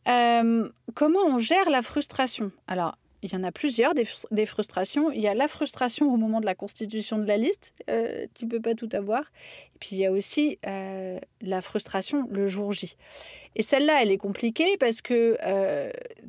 Euh, 0.07 0.69
comment 0.93 1.25
on 1.25 1.39
gère 1.39 1.69
la 1.69 1.81
frustration? 1.81 2.51
Alors, 2.67 2.97
il 3.23 3.33
y 3.33 3.35
en 3.35 3.43
a 3.43 3.51
plusieurs 3.51 3.93
des, 3.93 4.45
frustrations. 4.45 5.11
Il 5.11 5.19
y 5.19 5.27
a 5.27 5.33
la 5.33 5.47
frustration 5.47 6.11
au 6.11 6.17
moment 6.17 6.39
de 6.39 6.45
la 6.45 6.55
constitution 6.55 7.17
de 7.17 7.25
la 7.25 7.37
liste, 7.37 7.73
euh, 7.89 8.27
tu 8.35 8.45
ne 8.45 8.49
peux 8.49 8.61
pas 8.61 8.75
tout 8.75 8.89
avoir. 8.93 9.21
Et 9.21 9.79
puis 9.79 9.89
il 9.93 9.97
y 9.97 10.05
a 10.05 10.11
aussi 10.11 10.59
euh, 10.67 11.19
la 11.41 11.61
frustration 11.61 12.27
le 12.31 12.47
jour 12.47 12.71
J. 12.71 12.95
Et 13.55 13.63
celle-là, 13.63 14.03
elle 14.03 14.11
est 14.11 14.19
compliquée 14.19 14.77
parce 14.77 15.01
que 15.01 15.35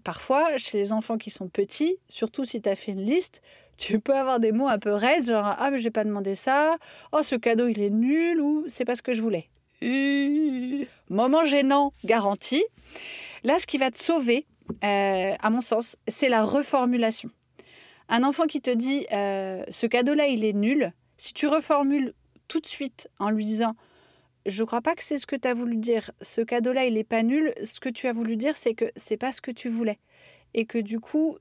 parfois, 0.02 0.56
chez 0.56 0.78
les 0.78 0.94
enfants 0.94 1.18
qui 1.18 1.30
sont 1.30 1.48
petits, 1.48 1.98
surtout 2.08 2.46
si 2.46 2.62
tu 2.62 2.68
as 2.70 2.74
fait 2.74 2.92
une 2.92 3.02
liste, 3.02 3.42
tu 3.76 4.00
peux 4.00 4.14
avoir 4.14 4.40
des 4.40 4.50
mots 4.50 4.66
un 4.66 4.78
peu 4.78 4.92
raides, 4.92 5.28
genre 5.28 5.44
Ah, 5.58 5.70
mais 5.70 5.78
j'ai 5.78 5.90
pas 5.90 6.04
demandé 6.04 6.36
ça, 6.36 6.78
oh, 7.12 7.22
ce 7.22 7.36
cadeau 7.36 7.68
il 7.68 7.82
est 7.82 7.90
nul, 7.90 8.40
ou 8.40 8.64
c'est 8.66 8.86
pas 8.86 8.94
ce 8.94 9.02
que 9.02 9.12
je 9.12 9.20
voulais. 9.20 9.48
moment 11.10 11.44
gênant 11.44 11.92
garanti. 12.04 12.64
Là, 13.44 13.58
ce 13.58 13.66
qui 13.66 13.78
va 13.78 13.90
te 13.90 13.98
sauver, 13.98 14.46
euh, 14.84 15.34
à 15.38 15.50
mon 15.50 15.60
sens, 15.60 15.96
c'est 16.06 16.28
la 16.28 16.44
reformulation. 16.44 17.30
Un 18.08 18.24
enfant 18.24 18.46
qui 18.46 18.60
te 18.60 18.70
dit 18.70 19.06
euh, 19.12 19.62
ce 19.68 19.86
cadeau-là, 19.86 20.26
il 20.28 20.44
est 20.44 20.52
nul, 20.52 20.92
si 21.16 21.32
tu 21.34 21.46
reformules 21.46 22.14
tout 22.48 22.60
de 22.60 22.66
suite 22.66 23.08
en 23.18 23.30
lui 23.30 23.44
disant 23.44 23.74
je 24.46 24.64
crois 24.64 24.80
pas 24.80 24.94
que 24.94 25.04
c'est 25.04 25.18
ce 25.18 25.26
que 25.26 25.36
tu 25.36 25.46
as 25.46 25.52
voulu 25.52 25.76
dire, 25.76 26.10
ce 26.22 26.40
cadeau-là, 26.40 26.86
il 26.86 26.94
n'est 26.94 27.04
pas 27.04 27.22
nul, 27.22 27.52
ce 27.64 27.80
que 27.80 27.88
tu 27.88 28.06
as 28.06 28.12
voulu 28.12 28.36
dire, 28.36 28.56
c'est 28.56 28.74
que 28.74 28.90
c'est 28.96 29.16
pas 29.18 29.30
ce 29.30 29.40
que 29.40 29.50
tu 29.50 29.68
voulais. 29.68 29.98
Et 30.54 30.64
que 30.64 30.78
du 30.78 31.00
coup, 31.00 31.36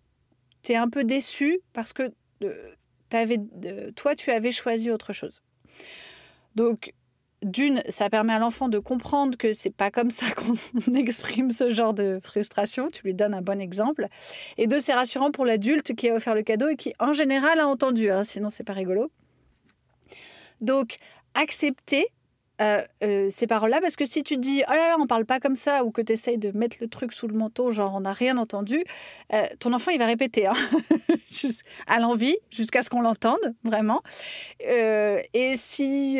tu 0.61 0.73
es 0.73 0.75
un 0.75 0.89
peu 0.89 1.05
déçu 1.05 1.59
parce 1.71 1.93
que 1.93 2.11
euh, 2.43 3.91
toi, 3.95 4.15
tu 4.15 4.31
avais 4.31 4.51
choisi 4.51 4.91
autre 4.91 5.13
chose. 5.13 5.41
Donc, 6.55 6.93
d'une, 7.43 7.83
ça 7.89 8.09
permet 8.09 8.33
à 8.33 8.39
l'enfant 8.39 8.67
de 8.67 8.79
comprendre 8.79 9.37
que 9.37 9.53
c'est 9.53 9.75
pas 9.75 9.91
comme 9.91 10.09
ça 10.09 10.25
qu'on 10.35 10.93
exprime 10.93 11.51
ce 11.51 11.71
genre 11.71 11.93
de 11.93 12.19
frustration. 12.23 12.89
Tu 12.91 13.03
lui 13.03 13.13
donnes 13.13 13.33
un 13.33 13.41
bon 13.41 13.61
exemple. 13.61 14.07
Et 14.57 14.67
deux, 14.67 14.79
c'est 14.79 14.93
rassurant 14.93 15.31
pour 15.31 15.45
l'adulte 15.45 15.93
qui 15.95 16.09
a 16.09 16.15
offert 16.15 16.35
le 16.35 16.43
cadeau 16.43 16.69
et 16.69 16.75
qui, 16.75 16.93
en 16.99 17.13
général, 17.13 17.59
a 17.59 17.67
entendu. 17.67 18.09
Hein, 18.09 18.23
sinon, 18.23 18.49
c'est 18.49 18.63
pas 18.63 18.73
rigolo. 18.73 19.11
Donc, 20.61 20.97
accepter 21.35 22.07
euh, 22.59 22.81
euh, 23.03 23.27
ces 23.29 23.45
paroles-là, 23.45 23.81
parce 23.81 23.95
que 23.95 24.07
si 24.07 24.23
tu 24.23 24.37
dis 24.37 24.63
oh 24.67 24.71
là 24.71 24.89
là, 24.89 24.95
on 24.99 25.05
parle 25.05 25.25
pas 25.25 25.39
comme 25.39 25.55
ça, 25.55 25.83
ou 25.83 25.91
que 25.91 26.01
tu 26.01 26.13
essayes 26.13 26.39
de 26.39 26.51
mettre 26.57 26.77
le 26.81 26.87
truc 26.87 27.13
sous 27.13 27.27
le 27.27 27.35
manteau, 27.35 27.69
genre 27.69 27.93
on 27.93 28.01
n'a 28.01 28.13
rien 28.13 28.35
entendu, 28.37 28.83
euh, 29.31 29.45
ton 29.59 29.73
enfant 29.73 29.91
il 29.91 29.99
va 29.99 30.07
répéter 30.07 30.47
hein, 30.47 30.53
à 31.87 31.99
l'envie, 31.99 32.35
jusqu'à 32.49 32.81
ce 32.81 32.89
qu'on 32.89 33.01
l'entende 33.01 33.53
vraiment. 33.63 34.01
et 34.59 35.53
si 35.55 36.19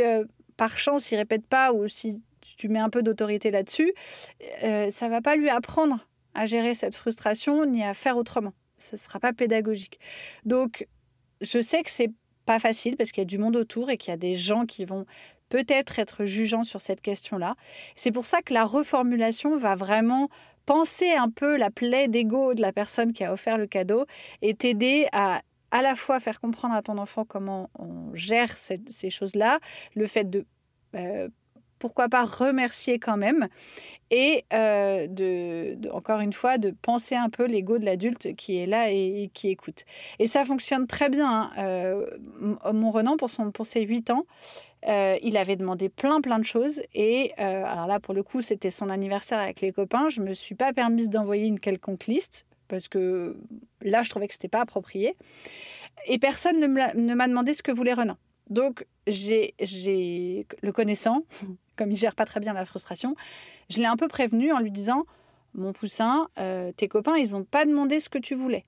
par 0.58 0.78
chance, 0.78 1.12
il 1.12 1.18
répète 1.18 1.46
pas 1.46 1.72
ou 1.72 1.88
si 1.88 2.24
tu 2.58 2.70
mets 2.70 2.80
un 2.80 2.90
peu 2.90 3.04
d'autorité 3.04 3.52
là-dessus, 3.52 3.94
euh, 4.64 4.90
ça 4.90 5.08
va 5.10 5.22
pas 5.22 5.36
lui 5.36 5.50
apprendre 5.50 6.00
à 6.34 6.46
gérer 6.46 6.74
cette 6.74 6.96
frustration 6.96 7.66
ni 7.66 7.84
à 7.84 7.94
faire 7.94 8.18
autrement. 8.18 8.54
Ce 8.78 8.96
ne 8.96 9.00
sera 9.00 9.20
pas 9.20 9.34
pédagogique. 9.34 10.00
Donc, 10.46 10.88
je 11.42 11.62
sais 11.62 11.84
que 11.84 11.90
c'est 11.90 12.12
pas 12.46 12.60
facile 12.60 12.96
parce 12.96 13.12
qu'il 13.12 13.22
y 13.22 13.26
a 13.26 13.26
du 13.26 13.38
monde 13.38 13.56
autour 13.56 13.90
et 13.90 13.98
qu'il 13.98 14.12
y 14.12 14.14
a 14.14 14.18
des 14.18 14.36
gens 14.36 14.66
qui 14.66 14.86
vont 14.86 15.06
peut-être 15.50 16.00
être 16.00 16.26
jugeants 16.26 16.64
sur 16.64 16.82
cette 16.82 17.02
question-là. 17.02 17.56
C'est 17.96 18.12
pour 18.12 18.26
ça 18.26 18.42
que 18.42 18.54
la 18.54 18.66
reformulation 18.66 19.56
va 19.56 19.76
vraiment 19.76 20.30
penser 20.66 21.12
un 21.12 21.30
peu 21.30 21.58
la 21.58 21.72
plaie 21.72 22.08
d'ego 22.08 22.54
de 22.54 22.62
la 22.62 22.74
personne 22.74 23.14
qui 23.14 23.24
a 23.24 23.32
offert 23.32 23.58
le 23.58 23.68
cadeau 23.68 24.06
et 24.42 24.54
t'aider 24.54 25.08
à 25.14 25.42
à 25.72 25.82
la 25.82 25.96
fois 25.96 26.20
faire 26.20 26.40
comprendre 26.40 26.74
à 26.76 26.82
ton 26.82 26.98
enfant 26.98 27.26
comment 27.26 27.70
on 27.78 28.14
gère 28.16 28.56
ces, 28.58 29.10
choses-là, 29.10 29.60
le 29.96 30.08
fait 30.08 30.30
de, 30.30 30.46
euh, 30.96 31.28
pourquoi 31.80 32.10
pas, 32.10 32.24
remercier 32.24 32.98
quand 32.98 33.18
même, 33.18 33.48
et 34.10 34.46
euh, 34.54 35.08
de, 35.08 35.78
encore 35.92 36.22
une 36.22 36.34
fois, 36.34 36.58
de 36.58 36.72
penser 36.82 37.16
un 37.16 37.30
peu 37.30 37.46
l'ego 37.46 37.78
de 37.78 37.86
l'adulte 37.86 38.36
qui 38.36 38.58
est 38.58 38.66
là 38.66 38.90
et, 38.90 39.30
qui 39.34 39.50
écoute. 39.50 39.86
Et 40.18 40.26
ça 40.26 40.44
fonctionne 40.44 40.88
très 40.88 41.10
bien. 41.10 41.30
Hein. 41.30 41.52
Euh, 41.60 42.08
mon 42.74 42.90
Renan, 42.90 43.18
pour, 43.18 43.30
son, 43.30 43.52
pour 43.52 43.66
ses 43.66 43.82
8 43.82 44.10
ans, 44.10 44.26
il 44.86 45.38
avait 45.38 45.58
demandé 45.58 45.90
plein 45.90 46.22
plein 46.22 46.40
de 46.40 46.46
choses 46.46 46.82
et 46.94 47.34
alors 47.38 47.88
là 47.88 48.00
pour 48.00 48.14
le 48.14 48.24
coup 48.24 48.42
c'était 48.42 48.70
son 48.70 48.90
anniversaire 48.90 49.40
avec 49.40 49.60
les 49.60 49.74
copains 49.74 50.08
je 50.08 50.22
me 50.22 50.34
suis 50.34 50.56
pas 50.56 50.72
permise 50.72 51.10
d'envoyer 51.10 51.46
une 51.46 51.60
quelconque 51.60 52.06
liste 52.06 52.46
parce 52.68 52.88
que 52.88 53.38
là, 53.82 54.04
je 54.04 54.10
trouvais 54.10 54.28
que 54.28 54.34
ce 54.34 54.40
n'était 54.40 54.48
pas 54.48 54.62
approprié. 54.62 55.16
Et 56.06 56.20
personne 56.20 56.60
ne 56.60 57.14
m'a 57.16 57.28
demandé 57.28 57.54
ce 57.54 57.64
que 57.64 57.72
voulait 57.72 57.94
Renan. 57.94 58.18
Donc, 58.50 58.86
j'ai 59.08 59.56
le 60.62 60.72
connaissant, 60.72 61.24
comme 61.76 61.92
il 61.92 61.98
gère 61.98 62.16
pas 62.16 62.26
très 62.26 62.40
bien 62.40 62.54
la 62.54 62.66
frustration, 62.66 63.16
je 63.70 63.78
l'ai 63.78 63.86
un 63.86 63.98
peu 63.98 64.08
prévenu 64.08 64.52
en 64.52 64.60
lui 64.60 64.72
disant 64.72 65.06
Mon 65.54 65.74
poussin, 65.74 66.30
euh, 66.40 66.72
tes 66.72 66.88
copains, 66.88 67.18
ils 67.18 67.32
n'ont 67.32 67.44
pas 67.44 67.66
demandé 67.66 68.00
ce 68.00 68.10
que 68.10 68.18
tu 68.18 68.36
voulais. 68.36 68.66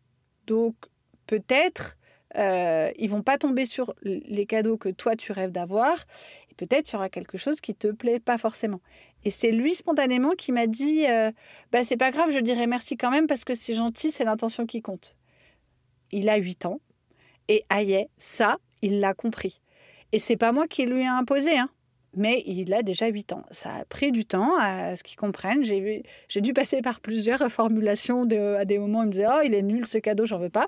Donc, 0.47 0.75
peut-être, 1.27 1.97
euh, 2.35 2.91
ils 2.97 3.09
vont 3.09 3.21
pas 3.21 3.37
tomber 3.37 3.65
sur 3.65 3.93
les 4.03 4.45
cadeaux 4.45 4.77
que 4.77 4.89
toi, 4.89 5.15
tu 5.15 5.31
rêves 5.31 5.51
d'avoir. 5.51 6.05
Peut-être, 6.59 6.89
il 6.89 6.93
y 6.93 6.95
aura 6.97 7.07
quelque 7.07 7.37
chose 7.37 7.61
qui 7.61 7.73
te 7.73 7.87
plaît 7.87 8.19
pas 8.19 8.37
forcément. 8.37 8.81
Et 9.23 9.31
c'est 9.31 9.51
lui 9.51 9.73
spontanément 9.73 10.31
qui 10.31 10.51
m'a 10.51 10.67
dit 10.67 11.05
euh, 11.07 11.31
bah, 11.71 11.85
C'est 11.85 11.95
pas 11.95 12.11
grave, 12.11 12.31
je 12.31 12.39
dirais 12.39 12.67
merci 12.67 12.97
quand 12.97 13.11
même 13.11 13.27
parce 13.27 13.45
que 13.45 13.55
c'est 13.55 13.73
gentil, 13.73 14.11
c'est 14.11 14.25
l'intention 14.25 14.65
qui 14.65 14.81
compte. 14.81 15.15
Il 16.11 16.27
a 16.27 16.35
8 16.35 16.65
ans 16.65 16.81
et 17.47 17.63
aïe, 17.69 18.09
ça, 18.17 18.57
il 18.81 18.99
l'a 18.99 19.13
compris. 19.13 19.61
Et 20.11 20.19
c'est 20.19 20.35
pas 20.35 20.51
moi 20.51 20.67
qui 20.67 20.85
lui 20.85 21.03
ai 21.03 21.07
imposé, 21.07 21.57
hein, 21.57 21.69
mais 22.13 22.43
il 22.45 22.73
a 22.73 22.83
déjà 22.83 23.07
8 23.07 23.31
ans. 23.31 23.45
Ça 23.51 23.73
a 23.75 23.85
pris 23.85 24.11
du 24.11 24.25
temps 24.25 24.57
à 24.59 24.97
ce 24.97 25.03
qu'il 25.03 25.15
comprenne. 25.15 25.63
J'ai, 25.63 26.41
dû 26.41 26.51
passer 26.51 26.81
par 26.81 26.99
plusieurs 26.99 27.39
reformulations 27.39 28.25
de, 28.25 28.55
à 28.55 28.65
des 28.65 28.79
moments 28.79 28.99
où 28.99 29.03
il 29.03 29.07
me 29.07 29.13
disait 29.13 29.27
Oh, 29.29 29.39
il 29.45 29.53
est 29.53 29.61
nul 29.61 29.87
ce 29.87 29.97
cadeau, 29.97 30.25
j'en 30.25 30.39
veux 30.39 30.49
pas. 30.49 30.67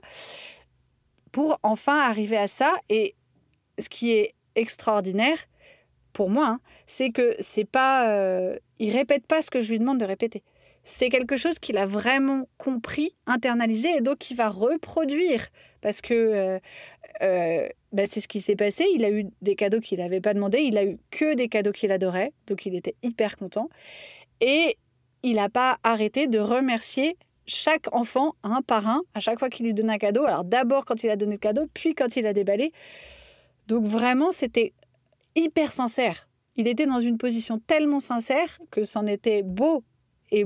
Pour 1.34 1.60
enfin 1.64 2.00
arriver 2.00 2.38
à 2.38 2.48
ça. 2.48 2.78
Et 2.88 3.16
ce 3.78 3.90
qui 3.90 4.12
est 4.12 4.36
extraordinaire, 4.56 5.38
pour 6.14 6.30
moi, 6.30 6.48
hein, 6.48 6.60
c'est 6.88 7.12
que 7.12 7.36
c'est 7.40 7.66
pas, 7.66 8.12
euh, 8.12 8.58
il 8.80 8.92
répète 8.92 9.26
pas 9.26 9.42
ce 9.42 9.50
que 9.50 9.62
je 9.62 9.72
lui 9.72 9.80
demande 9.80 10.00
de 10.00 10.06
répéter. 10.06 10.44
C'est 10.84 11.10
quelque 11.10 11.38
chose 11.38 11.60
qu'il 11.60 11.78
a 11.78 11.86
vraiment 11.86 12.48
compris, 12.58 13.16
internalisé, 13.28 13.90
et 13.98 14.02
donc 14.02 14.32
il 14.32 14.38
va 14.38 14.50
reproduire 14.50 15.48
parce 15.82 16.02
que 16.02 16.14
euh, 16.14 16.60
euh, 17.22 17.70
ben, 17.92 18.08
c'est 18.08 18.20
ce 18.20 18.28
qui 18.28 18.42
s'est 18.42 18.56
passé. 18.56 18.86
Il 18.96 19.06
a 19.06 19.12
eu 19.12 19.26
des 19.42 19.56
cadeaux 19.56 19.80
qu'il 19.80 20.00
n'avait 20.00 20.22
pas 20.22 20.34
demandé, 20.34 20.60
il 20.60 20.78
a 20.78 20.86
eu 20.86 20.98
que 21.12 21.36
des 21.36 21.48
cadeaux 21.50 21.72
qu'il 21.72 21.92
adorait, 21.92 22.34
donc 22.48 22.66
il 22.66 22.76
était 22.76 22.96
hyper 23.04 23.38
content, 23.38 23.70
et 24.40 24.78
il 25.24 25.36
n'a 25.36 25.50
pas 25.50 25.78
arrêté 25.84 26.28
de 26.28 26.40
remercier 26.40 27.16
chaque 27.46 27.94
enfant 27.94 28.36
un 28.44 28.62
par 28.62 28.88
un 28.88 29.02
à 29.14 29.20
chaque 29.20 29.40
fois 29.40 29.50
qu'il 29.50 29.66
lui 29.66 29.74
donnait 29.74 29.94
un 29.94 29.98
cadeau. 29.98 30.26
Alors 30.26 30.44
d'abord 30.44 30.86
quand 30.86 31.04
il 31.04 31.10
a 31.10 31.16
donné 31.16 31.34
le 31.34 31.38
cadeau, 31.38 31.68
puis 31.74 31.94
quand 31.96 32.16
il 32.16 32.26
a 32.26 32.34
déballé. 32.34 32.72
Donc 33.68 33.86
vraiment, 33.86 34.32
c'était 34.32 34.74
hyper 35.36 35.72
sincère. 35.72 36.28
Il 36.56 36.68
était 36.68 36.86
dans 36.86 37.00
une 37.00 37.18
position 37.18 37.60
tellement 37.60 38.00
sincère 38.00 38.60
que 38.72 38.84
c'en 38.84 39.06
était 39.06 39.42
beau 39.44 39.84
et, 40.32 40.46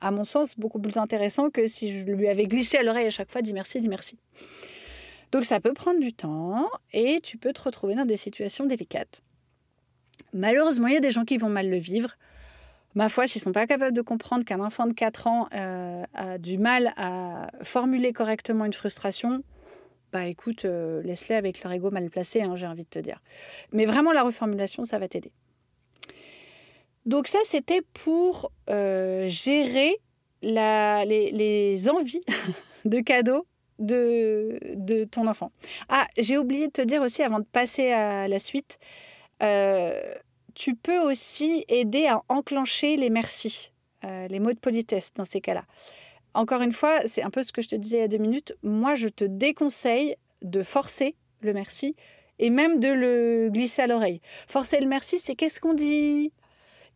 à 0.00 0.10
mon 0.10 0.24
sens, 0.24 0.56
beaucoup 0.58 0.80
plus 0.80 0.96
intéressant 0.96 1.50
que 1.50 1.66
si 1.66 2.00
je 2.00 2.04
lui 2.04 2.28
avais 2.28 2.46
glissé 2.46 2.76
à 2.76 2.82
l'oreille 2.82 3.06
à 3.06 3.10
chaque 3.10 3.30
fois, 3.30 3.42
dit 3.42 3.52
merci, 3.52 3.80
dit 3.80 3.88
merci. 3.88 4.18
Donc 5.32 5.44
ça 5.44 5.60
peut 5.60 5.72
prendre 5.72 5.98
du 5.98 6.12
temps 6.12 6.68
et 6.92 7.20
tu 7.22 7.38
peux 7.38 7.52
te 7.52 7.62
retrouver 7.62 7.94
dans 7.94 8.04
des 8.04 8.16
situations 8.16 8.66
délicates. 8.66 9.22
Malheureusement, 10.32 10.88
il 10.88 10.94
y 10.94 10.96
a 10.96 11.00
des 11.00 11.10
gens 11.10 11.24
qui 11.24 11.36
vont 11.36 11.48
mal 11.48 11.68
le 11.68 11.78
vivre. 11.78 12.16
Ma 12.94 13.08
foi, 13.08 13.26
s'ils 13.26 13.40
ne 13.40 13.44
sont 13.44 13.52
pas 13.52 13.66
capables 13.66 13.96
de 13.96 14.02
comprendre 14.02 14.44
qu'un 14.44 14.60
enfant 14.60 14.86
de 14.86 14.92
4 14.92 15.26
ans 15.26 15.48
euh, 15.54 16.04
a 16.12 16.38
du 16.38 16.58
mal 16.58 16.92
à 16.96 17.50
formuler 17.62 18.12
correctement 18.12 18.66
une 18.66 18.72
frustration, 18.74 19.42
bah 20.12 20.26
écoute, 20.26 20.66
euh, 20.66 21.02
laisse-les 21.02 21.36
avec 21.36 21.62
leur 21.62 21.72
ego 21.72 21.90
mal 21.90 22.10
placé, 22.10 22.42
hein, 22.42 22.54
j'ai 22.54 22.66
envie 22.66 22.84
de 22.84 22.88
te 22.88 22.98
dire. 22.98 23.20
Mais 23.72 23.86
vraiment, 23.86 24.12
la 24.12 24.22
reformulation, 24.22 24.84
ça 24.84 24.98
va 24.98 25.08
t'aider. 25.08 25.32
Donc 27.06 27.28
ça, 27.28 27.38
c'était 27.44 27.80
pour 27.94 28.52
euh, 28.68 29.26
gérer 29.28 29.96
les, 30.42 31.88
envies 31.88 32.20
de 32.84 33.00
cadeaux 33.00 33.46
de, 33.78 34.58
de, 34.74 35.04
ton 35.04 35.26
enfant. 35.26 35.50
Ah, 35.88 36.06
j'ai 36.18 36.36
oublié 36.36 36.66
de 36.66 36.72
te 36.72 36.82
dire 36.82 37.00
aussi, 37.00 37.22
avant 37.22 37.38
de 37.38 37.46
passer 37.50 37.90
à 37.90 38.28
la 38.28 38.38
suite, 38.38 38.78
euh, 39.42 40.14
tu 40.54 40.74
peux 40.74 40.98
aussi 40.98 41.64
aider 41.68 42.06
à 42.06 42.22
enclencher 42.28 42.96
les 42.96 43.08
merci, 43.08 43.72
les 44.02 44.40
mots 44.40 44.52
de 44.52 44.58
politesse 44.58 45.14
dans 45.14 45.24
ces 45.24 45.40
cas-là. 45.40 45.64
Encore 46.34 46.62
une 46.62 46.72
fois, 46.72 47.00
c'est 47.06 47.22
un 47.22 47.30
peu 47.30 47.42
ce 47.42 47.52
que 47.52 47.62
je 47.62 47.68
te 47.68 47.76
disais 47.76 47.98
il 47.98 48.00
y 48.00 48.04
a 48.04 48.08
deux 48.08 48.18
minutes. 48.18 48.56
Moi, 48.62 48.94
je 48.94 49.08
te 49.08 49.24
déconseille 49.24 50.16
de 50.42 50.62
forcer 50.62 51.16
le 51.40 51.52
merci 51.52 51.94
et 52.38 52.50
même 52.50 52.80
de 52.80 52.88
le 52.88 53.50
glisser 53.50 53.82
à 53.82 53.86
l'oreille. 53.86 54.20
Forcer 54.46 54.80
le 54.80 54.86
merci, 54.86 55.18
c'est 55.18 55.34
qu'est-ce 55.34 55.60
qu'on 55.60 55.74
dit? 55.74 56.32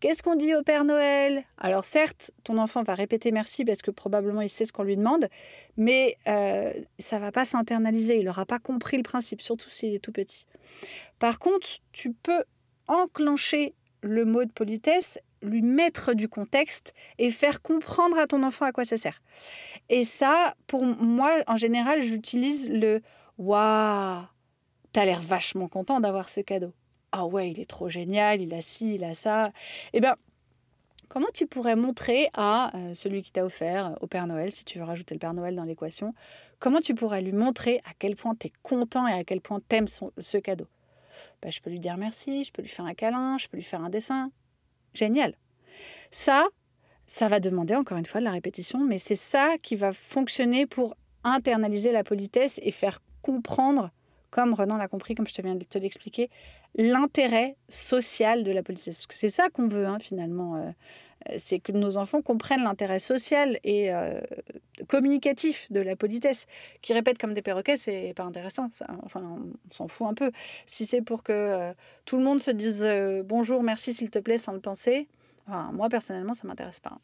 Qu'est-ce 0.00 0.22
qu'on 0.22 0.34
dit 0.34 0.54
au 0.54 0.62
Père 0.62 0.84
Noël? 0.84 1.44
Alors 1.56 1.84
certes, 1.84 2.30
ton 2.44 2.58
enfant 2.58 2.82
va 2.82 2.94
répéter 2.94 3.32
merci 3.32 3.64
parce 3.64 3.80
que 3.80 3.90
probablement 3.90 4.42
il 4.42 4.50
sait 4.50 4.66
ce 4.66 4.72
qu'on 4.72 4.82
lui 4.82 4.96
demande, 4.96 5.28
mais 5.78 6.18
euh, 6.28 6.72
ça 6.98 7.18
va 7.18 7.32
pas 7.32 7.46
s'internaliser, 7.46 8.18
il 8.18 8.26
n'aura 8.26 8.44
pas 8.44 8.58
compris 8.58 8.98
le 8.98 9.02
principe, 9.02 9.40
surtout 9.40 9.70
s'il 9.70 9.94
est 9.94 9.98
tout 9.98 10.12
petit. 10.12 10.46
Par 11.18 11.38
contre, 11.38 11.66
tu 11.92 12.12
peux 12.12 12.44
enclencher 12.88 13.74
le 14.02 14.26
mot 14.26 14.44
de 14.44 14.52
politesse, 14.52 15.18
lui 15.42 15.62
mettre 15.62 16.14
du 16.14 16.28
contexte 16.28 16.94
et 17.18 17.30
faire 17.30 17.62
comprendre 17.62 18.18
à 18.18 18.26
ton 18.26 18.42
enfant 18.42 18.64
à 18.66 18.72
quoi 18.72 18.84
ça 18.84 18.96
sert. 18.96 19.22
Et 19.88 20.04
ça, 20.04 20.54
pour 20.66 20.84
moi, 20.84 21.42
en 21.46 21.56
général, 21.56 22.02
j'utilise 22.02 22.70
le 22.70 23.02
Waouh, 23.38 24.24
t'as 24.92 25.04
l'air 25.04 25.20
vachement 25.20 25.68
content 25.68 26.00
d'avoir 26.00 26.30
ce 26.30 26.40
cadeau 26.40 26.72
ah 27.12 27.24
ouais, 27.24 27.50
il 27.50 27.60
est 27.60 27.68
trop 27.68 27.88
génial, 27.88 28.42
il 28.42 28.52
a 28.52 28.60
ci, 28.60 28.96
il 28.96 29.04
a 29.04 29.14
ça. 29.14 29.50
Eh 29.94 30.00
bien, 30.00 30.16
comment 31.08 31.28
tu 31.32 31.46
pourrais 31.46 31.76
montrer 31.76 32.28
à 32.34 32.76
euh, 32.76 32.94
celui 32.94 33.22
qui 33.22 33.32
t'a 33.32 33.44
offert, 33.44 33.86
euh, 33.86 33.94
au 34.02 34.06
Père 34.06 34.26
Noël, 34.26 34.52
si 34.52 34.66
tu 34.66 34.78
veux 34.78 34.84
rajouter 34.84 35.14
le 35.14 35.18
Père 35.18 35.32
Noël 35.32 35.54
dans 35.56 35.64
l'équation, 35.64 36.14
comment 36.58 36.80
tu 36.80 36.94
pourrais 36.94 37.22
lui 37.22 37.32
montrer 37.32 37.80
à 37.86 37.92
quel 37.98 38.16
point 38.16 38.34
tu 38.34 38.48
es 38.48 38.52
content 38.62 39.06
et 39.06 39.14
à 39.14 39.24
quel 39.24 39.40
point 39.40 39.60
tu 39.66 39.76
aimes 39.76 39.88
ce 39.88 40.36
cadeau? 40.38 40.66
Ben, 41.40 41.50
Je 41.50 41.60
peux 41.60 41.70
lui 41.70 41.80
dire 41.80 41.96
merci, 41.96 42.44
je 42.44 42.52
peux 42.52 42.60
lui 42.60 42.68
faire 42.68 42.84
un 42.84 42.94
câlin, 42.94 43.38
je 43.38 43.48
peux 43.48 43.56
lui 43.56 43.64
faire 43.64 43.82
un 43.82 43.90
dessin. 43.90 44.30
Génial. 44.96 45.34
Ça, 46.10 46.46
ça 47.06 47.28
va 47.28 47.38
demander 47.40 47.74
encore 47.74 47.98
une 47.98 48.06
fois 48.06 48.20
de 48.20 48.24
la 48.24 48.32
répétition, 48.32 48.80
mais 48.84 48.98
c'est 48.98 49.16
ça 49.16 49.56
qui 49.62 49.76
va 49.76 49.92
fonctionner 49.92 50.66
pour 50.66 50.96
internaliser 51.22 51.92
la 51.92 52.02
politesse 52.02 52.58
et 52.62 52.70
faire 52.70 53.00
comprendre 53.22 53.90
comme 54.30 54.54
Renan 54.54 54.76
l'a 54.76 54.88
compris, 54.88 55.14
comme 55.14 55.26
je 55.26 55.34
te 55.34 55.42
viens 55.42 55.54
de 55.54 55.64
te 55.64 55.78
l'expliquer, 55.78 56.30
l'intérêt 56.74 57.56
social 57.68 58.44
de 58.44 58.50
la 58.50 58.62
politesse. 58.62 58.96
Parce 58.96 59.06
que 59.06 59.16
c'est 59.16 59.28
ça 59.28 59.48
qu'on 59.50 59.68
veut, 59.68 59.86
hein, 59.86 59.98
finalement. 59.98 60.56
Euh, 60.56 60.70
c'est 61.38 61.58
que 61.58 61.72
nos 61.72 61.96
enfants 61.96 62.22
comprennent 62.22 62.64
l'intérêt 62.64 62.98
social 62.98 63.58
et 63.64 63.92
euh, 63.92 64.20
communicatif 64.88 65.70
de 65.70 65.80
la 65.80 65.96
politesse. 65.96 66.46
Qui 66.82 66.92
répètent 66.92 67.18
comme 67.18 67.34
des 67.34 67.42
perroquets, 67.42 67.76
c'est 67.76 68.12
pas 68.14 68.24
intéressant. 68.24 68.68
Ça. 68.70 68.86
Enfin, 69.04 69.22
on 69.22 69.74
s'en 69.74 69.88
fout 69.88 70.06
un 70.06 70.14
peu. 70.14 70.30
Si 70.66 70.86
c'est 70.86 71.02
pour 71.02 71.22
que 71.22 71.72
tout 72.04 72.16
le 72.16 72.24
monde 72.24 72.40
se 72.40 72.50
dise 72.50 72.86
bonjour, 73.24 73.62
merci, 73.62 73.92
s'il 73.92 74.10
te 74.10 74.18
plaît, 74.18 74.38
sans 74.38 74.52
le 74.52 74.60
penser, 74.60 75.08
moi 75.72 75.88
personnellement, 75.88 76.34
ça 76.34 76.46
m'intéresse 76.46 76.80
pas. 76.80 76.98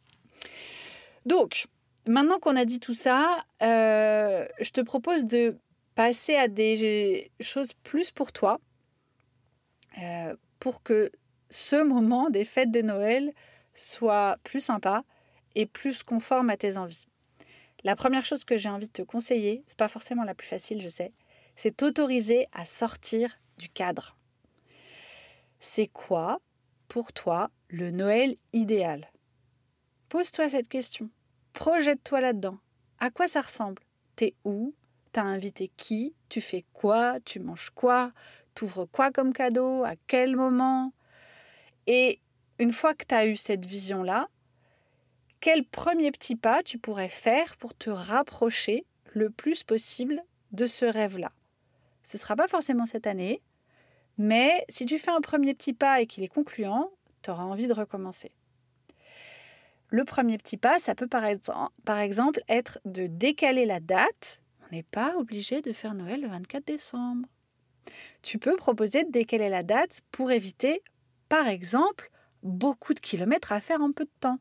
Donc, 1.26 1.66
maintenant 2.06 2.38
qu'on 2.38 2.56
a 2.56 2.64
dit 2.64 2.80
tout 2.80 2.94
ça, 2.94 3.44
je 3.60 4.70
te 4.70 4.80
propose 4.80 5.24
de 5.24 5.56
passer 5.94 6.34
à 6.36 6.48
des 6.48 7.30
choses 7.40 7.72
plus 7.82 8.10
pour 8.10 8.32
toi, 8.32 8.60
euh, 10.00 10.34
pour 10.58 10.82
que 10.82 11.10
ce 11.50 11.82
moment 11.82 12.30
des 12.30 12.44
fêtes 12.44 12.70
de 12.70 12.82
Noël 12.82 13.32
soit 13.74 14.38
plus 14.44 14.60
sympa 14.60 15.04
et 15.54 15.66
plus 15.66 16.02
conforme 16.02 16.50
à 16.50 16.56
tes 16.56 16.76
envies. 16.76 17.06
La 17.84 17.96
première 17.96 18.24
chose 18.24 18.44
que 18.44 18.56
j'ai 18.56 18.68
envie 18.68 18.86
de 18.86 18.92
te 18.92 19.02
conseiller, 19.02 19.64
c'est 19.66 19.78
pas 19.78 19.88
forcément 19.88 20.24
la 20.24 20.34
plus 20.34 20.46
facile, 20.46 20.80
je 20.80 20.88
sais, 20.88 21.12
c'est 21.56 21.76
t'autoriser 21.76 22.46
à 22.52 22.64
sortir 22.64 23.38
du 23.58 23.68
cadre. 23.68 24.16
C'est 25.60 25.88
quoi, 25.88 26.40
pour 26.88 27.12
toi, 27.12 27.50
le 27.68 27.90
Noël 27.90 28.36
idéal? 28.52 29.10
Pose-toi 30.08 30.48
cette 30.48 30.68
question. 30.68 31.10
Projette-toi 31.52 32.20
là-dedans. 32.20 32.58
À 32.98 33.10
quoi 33.10 33.28
ça 33.28 33.40
ressemble? 33.40 33.82
T'es 34.16 34.34
où? 34.44 34.74
T'as 35.12 35.22
invité 35.22 35.70
qui? 35.76 36.14
Tu 36.28 36.40
fais 36.40 36.64
quoi? 36.72 37.18
Tu 37.24 37.40
manges 37.40 37.70
quoi? 37.70 38.12
T'ouvres 38.54 38.86
quoi 38.86 39.10
comme 39.10 39.32
cadeau? 39.32 39.84
À 39.84 39.94
quel 40.06 40.36
moment? 40.36 40.92
Et 41.86 42.20
une 42.62 42.70
fois 42.70 42.94
que 42.94 43.04
tu 43.04 43.14
as 43.16 43.26
eu 43.26 43.34
cette 43.36 43.66
vision-là, 43.66 44.28
quel 45.40 45.64
premier 45.64 46.12
petit 46.12 46.36
pas 46.36 46.62
tu 46.62 46.78
pourrais 46.78 47.08
faire 47.08 47.56
pour 47.56 47.74
te 47.74 47.90
rapprocher 47.90 48.86
le 49.12 49.30
plus 49.30 49.64
possible 49.64 50.22
de 50.52 50.68
ce 50.68 50.84
rêve-là? 50.84 51.32
Ce 52.04 52.16
ne 52.16 52.20
sera 52.20 52.36
pas 52.36 52.46
forcément 52.46 52.86
cette 52.86 53.08
année, 53.08 53.42
mais 54.16 54.64
si 54.68 54.86
tu 54.86 54.98
fais 54.98 55.10
un 55.10 55.20
premier 55.20 55.54
petit 55.54 55.72
pas 55.72 56.00
et 56.00 56.06
qu'il 56.06 56.22
est 56.22 56.28
concluant, 56.28 56.92
tu 57.22 57.30
auras 57.30 57.42
envie 57.42 57.66
de 57.66 57.72
recommencer. 57.72 58.30
Le 59.88 60.04
premier 60.04 60.38
petit 60.38 60.56
pas, 60.56 60.78
ça 60.78 60.94
peut 60.94 61.08
par 61.08 61.98
exemple 61.98 62.42
être 62.48 62.78
de 62.84 63.08
décaler 63.08 63.66
la 63.66 63.80
date 63.80 64.40
n'est 64.70 64.84
pas 64.84 65.16
obligé 65.16 65.62
de 65.62 65.72
faire 65.72 65.94
Noël 65.94 66.20
le 66.20 66.28
24 66.28 66.64
décembre. 66.64 67.28
Tu 68.22 68.38
peux 68.38 68.54
proposer 68.54 69.02
de 69.02 69.10
décaler 69.10 69.48
la 69.48 69.64
date 69.64 70.02
pour 70.12 70.30
éviter, 70.30 70.80
par 71.28 71.48
exemple, 71.48 72.11
beaucoup 72.42 72.94
de 72.94 73.00
kilomètres 73.00 73.52
à 73.52 73.60
faire 73.60 73.80
en 73.80 73.92
peu 73.92 74.04
de 74.04 74.10
temps. 74.20 74.38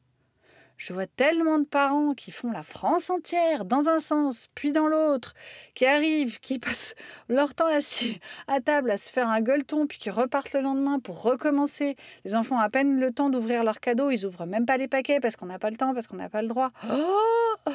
Je 0.81 0.93
vois 0.93 1.05
tellement 1.05 1.59
de 1.59 1.65
parents 1.65 2.15
qui 2.15 2.31
font 2.31 2.49
la 2.49 2.63
France 2.63 3.11
entière 3.11 3.65
dans 3.65 3.87
un 3.87 3.99
sens, 3.99 4.49
puis 4.55 4.71
dans 4.71 4.87
l'autre, 4.87 5.35
qui 5.75 5.85
arrivent, 5.85 6.39
qui 6.39 6.57
passent 6.57 6.95
leur 7.29 7.53
temps 7.53 7.67
assis 7.67 8.19
à 8.47 8.61
table 8.61 8.89
à 8.89 8.97
se 8.97 9.11
faire 9.11 9.29
un 9.29 9.41
gueuleton, 9.41 9.85
puis 9.85 9.99
qui 9.99 10.09
repartent 10.09 10.53
le 10.53 10.61
lendemain 10.61 10.99
pour 10.99 11.21
recommencer. 11.21 11.97
Les 12.25 12.33
enfants 12.33 12.55
ont 12.55 12.61
à 12.61 12.71
peine 12.71 12.99
le 12.99 13.11
temps 13.11 13.29
d'ouvrir 13.29 13.63
leurs 13.63 13.79
cadeaux, 13.79 14.09
ils 14.09 14.25
ouvrent 14.25 14.47
même 14.47 14.65
pas 14.65 14.77
les 14.77 14.87
paquets 14.87 15.19
parce 15.19 15.35
qu'on 15.35 15.45
n'a 15.45 15.59
pas 15.59 15.69
le 15.69 15.77
temps, 15.77 15.93
parce 15.93 16.07
qu'on 16.07 16.17
n'a 16.17 16.29
pas 16.29 16.41
le 16.41 16.47
droit. 16.47 16.71
Oh 16.91 17.71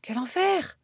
Quel 0.00 0.16
enfer 0.18 0.78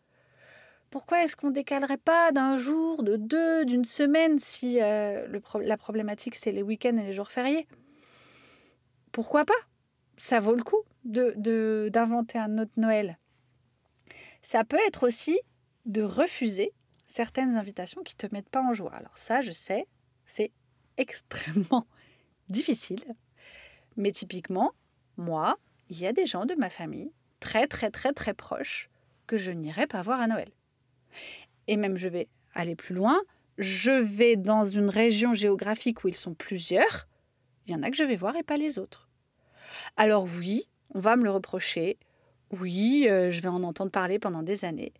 pourquoi 0.91 1.25
est-ce 1.25 1.37
qu'on 1.37 1.51
décalerait 1.51 1.97
pas 1.97 2.33
d'un 2.33 2.59
jour, 2.59 3.03
de 3.03 3.17
deux, 3.17 3.65
d'une 3.65 3.87
semaine 3.87 4.39
si 4.39 4.79
euh, 4.83 5.27
la 5.63 5.77
problématique 5.79 6.35
c'est 6.35 6.53
les 6.53 6.63
week-ends 6.63 6.99
et 6.99 7.05
les 7.05 7.15
jours 7.15 7.31
fériés? 7.31 7.67
Pourquoi 9.13 9.45
pas? 9.45 9.53
Ça 10.17 10.41
vaut 10.41 10.55
le 10.55 10.63
coup 10.63 10.83
de 11.05 11.89
d'inventer 11.91 12.39
un 12.39 12.59
autre 12.59 12.73
Noël. 12.77 13.19
Ça 14.43 14.65
peut 14.65 14.79
être 14.87 15.07
aussi 15.07 15.39
de 15.87 16.03
refuser 16.03 16.73
certaines 17.07 17.57
invitations 17.57 18.03
qui 18.03 18.15
ne 18.15 18.29
te 18.29 18.35
mettent 18.35 18.49
pas 18.49 18.63
en 18.63 18.75
joie. 18.75 18.95
Alors 18.95 19.19
ça, 19.19 19.41
je 19.41 19.53
sais, 19.53 19.87
c'est 20.25 20.51
extrêmement 20.97 21.87
difficile. 22.49 23.05
Mais 23.97 24.13
typiquement, 24.13 24.73
moi, 25.17 25.59
il 25.91 25.99
y 26.01 26.07
a 26.07 26.13
des 26.13 26.27
gens 26.27 26.47
de 26.47 26.55
ma 26.55 26.71
famille 26.71 27.13
très 27.41 27.67
très 27.67 27.91
très 27.91 28.13
très 28.13 28.35
proches 28.35 28.89
que 29.27 29.37
je 29.37 29.51
n'irai 29.51 29.87
pas 29.87 30.03
voir 30.03 30.21
à 30.21 30.27
Noël. 30.27 30.51
Et 31.67 31.77
même, 31.77 31.99
je 31.99 32.09
vais 32.09 32.29
aller 32.55 32.75
plus 32.75 32.95
loin. 32.95 33.21
Je 33.59 33.91
vais 33.91 34.37
dans 34.37 34.65
une 34.65 34.89
région 34.89 35.35
géographique 35.35 36.05
où 36.05 36.09
ils 36.09 36.17
sont 36.17 36.35
plusieurs. 36.35 37.09
Il 37.67 37.73
y 37.73 37.75
en 37.75 37.83
a 37.83 37.91
que 37.91 37.97
je 37.97 38.05
vais 38.05 38.17
voir 38.17 38.37
et 38.37 38.43
pas 38.43 38.57
les 38.57 38.79
autres. 38.79 39.02
Alors 39.97 40.27
oui, 40.39 40.69
on 40.95 41.01
va 41.01 41.17
me 41.17 41.25
le 41.25 41.31
reprocher. 41.31 41.99
Oui, 42.51 43.07
euh, 43.09 43.31
je 43.31 43.41
vais 43.41 43.49
en 43.49 43.63
entendre 43.63 43.91
parler 43.91 44.19
pendant 44.19 44.43
des 44.43 44.65
années. 44.65 44.93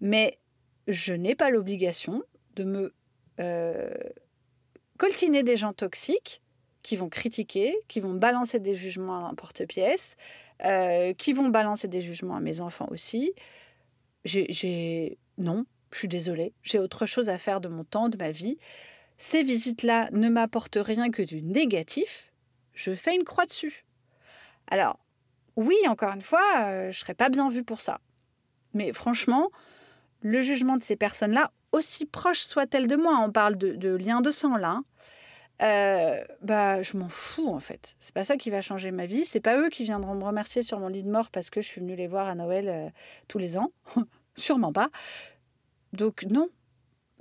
Mais 0.00 0.38
je 0.86 1.14
n'ai 1.14 1.34
pas 1.34 1.50
l'obligation 1.50 2.22
de 2.56 2.64
me 2.64 2.94
euh, 3.40 3.90
coltiner 4.96 5.42
des 5.42 5.56
gens 5.56 5.72
toxiques 5.72 6.42
qui 6.82 6.96
vont 6.96 7.08
critiquer, 7.08 7.76
qui 7.88 8.00
vont 8.00 8.14
balancer 8.14 8.58
des 8.60 8.74
jugements 8.74 9.26
à 9.26 9.34
porte-pièce, 9.34 10.16
euh, 10.64 11.12
qui 11.12 11.32
vont 11.32 11.48
balancer 11.48 11.88
des 11.88 12.00
jugements 12.00 12.36
à 12.36 12.40
mes 12.40 12.60
enfants 12.60 12.88
aussi. 12.90 13.32
J'ai 14.24 15.18
non, 15.38 15.66
je 15.92 15.98
suis 15.98 16.08
désolée, 16.08 16.52
j'ai 16.62 16.78
autre 16.78 17.06
chose 17.06 17.28
à 17.28 17.38
faire 17.38 17.60
de 17.60 17.68
mon 17.68 17.84
temps, 17.84 18.08
de 18.08 18.16
ma 18.16 18.30
vie. 18.30 18.58
Ces 19.18 19.42
visites-là 19.42 20.08
ne 20.12 20.28
m'apportent 20.28 20.78
rien 20.80 21.10
que 21.10 21.22
du 21.22 21.42
négatif. 21.42 22.32
Je 22.74 22.94
fais 22.94 23.14
une 23.14 23.24
croix 23.24 23.46
dessus. 23.46 23.84
Alors, 24.70 24.98
oui, 25.56 25.76
encore 25.88 26.14
une 26.14 26.22
fois, 26.22 26.42
euh, 26.58 26.90
je 26.90 26.98
serais 26.98 27.14
pas 27.14 27.28
bien 27.28 27.50
vue 27.50 27.64
pour 27.64 27.80
ça. 27.80 28.00
Mais 28.74 28.92
franchement, 28.92 29.50
le 30.20 30.40
jugement 30.40 30.76
de 30.76 30.82
ces 30.82 30.96
personnes-là, 30.96 31.50
aussi 31.72 32.06
proches 32.06 32.40
soient-elles 32.40 32.88
de 32.88 32.96
moi, 32.96 33.18
on 33.22 33.30
parle 33.30 33.56
de, 33.56 33.72
de 33.72 33.94
lien 33.94 34.20
de 34.20 34.30
sang 34.30 34.56
là, 34.56 34.80
euh, 35.60 36.22
bah, 36.40 36.82
je 36.82 36.96
m'en 36.96 37.08
fous 37.08 37.48
en 37.48 37.58
fait. 37.58 37.96
C'est 37.98 38.14
pas 38.14 38.24
ça 38.24 38.36
qui 38.36 38.50
va 38.50 38.60
changer 38.60 38.90
ma 38.90 39.06
vie. 39.06 39.24
C'est 39.24 39.40
pas 39.40 39.58
eux 39.58 39.68
qui 39.68 39.84
viendront 39.84 40.14
me 40.14 40.24
remercier 40.24 40.62
sur 40.62 40.78
mon 40.78 40.88
lit 40.88 41.02
de 41.02 41.10
mort 41.10 41.30
parce 41.30 41.50
que 41.50 41.60
je 41.60 41.66
suis 41.66 41.80
venue 41.80 41.96
les 41.96 42.06
voir 42.06 42.28
à 42.28 42.34
Noël 42.34 42.68
euh, 42.68 42.88
tous 43.26 43.38
les 43.38 43.58
ans. 43.58 43.72
Sûrement 44.36 44.72
pas. 44.72 44.88
Donc 45.92 46.24
non, 46.30 46.48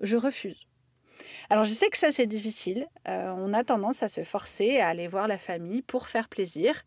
je 0.01 0.17
refuse. 0.17 0.67
Alors 1.49 1.63
je 1.63 1.71
sais 1.71 1.89
que 1.89 1.97
ça 1.97 2.11
c'est 2.11 2.27
difficile. 2.27 2.87
Euh, 3.07 3.33
on 3.35 3.53
a 3.53 3.63
tendance 3.63 4.03
à 4.03 4.07
se 4.07 4.23
forcer 4.23 4.79
à 4.79 4.89
aller 4.89 5.07
voir 5.07 5.27
la 5.27 5.39
famille 5.39 5.81
pour 5.81 6.07
faire 6.07 6.29
plaisir. 6.29 6.83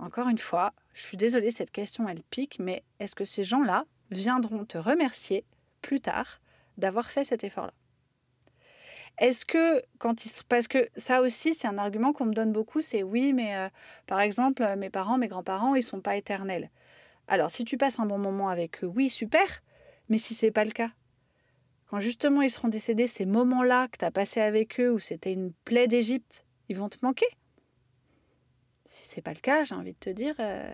Encore 0.00 0.28
une 0.28 0.38
fois, 0.38 0.72
je 0.94 1.02
suis 1.02 1.18
désolée, 1.18 1.50
cette 1.50 1.70
question 1.70 2.08
elle 2.08 2.22
pique, 2.22 2.58
mais 2.58 2.84
est-ce 3.00 3.14
que 3.14 3.26
ces 3.26 3.44
gens-là 3.44 3.84
viendront 4.10 4.64
te 4.64 4.78
remercier 4.78 5.44
plus 5.82 6.00
tard 6.00 6.40
d'avoir 6.78 7.10
fait 7.10 7.24
cet 7.24 7.44
effort-là? 7.44 7.74
Est-ce 9.18 9.44
que 9.44 9.82
quand 9.98 10.24
ils 10.24 10.30
parce 10.48 10.68
que 10.68 10.88
ça 10.96 11.20
aussi 11.20 11.52
c'est 11.52 11.68
un 11.68 11.76
argument 11.76 12.14
qu'on 12.14 12.24
me 12.24 12.32
donne 12.32 12.52
beaucoup, 12.52 12.80
c'est 12.80 13.02
oui, 13.02 13.34
mais 13.34 13.54
euh, 13.54 13.68
par 14.06 14.22
exemple 14.22 14.64
mes 14.76 14.88
parents, 14.88 15.18
mes 15.18 15.28
grands-parents, 15.28 15.74
ils 15.74 15.82
sont 15.82 16.00
pas 16.00 16.16
éternels. 16.16 16.70
Alors 17.28 17.50
si 17.50 17.66
tu 17.66 17.76
passes 17.76 18.00
un 18.00 18.06
bon 18.06 18.18
moment 18.18 18.48
avec 18.48 18.82
eux, 18.82 18.86
oui 18.86 19.10
super, 19.10 19.62
mais 20.08 20.16
si 20.16 20.32
c'est 20.32 20.50
pas 20.50 20.64
le 20.64 20.70
cas, 20.70 20.90
quand 21.90 22.00
justement 22.00 22.40
ils 22.40 22.50
seront 22.50 22.68
décédés, 22.68 23.06
ces 23.06 23.26
moments-là 23.26 23.88
que 23.88 23.98
tu 23.98 24.04
as 24.06 24.10
passés 24.10 24.40
avec 24.40 24.80
eux, 24.80 24.90
où 24.90 24.98
c'était 24.98 25.34
une 25.34 25.52
plaie 25.66 25.88
d'Égypte, 25.88 26.46
ils 26.70 26.78
vont 26.78 26.88
te 26.88 26.96
manquer? 27.02 27.26
Si 28.90 29.04
c'est 29.04 29.22
pas 29.22 29.32
le 29.32 29.38
cas, 29.38 29.62
j'ai 29.62 29.76
envie 29.76 29.92
de 29.92 29.98
te 29.98 30.10
dire, 30.10 30.34
euh, 30.40 30.68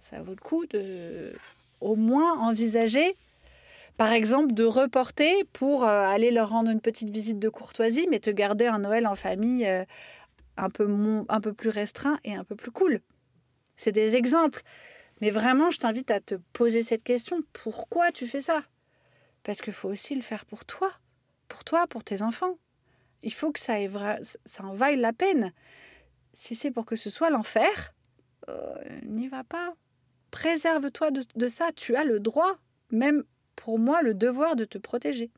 ça 0.00 0.20
vaut 0.20 0.32
le 0.32 0.40
coup 0.40 0.66
de 0.66 1.32
au 1.80 1.94
moins 1.94 2.36
envisager, 2.40 3.14
par 3.96 4.10
exemple, 4.10 4.52
de 4.52 4.64
reporter 4.64 5.44
pour 5.52 5.84
euh, 5.84 6.00
aller 6.00 6.32
leur 6.32 6.48
rendre 6.48 6.72
une 6.72 6.80
petite 6.80 7.10
visite 7.10 7.38
de 7.38 7.48
courtoisie, 7.48 8.08
mais 8.10 8.18
te 8.18 8.30
garder 8.30 8.66
un 8.66 8.80
Noël 8.80 9.06
en 9.06 9.14
famille 9.14 9.64
euh, 9.64 9.84
un, 10.56 10.70
peu 10.70 10.88
un 11.28 11.40
peu 11.40 11.52
plus 11.52 11.68
restreint 11.68 12.18
et 12.24 12.34
un 12.34 12.42
peu 12.42 12.56
plus 12.56 12.72
cool. 12.72 13.00
C'est 13.76 13.92
des 13.92 14.16
exemples. 14.16 14.64
Mais 15.20 15.30
vraiment, 15.30 15.70
je 15.70 15.78
t'invite 15.78 16.10
à 16.10 16.18
te 16.18 16.34
poser 16.52 16.82
cette 16.82 17.04
question. 17.04 17.44
Pourquoi 17.52 18.10
tu 18.10 18.26
fais 18.26 18.40
ça? 18.40 18.64
Parce 19.44 19.60
qu'il 19.60 19.72
faut 19.72 19.88
aussi 19.88 20.16
le 20.16 20.22
faire 20.22 20.46
pour 20.46 20.64
toi. 20.64 20.90
Pour 21.46 21.62
toi, 21.62 21.86
pour 21.86 22.02
tes 22.02 22.22
enfants. 22.22 22.58
Il 23.22 23.32
faut 23.32 23.52
que 23.52 23.60
ça, 23.60 23.74
ça 24.46 24.64
en 24.64 24.74
vaille 24.74 24.96
la 24.96 25.12
peine. 25.12 25.52
Si 26.32 26.54
c'est 26.54 26.70
pour 26.70 26.86
que 26.86 26.96
ce 26.96 27.10
soit 27.10 27.30
l'enfer, 27.30 27.94
euh, 28.48 28.74
n'y 29.04 29.28
va 29.28 29.44
pas. 29.44 29.74
Préserve-toi 30.30 31.10
de, 31.10 31.22
de 31.36 31.48
ça. 31.48 31.70
Tu 31.76 31.94
as 31.96 32.04
le 32.04 32.20
droit, 32.20 32.56
même 32.90 33.24
pour 33.56 33.78
moi, 33.78 34.02
le 34.02 34.14
devoir 34.14 34.56
de 34.56 34.64
te 34.64 34.78
protéger. 34.78 35.30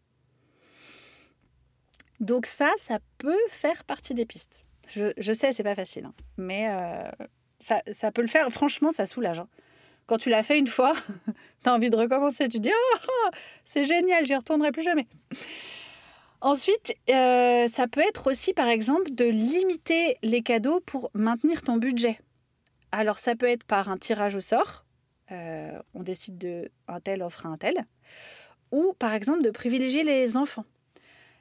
Donc 2.21 2.47
ça, 2.47 2.71
ça 2.79 2.99
peut 3.19 3.39
faire 3.49 3.85
partie 3.85 4.15
des 4.15 4.25
pistes. 4.25 4.63
Je, 4.89 5.13
je 5.17 5.33
sais, 5.33 5.53
c'est 5.53 5.63
pas 5.63 5.75
facile, 5.75 6.05
hein. 6.05 6.15
mais 6.37 6.69
euh, 6.69 7.27
ça, 7.59 7.83
ça, 7.91 8.13
peut 8.13 8.23
le 8.23 8.29
faire. 8.29 8.51
Franchement, 8.51 8.91
ça 8.91 9.07
soulage. 9.07 9.41
Hein. 9.41 9.49
Quand 10.07 10.19
tu 10.19 10.29
l'as 10.29 10.43
fait 10.43 10.59
une 10.59 10.67
fois, 10.67 10.95
tu 11.63 11.69
as 11.69 11.75
envie 11.75 11.91
de 11.91 11.97
recommencer. 11.97 12.49
Tu 12.49 12.61
dis 12.61 12.71
oh, 12.73 13.31
c'est 13.65 13.85
génial, 13.85 14.27
j'y 14.27 14.35
retournerai 14.35 14.73
plus 14.73 14.83
jamais. 14.83 15.07
Ensuite, 16.45 16.95
euh, 17.09 17.69
ça 17.69 17.89
peut 17.89 18.03
être 18.07 18.31
aussi, 18.31 18.53
par 18.53 18.69
exemple, 18.69 19.15
de 19.15 19.25
limiter 19.25 20.19
les 20.23 20.43
cadeaux 20.43 20.81
pour 20.81 21.11
maintenir 21.15 21.63
ton 21.63 21.79
budget. 21.79 22.21
Alors, 22.93 23.19
ça 23.19 23.35
peut 23.35 23.49
être 23.49 23.65
par 23.65 23.89
un 23.89 23.97
tirage 23.97 24.37
au 24.37 24.43
sort. 24.43 24.85
Euh, 25.33 25.73
on 25.95 26.03
décide 26.03 26.37
de 26.37 26.71
un 26.87 27.01
tel 27.01 27.23
offre 27.23 27.47
un 27.47 27.57
tel. 27.57 27.87
Ou, 28.73 28.93
par 28.99 29.15
exemple, 29.15 29.41
de 29.41 29.49
privilégier 29.49 30.05
les 30.05 30.37
enfants. 30.37 30.67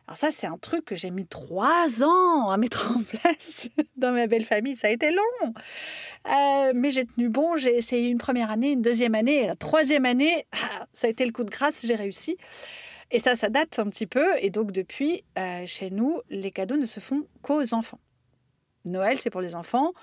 Alors 0.08 0.16
ça, 0.16 0.32
c'est 0.32 0.48
un 0.48 0.58
truc 0.58 0.86
que 0.86 0.96
j'ai 0.96 1.12
mis 1.12 1.28
trois 1.28 2.02
ans 2.02 2.50
à 2.50 2.56
mettre 2.56 2.90
en 2.96 3.04
place 3.18 3.68
dans 3.98 4.14
ma 4.14 4.28
belle 4.28 4.46
famille. 4.46 4.78
Ça 4.78 4.88
a 4.88 4.92
été 4.92 5.12
long. 5.12 5.54
Euh, 6.32 6.72
mais 6.74 6.92
j'ai 6.92 7.04
tenu 7.06 7.28
bon. 7.28 7.58
J'ai 7.58 7.76
essayé 7.76 8.08
une 8.08 8.20
première 8.20 8.52
année, 8.52 8.72
une 8.72 8.82
deuxième 8.82 9.16
année. 9.16 9.42
Et 9.42 9.48
la 9.48 9.58
troisième 9.58 10.06
année, 10.06 10.48
ah, 10.54 10.88
ça 10.94 11.08
a 11.08 11.10
été 11.10 11.26
le 11.26 11.34
coup 11.34 11.44
de 11.44 11.52
grâce. 11.52 11.86
J'ai 11.86 11.96
réussi. 11.96 12.38
Et 13.14 13.20
ça, 13.20 13.36
ça 13.36 13.50
date 13.50 13.78
un 13.78 13.88
petit 13.90 14.08
peu. 14.08 14.26
Et 14.42 14.50
donc, 14.50 14.72
depuis, 14.72 15.24
euh, 15.38 15.66
chez 15.68 15.92
nous, 15.92 16.20
les 16.32 16.50
cadeaux 16.50 16.78
ne 16.78 16.88
se 16.88 17.00
font 17.00 17.28
qu'aux 17.44 17.76
enfants. 17.76 18.00
Noël, 18.86 19.20
c'est 19.20 19.30
pour 19.30 19.42
les 19.42 19.54
enfants. 19.54 19.94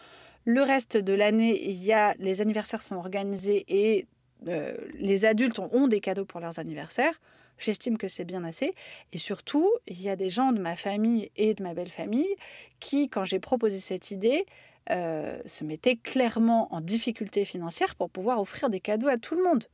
Le 0.44 0.62
reste 0.62 0.96
de 0.96 1.12
l'année, 1.12 1.61
il 1.68 1.82
y 1.84 1.92
a 1.92 2.14
les 2.20 2.40
anniversaires 2.40 2.80
sont 2.80 2.94
organisés 2.94 3.64
et 3.68 4.06
euh, 4.46 4.76
les 4.94 5.24
adultes 5.24 5.58
ont 5.58 5.88
des 5.88 6.00
cadeaux 6.00 6.24
pour 6.24 6.38
leurs 6.38 6.61
anniversaires. 6.61 7.20
J'estime 7.58 7.98
que 7.98 8.06
c'est 8.06 8.24
bien 8.24 8.44
assez. 8.44 8.74
Et 9.12 9.18
surtout, 9.18 9.68
il 9.88 10.00
y 10.00 10.08
a 10.08 10.14
des 10.14 10.30
gens 10.30 10.52
de 10.52 10.61
ma 10.61 10.76
famille 10.76 11.30
et 11.36 11.54
de 11.54 11.64
ma 11.64 11.74
belle 11.74 11.90
famille 11.90 12.36
qui, 12.78 13.08
quand 13.08 13.24
j'ai 13.24 13.40
proposé 13.40 13.80
cette 13.80 14.12
idée, 14.12 14.46
euh, 14.90 15.36
se 15.46 15.64
mettaient 15.64 15.96
clairement 15.96 16.72
en 16.72 16.80
difficulté 16.80 17.44
financière 17.44 17.96
pour 17.96 18.08
pouvoir 18.08 18.40
offrir 18.40 18.70
des 18.70 18.80
cadeaux 18.80 19.08
à 19.08 19.18
tout 19.18 19.34
le 19.34 19.42
monde. 19.42 19.64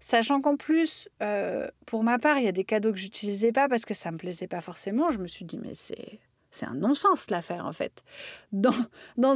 Sachant 0.00 0.40
qu'en 0.40 0.56
plus, 0.56 1.08
euh, 1.22 1.68
pour 1.86 2.02
ma 2.02 2.18
part, 2.18 2.38
il 2.38 2.44
y 2.44 2.48
a 2.48 2.52
des 2.52 2.64
cadeaux 2.64 2.90
que 2.90 2.98
j'utilisais 2.98 3.52
pas 3.52 3.68
parce 3.68 3.84
que 3.84 3.92
ça 3.92 4.10
me 4.10 4.16
plaisait 4.16 4.46
pas 4.46 4.62
forcément. 4.62 5.10
Je 5.10 5.18
me 5.18 5.26
suis 5.26 5.44
dit, 5.44 5.58
mais 5.58 5.74
c'est 5.74 6.18
c'est 6.50 6.66
un 6.66 6.74
non-sens 6.74 7.30
l'affaire 7.30 7.64
en 7.64 7.72
fait. 7.72 8.02
Dans, 8.50 8.74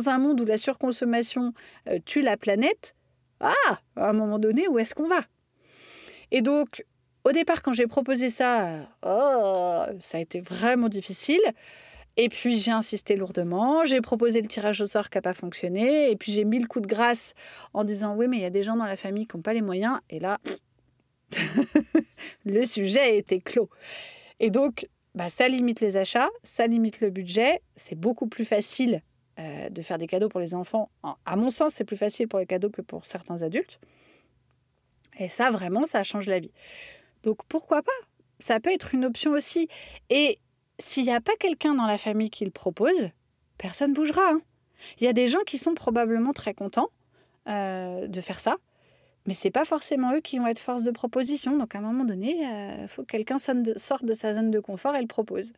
un 0.09 0.19
monde 0.19 0.41
où 0.41 0.45
la 0.45 0.57
surconsommation 0.57 1.53
euh, 1.89 1.99
tue 2.05 2.23
la 2.23 2.37
planète, 2.37 2.97
ah, 3.41 3.79
à 3.97 4.09
un 4.09 4.13
moment 4.13 4.39
donné, 4.39 4.67
où 4.67 4.79
est-ce 4.79 4.95
qu'on 4.95 5.09
va? 5.09 5.21
Et 6.31 6.43
donc, 6.43 6.85
au 7.25 7.33
départ, 7.33 7.63
quand 7.63 7.73
j'ai 7.73 7.87
proposé 7.87 8.31
ça, 8.31 8.89
oh, 9.03 9.83
ça 10.01 10.19
a 10.19 10.21
été 10.21 10.41
vraiment 10.41 10.89
difficile. 10.89 11.41
Et 12.17 12.29
puis 12.29 12.61
j'ai 12.61 12.71
insisté 12.71 13.17
lourdement, 13.17 13.85
j'ai 13.85 14.01
proposé 14.01 14.41
le 14.41 14.47
tirage 14.47 14.81
au 14.81 14.87
sort 14.87 15.11
qui 15.11 15.19
n'a 15.19 15.23
pas 15.23 15.35
fonctionné, 15.35 16.11
et 16.11 16.17
puis 16.17 16.31
j'ai 16.31 16.45
mis 16.45 16.61
le 16.61 16.67
coup 16.67 16.81
de 16.81 16.87
grâce 16.87 17.35
en 17.73 17.83
disant 17.83 18.15
oui 18.15 18.29
mais 18.29 18.37
il 18.37 18.43
y 18.43 18.47
a 18.47 18.51
des 18.51 18.63
gens 18.63 18.77
dans 18.77 18.85
la 18.85 18.97
famille 18.97 19.27
qui 19.27 19.37
n'ont 19.37 19.43
pas 19.43 19.53
les 19.53 19.63
moyens, 19.63 19.99
et 20.11 20.21
là, 20.21 20.39
le 22.45 22.65
sujet 22.65 23.19
été 23.19 23.41
clos. 23.41 23.69
Et 24.41 24.51
donc, 24.51 24.89
bah, 25.15 25.29
ça 25.29 25.49
limite 25.49 25.81
les 25.81 25.97
achats, 25.97 26.31
ça 26.43 26.67
limite 26.67 27.01
le 27.01 27.11
budget, 27.11 27.61
c'est 27.77 27.95
beaucoup 27.95 28.27
plus 28.27 28.45
facile 28.45 29.03
euh, 29.39 29.69
de 29.69 29.83
faire 29.83 29.99
des 29.99 30.07
cadeaux 30.07 30.29
pour 30.29 30.41
les 30.41 30.55
enfants. 30.55 30.91
À 31.25 31.37
mon 31.37 31.51
sens, 31.51 31.75
c'est 31.75 31.85
plus 31.85 31.97
facile 31.97 32.29
pour 32.29 32.39
les 32.39 32.47
cadeaux 32.47 32.71
que 32.71 32.83
pour 32.83 33.07
certains 33.07 33.43
adultes. 33.43 33.81
Et 35.19 35.29
ça, 35.29 35.51
vraiment, 35.51 35.87
ça 35.87 36.03
change 36.03 36.27
la 36.27 36.41
vie. 36.41 36.53
Donc 37.23 37.39
pourquoi 37.49 37.83
pas? 37.83 37.93
Ça 38.41 38.59
peut 38.61 38.73
être 38.73 38.95
une 38.95 39.05
option 39.05 39.31
aussi. 39.31 39.69
Et 40.11 40.39
s'il 40.79 41.05
n'y 41.05 41.13
a 41.13 41.21
pas 41.21 41.37
quelqu'un 41.39 41.75
dans 41.75 41.87
la 41.87 41.99
famille 41.99 42.31
qui 42.31 42.45
le 42.45 42.51
propose, 42.51 43.11
personne 43.59 43.91
ne 43.91 43.95
bougera. 43.95 44.23
Hein. 44.31 44.41
Il 44.99 45.05
y 45.05 45.09
a 45.09 45.13
des 45.13 45.29
gens 45.29 45.43
qui 45.47 45.59
sont 45.59 45.75
probablement 45.75 46.33
très 46.33 46.55
contents 46.55 46.89
euh, 47.49 48.07
de 48.07 48.21
faire 48.21 48.41
ça, 48.41 48.57
mais 49.27 49.35
c'est 49.35 49.51
pas 49.51 49.65
forcément 49.65 50.15
eux 50.15 50.21
qui 50.21 50.39
vont 50.39 50.47
être 50.47 50.59
force 50.59 50.83
de 50.83 50.91
proposition. 50.91 51.57
Donc 51.57 51.75
à 51.75 51.79
un 51.79 51.83
moment 51.83 52.05
donné, 52.05 52.37
il 52.39 52.45
euh, 52.45 52.89
faut 52.89 53.03
que 53.03 53.13
quelqu'un 53.13 53.39
sorte 53.39 54.05
de 54.05 54.15
sa 54.15 54.35
zone 54.35 54.51
de 54.51 54.61
confort 54.61 54.97
et 54.97 55.01
le 55.01 55.07
propose. 55.07 55.53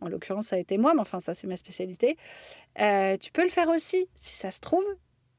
en 0.00 0.08
l'occurrence, 0.08 0.48
ça 0.48 0.56
a 0.56 0.58
été 0.58 0.78
moi, 0.78 0.94
mais 0.94 1.00
enfin 1.00 1.20
ça 1.20 1.34
c'est 1.34 1.46
ma 1.46 1.56
spécialité. 1.56 2.16
Euh, 2.80 3.16
tu 3.16 3.32
peux 3.32 3.42
le 3.42 3.50
faire 3.50 3.68
aussi. 3.68 4.06
Si 4.14 4.34
ça 4.34 4.50
se 4.50 4.60
trouve, 4.60 4.84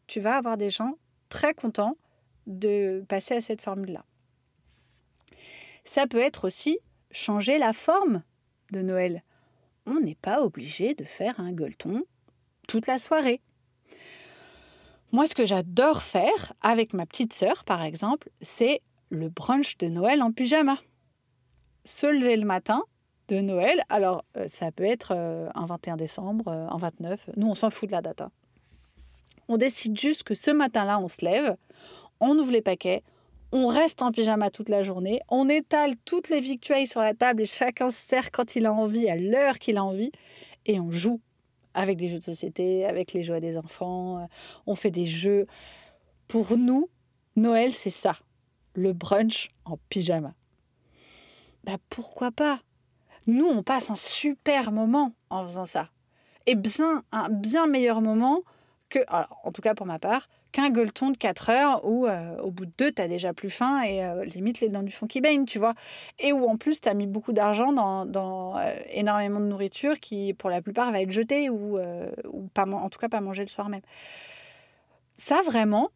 tu 0.08 0.20
vas 0.20 0.38
avoir 0.38 0.58
des 0.58 0.70
gens 0.70 0.98
très 1.30 1.54
contents 1.54 1.98
de 2.46 3.04
passer 3.08 3.36
à 3.36 3.42
cette 3.42 3.62
formule-là. 3.62 4.06
Ça 5.84 6.08
peut 6.08 6.22
être 6.22 6.46
aussi 6.46 6.80
changer 7.12 7.58
la 7.58 7.74
forme 7.74 8.24
de 8.72 8.82
Noël. 8.82 9.24
On 9.86 10.00
n'est 10.00 10.16
pas 10.16 10.42
obligé 10.42 10.94
de 10.96 11.04
faire 11.04 11.40
un 11.40 11.52
gueuleton 11.52 12.04
toute 12.68 12.88
la 12.88 12.98
soirée. 12.98 13.42
Moi, 15.12 15.28
ce 15.28 15.36
que 15.36 15.46
j'adore 15.46 16.02
faire 16.02 16.54
avec 16.62 16.94
ma 16.94 17.06
petite 17.06 17.34
sœur, 17.34 17.64
par 17.64 17.84
exemple, 17.84 18.30
c'est 18.42 18.82
le 19.10 19.30
brunch 19.30 19.78
de 19.78 19.88
Noël 19.88 20.22
en 20.22 20.32
pyjama. 20.32 20.78
Se 21.86 22.08
lever 22.08 22.36
le 22.36 22.46
matin 22.46 22.84
de 23.28 23.40
Noël, 23.40 23.82
alors 23.90 24.24
euh, 24.38 24.48
ça 24.48 24.72
peut 24.72 24.84
être 24.84 25.14
euh, 25.16 25.50
un 25.56 25.66
21 25.66 25.96
décembre, 25.96 26.48
euh, 26.48 26.68
un 26.70 26.78
29, 26.78 27.32
nous 27.38 27.48
on 27.48 27.56
s'en 27.56 27.70
fout 27.70 27.88
de 27.88 27.94
la 27.94 28.02
date. 28.02 28.22
Hein. 28.22 28.32
On 29.48 29.58
décide 29.58 29.98
juste 29.98 30.24
que 30.24 30.34
ce 30.34 30.52
matin-là, 30.52 31.00
on 31.00 31.08
se 31.08 31.24
lève, 31.24 31.56
on 32.20 32.38
ouvre 32.38 32.52
les 32.52 32.62
paquets, 32.62 33.04
on 33.56 33.68
reste 33.68 34.02
en 34.02 34.12
pyjama 34.12 34.50
toute 34.50 34.68
la 34.68 34.84
journée, 34.84 35.22
on 35.30 35.48
étale 35.48 35.96
toutes 36.04 36.28
les 36.28 36.42
victuailles 36.42 36.88
sur 36.88 37.00
la 37.00 37.14
table 37.14 37.44
et 37.44 37.46
chacun 37.46 37.90
se 37.90 38.06
sert 38.06 38.30
quand 38.32 38.58
il 38.58 38.66
a 38.66 38.74
envie, 38.74 39.08
à 39.08 39.16
l'heure 39.16 39.60
qu'il 39.60 39.78
a 39.78 39.84
envie, 39.84 40.12
et 40.66 40.78
on 40.82 40.92
joue 40.92 41.22
avec 41.74 41.96
des 41.96 42.10
jeux 42.10 42.20
de 42.20 42.24
société, 42.24 42.86
avec 42.86 43.14
les 43.14 43.24
jouets 43.24 43.40
des 43.40 43.58
enfants, 43.58 44.20
euh, 44.20 44.26
on 44.68 44.76
fait 44.76 44.92
des 44.92 45.06
jeux. 45.06 45.48
Pour 46.28 46.58
nous, 46.58 46.90
Noël, 47.38 47.72
c'est 47.72 47.90
ça, 47.90 48.18
le 48.74 48.92
brunch 48.92 49.48
en 49.64 49.78
pyjama. 49.88 50.34
Bah 51.64 51.78
pourquoi 51.90 52.32
pas? 52.32 52.60
Nous, 53.26 53.46
on 53.46 53.64
passe 53.64 53.90
un 53.90 53.96
super 53.96 54.74
moment 54.74 55.14
en 55.30 55.46
faisant 55.46 55.66
ça. 55.66 55.92
Et 56.46 56.56
bien, 56.56 57.06
un 57.14 57.30
bien 57.30 57.68
meilleur 57.68 58.02
moment 58.02 58.42
que, 58.90 59.00
en 59.10 59.52
tout 59.54 59.62
cas 59.62 59.76
pour 59.76 59.86
ma 59.86 59.98
part, 59.98 60.28
qu'un 60.56 60.70
gueuleton 60.70 61.10
de 61.10 61.18
4 61.18 61.50
heures 61.50 61.86
où 61.86 62.08
euh, 62.08 62.38
au 62.38 62.50
bout 62.50 62.66
de 62.66 62.72
deux, 62.78 62.90
tu 62.90 63.02
as 63.02 63.10
déjà 63.10 63.34
plus 63.34 63.50
faim 63.50 63.84
et 63.84 64.02
euh, 64.06 64.24
limite 64.24 64.62
les 64.62 64.70
dents 64.70 64.84
du 64.84 64.92
fond 64.92 65.06
qui 65.06 65.20
baignent, 65.20 65.44
tu 65.44 65.60
vois. 65.60 65.74
Et 66.18 66.32
où 66.32 66.48
en 66.48 66.56
plus, 66.56 66.80
tu 66.80 66.88
as 66.88 66.94
mis 66.94 67.08
beaucoup 67.08 67.34
d'argent 67.34 67.74
dans, 67.74 68.58
euh, 68.58 68.76
énormément 68.90 69.42
de 69.42 69.48
nourriture 69.48 70.00
qui, 70.00 70.34
pour 70.34 70.50
la 70.50 70.62
plupart, 70.62 70.94
va 70.94 71.02
être 71.02 71.12
jetée 71.12 71.50
ou, 71.50 71.78
ou 72.32 72.48
pas, 72.54 72.66
en 72.66 72.90
tout 72.90 73.00
cas 73.00 73.10
pas 73.10 73.20
manger 73.20 73.44
le 73.44 73.50
soir 73.50 73.68
même. 73.68 73.82
Ça, 75.18 75.42
vraiment, 75.42 75.90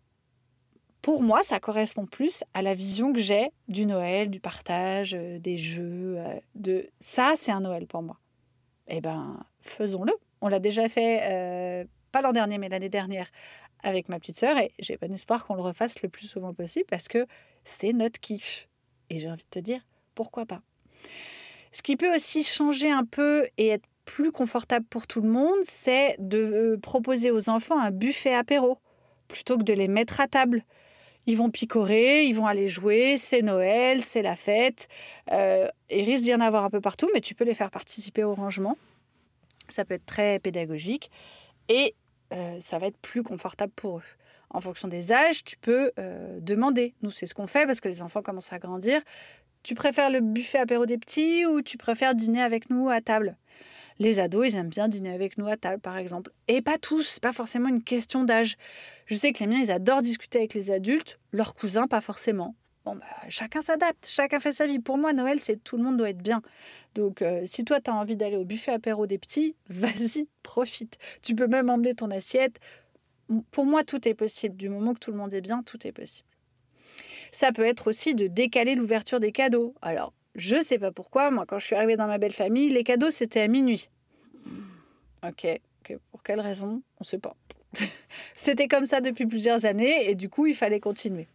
pour 1.01 1.23
moi, 1.23 1.41
ça 1.43 1.61
correspond 1.61 2.05
plus 2.05 2.43
à 2.53 2.61
la 2.61 2.73
vision 2.73 3.13
que 3.13 3.19
j'ai 3.21 3.51
du 3.69 3.85
Noël, 3.85 4.29
du 4.29 4.41
partage, 4.41 5.11
des 5.11 5.55
jeux. 5.55 6.17
de 6.55 6.89
Ça, 6.99 7.35
c'est 7.37 7.51
un 7.51 7.61
Noël 7.61 7.87
pour 7.87 8.01
moi. 8.01 8.17
Eh 8.89 8.99
ben, 8.99 9.39
faisons-le. 9.61 10.11
On 10.41 10.49
l'a 10.49 10.59
déjà 10.59 10.89
fait, 10.89 11.87
pas 12.11 12.21
l'an 12.21 12.33
dernier, 12.33 12.57
mais 12.57 12.67
l'année 12.67 12.89
dernière, 12.89 13.29
avec 13.83 14.09
ma 14.09 14.19
petite 14.19 14.37
sœur 14.37 14.57
et 14.57 14.71
j'ai 14.79 14.97
bon 14.97 15.11
espoir 15.13 15.45
qu'on 15.45 15.55
le 15.55 15.61
refasse 15.61 16.01
le 16.01 16.09
plus 16.09 16.27
souvent 16.27 16.53
possible 16.53 16.85
parce 16.89 17.07
que 17.07 17.25
c'est 17.63 17.93
notre 17.93 18.19
kiff. 18.19 18.67
Et 19.09 19.19
j'ai 19.19 19.29
envie 19.29 19.43
de 19.43 19.49
te 19.49 19.59
dire, 19.59 19.81
pourquoi 20.15 20.45
pas? 20.45 20.61
Ce 21.71 21.81
qui 21.81 21.95
peut 21.95 22.13
aussi 22.13 22.43
changer 22.43 22.91
un 22.91 23.05
peu 23.05 23.47
et 23.57 23.67
être 23.67 23.87
plus 24.05 24.31
confortable 24.31 24.85
pour 24.89 25.05
tout 25.05 25.21
le 25.21 25.29
monde, 25.29 25.59
c'est 25.61 26.15
de 26.17 26.37
euh, 26.37 26.77
proposer 26.77 27.29
aux 27.29 27.49
enfants 27.49 27.79
un 27.79 27.91
buffet 27.91 28.33
apéro 28.33 28.79
plutôt 29.27 29.57
que 29.57 29.63
de 29.63 29.73
les 29.73 29.87
mettre 29.87 30.19
à 30.19 30.27
table. 30.27 30.63
ils 31.27 31.37
vont 31.37 31.51
picorer, 31.51 32.23
ils 32.23 32.33
vont 32.33 32.47
aller 32.47 32.67
jouer, 32.67 33.17
c'est 33.17 33.43
Noël, 33.43 34.01
c'est 34.03 34.23
la 34.23 34.35
fête. 34.35 34.87
Euh, 35.31 35.67
il 35.91 36.05
risque 36.05 36.23
d'y 36.23 36.33
en 36.33 36.41
avoir 36.41 36.63
un 36.63 36.71
peu 36.71 36.81
partout, 36.81 37.07
mais 37.13 37.21
tu 37.21 37.35
peux 37.35 37.43
les 37.43 37.53
faire 37.53 37.69
participer 37.69 38.23
au 38.23 38.33
rangement. 38.33 38.77
Ça 39.67 39.85
peut 39.85 39.93
être 39.93 40.07
très 40.07 40.39
pédagogique 40.39 41.11
et 41.67 41.93
euh, 42.33 42.57
ça 42.59 42.77
va 42.79 42.87
être 42.87 42.97
plus 42.97 43.23
confortable 43.23 43.73
pour 43.75 43.99
eux. 43.99 44.03
En 44.51 44.61
fonction 44.61 44.87
des 44.87 45.11
âges, 45.11 45.43
tu 45.43 45.57
peux 45.57 45.91
euh, 45.99 46.39
demander. 46.39 46.95
Nous, 47.01 47.11
c'est 47.11 47.27
ce 47.27 47.33
qu'on 47.33 47.47
fait 47.47 47.65
parce 47.65 47.81
que 47.81 47.87
les 47.87 48.01
enfants 48.01 48.21
commencent 48.21 48.51
à 48.51 48.59
grandir. 48.59 49.01
Tu 49.61 49.75
préfères 49.75 50.09
le 50.09 50.21
buffet 50.21 50.57
apéro 50.57 50.85
des 50.85 50.97
petits 50.97 51.45
ou 51.45 51.61
tu 51.61 51.77
préfères 51.77 52.15
dîner 52.15 52.41
avec 52.41 52.69
nous 52.69 52.89
à 52.89 53.01
table? 53.01 53.37
Les 53.99 54.21
ados, 54.21 54.47
ils 54.47 54.55
aiment 54.55 54.69
bien 54.69 54.87
dîner 54.87 55.13
avec 55.13 55.37
nous 55.37 55.47
à 55.47 55.57
table, 55.57 55.81
par 55.81 55.97
exemple. 55.97 56.31
Et 56.47 56.61
pas 56.61 56.77
tous, 56.77 57.19
pas 57.19 57.33
forcément 57.33 57.67
une 57.67 57.83
question 57.83 58.23
d'âge. 58.23 58.55
Je 59.05 59.15
sais 59.15 59.33
que 59.33 59.39
les 59.39 59.47
miens, 59.47 59.59
ils 59.59 59.71
adorent 59.71 60.01
discuter 60.01 60.39
avec 60.39 60.53
les 60.53 60.71
adultes, 60.71 61.19
leurs 61.33 61.53
cousins, 61.53 61.87
pas 61.87 61.99
forcément. 61.99 62.55
Bon, 62.89 62.95
bah, 62.95 63.05
chacun 63.29 63.61
s'adapte, 63.61 64.07
chacun 64.07 64.39
fait 64.39 64.51
sa 64.51 64.65
vie. 64.65 64.79
Pour 64.79 64.97
moi, 64.97 65.13
Noël, 65.13 65.39
c'est 65.39 65.63
tout 65.63 65.77
le 65.77 65.83
monde 65.83 65.97
doit 65.97 66.09
être 66.09 66.23
bien. 66.23 66.41
Donc, 66.95 67.21
euh, 67.21 67.43
si 67.45 67.63
toi, 67.63 67.79
tu 67.79 67.91
as 67.91 67.93
envie 67.93 68.15
d'aller 68.15 68.35
au 68.35 68.45
buffet 68.45 68.71
apéro 68.71 69.05
des 69.05 69.19
petits, 69.19 69.55
vas-y, 69.69 70.27
profite. 70.41 70.97
Tu 71.21 71.35
peux 71.35 71.45
même 71.45 71.69
emmener 71.69 71.93
ton 71.93 72.09
assiette. 72.09 72.59
Pour 73.51 73.67
moi, 73.67 73.83
tout 73.83 74.07
est 74.07 74.15
possible. 74.15 74.57
Du 74.57 74.69
moment 74.69 74.95
que 74.95 74.99
tout 74.99 75.11
le 75.11 75.17
monde 75.17 75.31
est 75.35 75.41
bien, 75.41 75.61
tout 75.61 75.85
est 75.85 75.91
possible. 75.91 76.27
Ça 77.31 77.51
peut 77.51 77.65
être 77.65 77.85
aussi 77.85 78.15
de 78.15 78.25
décaler 78.25 78.73
l'ouverture 78.73 79.19
des 79.19 79.31
cadeaux. 79.31 79.75
Alors, 79.83 80.11
je 80.33 80.59
sais 80.59 80.79
pas 80.79 80.91
pourquoi, 80.91 81.29
moi, 81.29 81.45
quand 81.45 81.59
je 81.59 81.67
suis 81.67 81.75
arrivée 81.75 81.95
dans 81.95 82.07
ma 82.07 82.17
belle 82.17 82.33
famille, 82.33 82.69
les 82.69 82.83
cadeaux, 82.83 83.11
c'était 83.11 83.41
à 83.41 83.47
minuit. 83.47 83.87
Ok, 85.23 85.45
pour 86.09 86.23
quelle 86.23 86.39
raison? 86.39 86.81
On 86.95 87.01
ne 87.01 87.05
sait 87.05 87.19
pas. 87.19 87.35
c'était 88.33 88.67
comme 88.67 88.87
ça 88.87 88.99
depuis 88.99 89.27
plusieurs 89.27 89.65
années 89.65 90.09
et 90.09 90.15
du 90.15 90.27
coup, 90.27 90.47
il 90.47 90.55
fallait 90.55 90.79
continuer. 90.79 91.27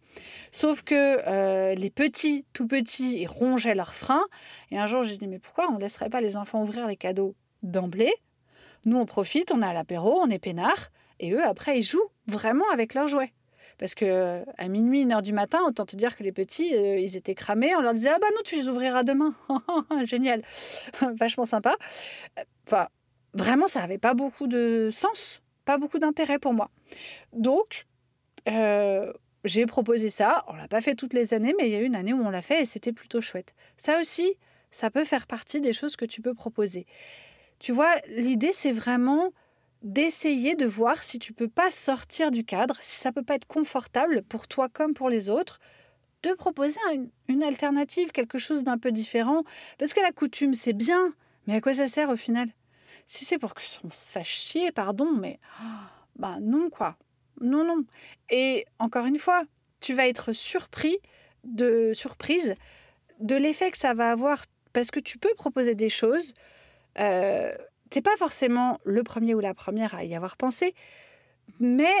Sauf 0.51 0.83
que 0.83 1.17
euh, 1.27 1.75
les 1.75 1.89
petits, 1.89 2.45
tout 2.53 2.67
petits, 2.67 3.21
ils 3.21 3.27
rongeaient 3.27 3.75
leurs 3.75 3.93
freins. 3.93 4.25
Et 4.71 4.77
un 4.77 4.87
jour, 4.87 5.03
j'ai 5.03 5.17
dit, 5.17 5.27
mais 5.27 5.39
pourquoi 5.39 5.69
on 5.69 5.75
ne 5.75 5.81
laisserait 5.81 6.09
pas 6.09 6.21
les 6.21 6.37
enfants 6.37 6.61
ouvrir 6.61 6.87
les 6.87 6.95
cadeaux 6.95 7.35
d'emblée? 7.63 8.13
Nous, 8.85 8.97
on 8.97 9.05
profite, 9.05 9.51
on 9.51 9.61
à 9.61 9.73
l'apéro, 9.73 10.19
on 10.21 10.29
est 10.29 10.39
peinard. 10.39 10.91
Et 11.19 11.31
eux, 11.31 11.43
après, 11.43 11.79
ils 11.79 11.83
jouent 11.83 12.09
vraiment 12.27 12.65
avec 12.71 12.93
leurs 12.93 13.07
jouets. 13.07 13.33
Parce 13.77 13.95
que 13.95 14.43
à 14.57 14.67
minuit, 14.67 15.01
une 15.01 15.11
heure 15.11 15.21
du 15.21 15.33
matin, 15.33 15.59
autant 15.67 15.85
te 15.85 15.95
dire 15.95 16.15
que 16.15 16.23
les 16.23 16.31
petits, 16.31 16.73
euh, 16.75 16.97
ils 16.97 17.17
étaient 17.17 17.35
cramés. 17.35 17.75
On 17.75 17.81
leur 17.81 17.93
disait 17.93 18.09
Ah 18.09 18.19
bah 18.21 18.27
non, 18.33 18.41
tu 18.45 18.55
les 18.55 18.69
ouvriras 18.69 19.03
demain. 19.03 19.33
Génial. 20.05 20.43
Vachement 21.19 21.45
sympa. 21.45 21.75
Enfin, 22.65 22.87
vraiment, 23.33 23.67
ça 23.67 23.81
n'avait 23.81 23.97
pas 23.97 24.13
beaucoup 24.13 24.47
de 24.47 24.89
sens, 24.91 25.41
pas 25.65 25.77
beaucoup 25.77 25.99
d'intérêt 25.99 26.39
pour 26.39 26.53
moi. 26.53 26.69
Donc, 27.33 27.85
euh, 28.47 29.11
j'ai 29.45 29.65
proposé 29.65 30.09
ça. 30.09 30.43
On 30.47 30.53
l'a 30.55 30.67
pas 30.67 30.81
fait 30.81 30.95
toutes 30.95 31.13
les 31.13 31.33
années, 31.33 31.53
mais 31.57 31.67
il 31.67 31.71
y 31.71 31.75
a 31.75 31.81
une 31.81 31.95
année 31.95 32.13
où 32.13 32.21
on 32.21 32.29
l'a 32.29 32.41
fait 32.41 32.61
et 32.61 32.65
c'était 32.65 32.91
plutôt 32.91 33.21
chouette. 33.21 33.53
Ça 33.77 33.99
aussi, 33.99 34.35
ça 34.71 34.89
peut 34.89 35.05
faire 35.05 35.27
partie 35.27 35.61
des 35.61 35.73
choses 35.73 35.95
que 35.95 36.05
tu 36.05 36.21
peux 36.21 36.33
proposer. 36.33 36.85
Tu 37.59 37.71
vois, 37.71 37.95
l'idée, 38.07 38.51
c'est 38.53 38.71
vraiment 38.71 39.31
d'essayer 39.83 40.55
de 40.55 40.65
voir 40.65 41.03
si 41.03 41.19
tu 41.19 41.31
peux 41.31 41.47
pas 41.47 41.69
sortir 41.69 42.31
du 42.31 42.43
cadre, 42.43 42.75
si 42.81 42.99
ça 42.99 43.11
peut 43.11 43.23
pas 43.23 43.35
être 43.35 43.45
confortable 43.45 44.23
pour 44.23 44.47
toi 44.47 44.67
comme 44.67 44.93
pour 44.93 45.09
les 45.09 45.29
autres, 45.29 45.59
de 46.23 46.33
proposer 46.33 46.79
une, 47.27 47.43
alternative, 47.43 48.11
quelque 48.11 48.39
chose 48.39 48.63
d'un 48.63 48.79
peu 48.79 48.91
différent. 48.91 49.43
Parce 49.77 49.93
que 49.93 50.01
la 50.01 50.11
coutume, 50.11 50.55
c'est 50.55 50.73
bien, 50.73 51.13
mais 51.45 51.55
à 51.55 51.61
quoi 51.61 51.75
ça 51.75 51.87
sert 51.87 52.09
au 52.09 52.17
final? 52.17 52.49
Si 53.05 53.25
c'est 53.25 53.37
pour 53.37 53.53
que 53.53 53.61
on 53.83 53.89
se 53.89 54.11
fasse 54.11 54.25
chier, 54.25 54.71
pardon, 54.71 55.11
mais 55.11 55.39
bah 56.15 56.37
non 56.41 56.71
quoi, 56.71 56.97
non 57.41 57.63
non. 57.65 57.83
Et 58.29 58.65
encore 58.79 59.05
une 59.05 59.19
fois, 59.19 59.43
tu 59.79 59.93
vas 59.93 60.07
être 60.07 60.33
surpris 60.33 60.97
de 61.43 61.93
surprise 61.93 62.55
de 63.19 63.35
l'effet 63.35 63.71
que 63.71 63.77
ça 63.77 63.93
va 63.93 64.11
avoir 64.11 64.45
parce 64.73 64.91
que 64.91 64.99
tu 64.99 65.17
peux 65.17 65.33
proposer 65.35 65.75
des 65.75 65.89
choses. 65.89 66.33
Euh, 66.99 67.53
c'est 67.91 68.01
pas 68.01 68.17
forcément 68.17 68.79
le 68.83 69.03
premier 69.03 69.35
ou 69.35 69.39
la 69.39 69.53
première 69.53 69.95
à 69.95 70.03
y 70.03 70.15
avoir 70.15 70.35
pensé, 70.35 70.75
mais 71.59 71.93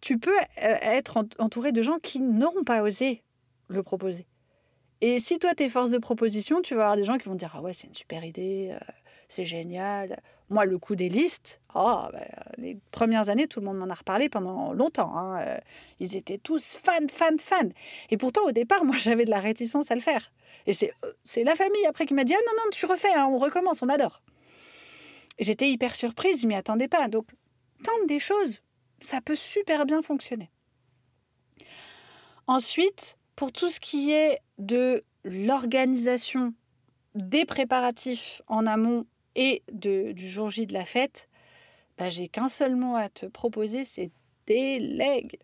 tu 0.00 0.18
peux 0.18 0.38
euh, 0.38 0.76
être 0.80 1.24
entouré 1.38 1.72
de 1.72 1.82
gens 1.82 1.98
qui 1.98 2.20
n'auront 2.20 2.62
pas 2.62 2.82
osé 2.82 3.22
le 3.68 3.82
proposer. 3.82 4.26
Et 5.00 5.18
si 5.18 5.38
toi, 5.38 5.54
tu 5.54 5.64
es 5.64 5.68
force 5.68 5.90
de 5.90 5.98
proposition, 5.98 6.60
tu 6.62 6.74
vas 6.74 6.82
avoir 6.82 6.96
des 6.96 7.04
gens 7.04 7.18
qui 7.18 7.28
vont 7.28 7.34
dire 7.34 7.52
Ah 7.54 7.62
ouais, 7.62 7.72
c'est 7.72 7.88
une 7.88 7.94
super 7.94 8.24
idée, 8.24 8.70
euh, 8.72 8.92
c'est 9.28 9.44
génial. 9.44 10.20
Moi, 10.50 10.64
le 10.64 10.78
coup 10.78 10.96
des 10.96 11.08
listes, 11.08 11.60
oh, 11.74 12.02
les 12.58 12.76
premières 12.90 13.30
années, 13.30 13.46
tout 13.46 13.60
le 13.60 13.66
monde 13.66 13.78
m'en 13.78 13.88
a 13.88 13.94
reparlé 13.94 14.28
pendant 14.28 14.72
longtemps. 14.72 15.16
Hein, 15.16 15.40
euh, 15.40 15.58
ils 16.00 16.16
étaient 16.16 16.38
tous 16.38 16.76
fans, 16.76 17.06
fans, 17.08 17.38
fans. 17.38 17.68
Et 18.10 18.16
pourtant, 18.16 18.42
au 18.44 18.50
départ, 18.50 18.84
moi, 18.84 18.96
j'avais 18.96 19.24
de 19.24 19.30
la 19.30 19.40
réticence 19.40 19.90
à 19.90 19.94
le 19.94 20.00
faire. 20.00 20.32
Et 20.66 20.72
c'est 20.74 21.44
la 21.44 21.54
famille 21.54 21.86
après 21.86 22.04
qui 22.04 22.14
m'a 22.14 22.24
dit 22.24 22.34
Ah 22.34 22.40
non, 22.46 22.52
non, 22.64 22.70
tu 22.72 22.84
refais, 22.86 23.12
hein, 23.14 23.28
on 23.30 23.38
recommence, 23.38 23.82
on 23.82 23.88
adore. 23.88 24.22
J'étais 25.38 25.70
hyper 25.70 25.96
surprise, 25.96 26.42
je 26.42 26.46
m'y 26.46 26.54
attendais 26.54 26.88
pas. 26.88 27.08
Donc, 27.08 27.26
tente 27.84 28.08
des 28.08 28.18
choses, 28.18 28.60
ça 29.00 29.20
peut 29.20 29.36
super 29.36 29.86
bien 29.86 30.02
fonctionner. 30.02 30.50
Ensuite, 32.46 33.16
pour 33.36 33.52
tout 33.52 33.70
ce 33.70 33.80
qui 33.80 34.12
est 34.12 34.40
de 34.58 35.04
l'organisation 35.24 36.52
des 37.14 37.44
préparatifs 37.44 38.42
en 38.48 38.66
amont 38.66 39.06
et 39.34 39.62
de, 39.72 40.12
du 40.12 40.28
jour 40.28 40.50
J 40.50 40.66
de 40.66 40.74
la 40.74 40.84
fête, 40.84 41.28
bah, 41.98 42.08
j'ai 42.08 42.28
qu'un 42.28 42.48
seul 42.48 42.76
mot 42.76 42.96
à 42.96 43.08
te 43.08 43.26
proposer, 43.26 43.84
c'est 43.84 44.10
délègue. 44.46 45.38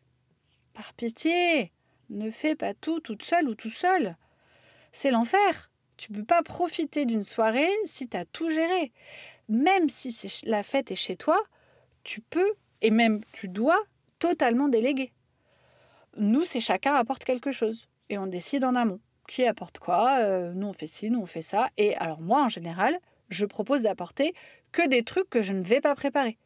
Par 0.74 0.92
pitié, 0.94 1.72
ne 2.10 2.30
fais 2.30 2.54
pas 2.54 2.74
tout 2.74 3.00
toute 3.00 3.22
seule 3.22 3.48
ou 3.48 3.54
tout 3.54 3.70
seul. 3.70 4.16
C'est 4.92 5.10
l'enfer. 5.10 5.70
Tu 5.96 6.12
peux 6.12 6.24
pas 6.24 6.42
profiter 6.42 7.06
d'une 7.06 7.22
soirée 7.22 7.70
si 7.84 8.08
tu 8.08 8.16
as 8.16 8.24
tout 8.26 8.50
géré 8.50 8.92
même 9.48 9.88
si 9.88 10.42
la 10.44 10.62
fête 10.62 10.90
est 10.90 10.96
chez 10.96 11.16
toi, 11.16 11.40
tu 12.02 12.20
peux 12.20 12.52
et 12.82 12.90
même 12.90 13.20
tu 13.32 13.48
dois 13.48 13.78
totalement 14.18 14.68
déléguer. 14.68 15.12
Nous, 16.16 16.42
c'est 16.42 16.60
chacun 16.60 16.94
apporte 16.94 17.24
quelque 17.24 17.52
chose 17.52 17.88
et 18.08 18.18
on 18.18 18.26
décide 18.26 18.64
en 18.64 18.74
amont 18.74 19.00
qui 19.28 19.44
apporte 19.44 19.78
quoi. 19.78 20.18
Euh, 20.20 20.52
nous, 20.54 20.68
on 20.68 20.72
fait 20.72 20.86
ci, 20.86 21.10
nous, 21.10 21.20
on 21.20 21.26
fait 21.26 21.42
ça. 21.42 21.70
Et 21.76 21.96
alors 21.96 22.20
moi, 22.20 22.44
en 22.44 22.48
général, 22.48 22.98
je 23.28 23.44
propose 23.44 23.82
d'apporter 23.82 24.34
que 24.72 24.86
des 24.86 25.02
trucs 25.02 25.30
que 25.30 25.42
je 25.42 25.52
ne 25.52 25.62
vais 25.62 25.80
pas 25.80 25.94
préparer. 25.94 26.38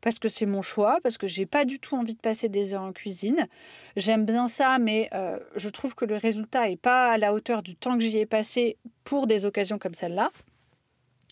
Parce 0.00 0.18
que 0.18 0.28
c'est 0.28 0.46
mon 0.46 0.62
choix, 0.62 0.98
parce 1.02 1.18
que 1.18 1.26
j'ai 1.26 1.46
pas 1.46 1.64
du 1.64 1.80
tout 1.80 1.96
envie 1.96 2.14
de 2.14 2.20
passer 2.20 2.48
des 2.48 2.72
heures 2.72 2.82
en 2.82 2.92
cuisine. 2.92 3.48
J'aime 3.96 4.24
bien 4.24 4.46
ça, 4.46 4.78
mais 4.78 5.08
euh, 5.12 5.38
je 5.56 5.68
trouve 5.68 5.94
que 5.96 6.04
le 6.04 6.16
résultat 6.16 6.70
est 6.70 6.76
pas 6.76 7.10
à 7.10 7.18
la 7.18 7.34
hauteur 7.34 7.62
du 7.62 7.74
temps 7.74 7.98
que 7.98 8.04
j'y 8.04 8.18
ai 8.18 8.26
passé 8.26 8.76
pour 9.02 9.26
des 9.26 9.44
occasions 9.44 9.78
comme 9.78 9.94
celle-là. 9.94 10.30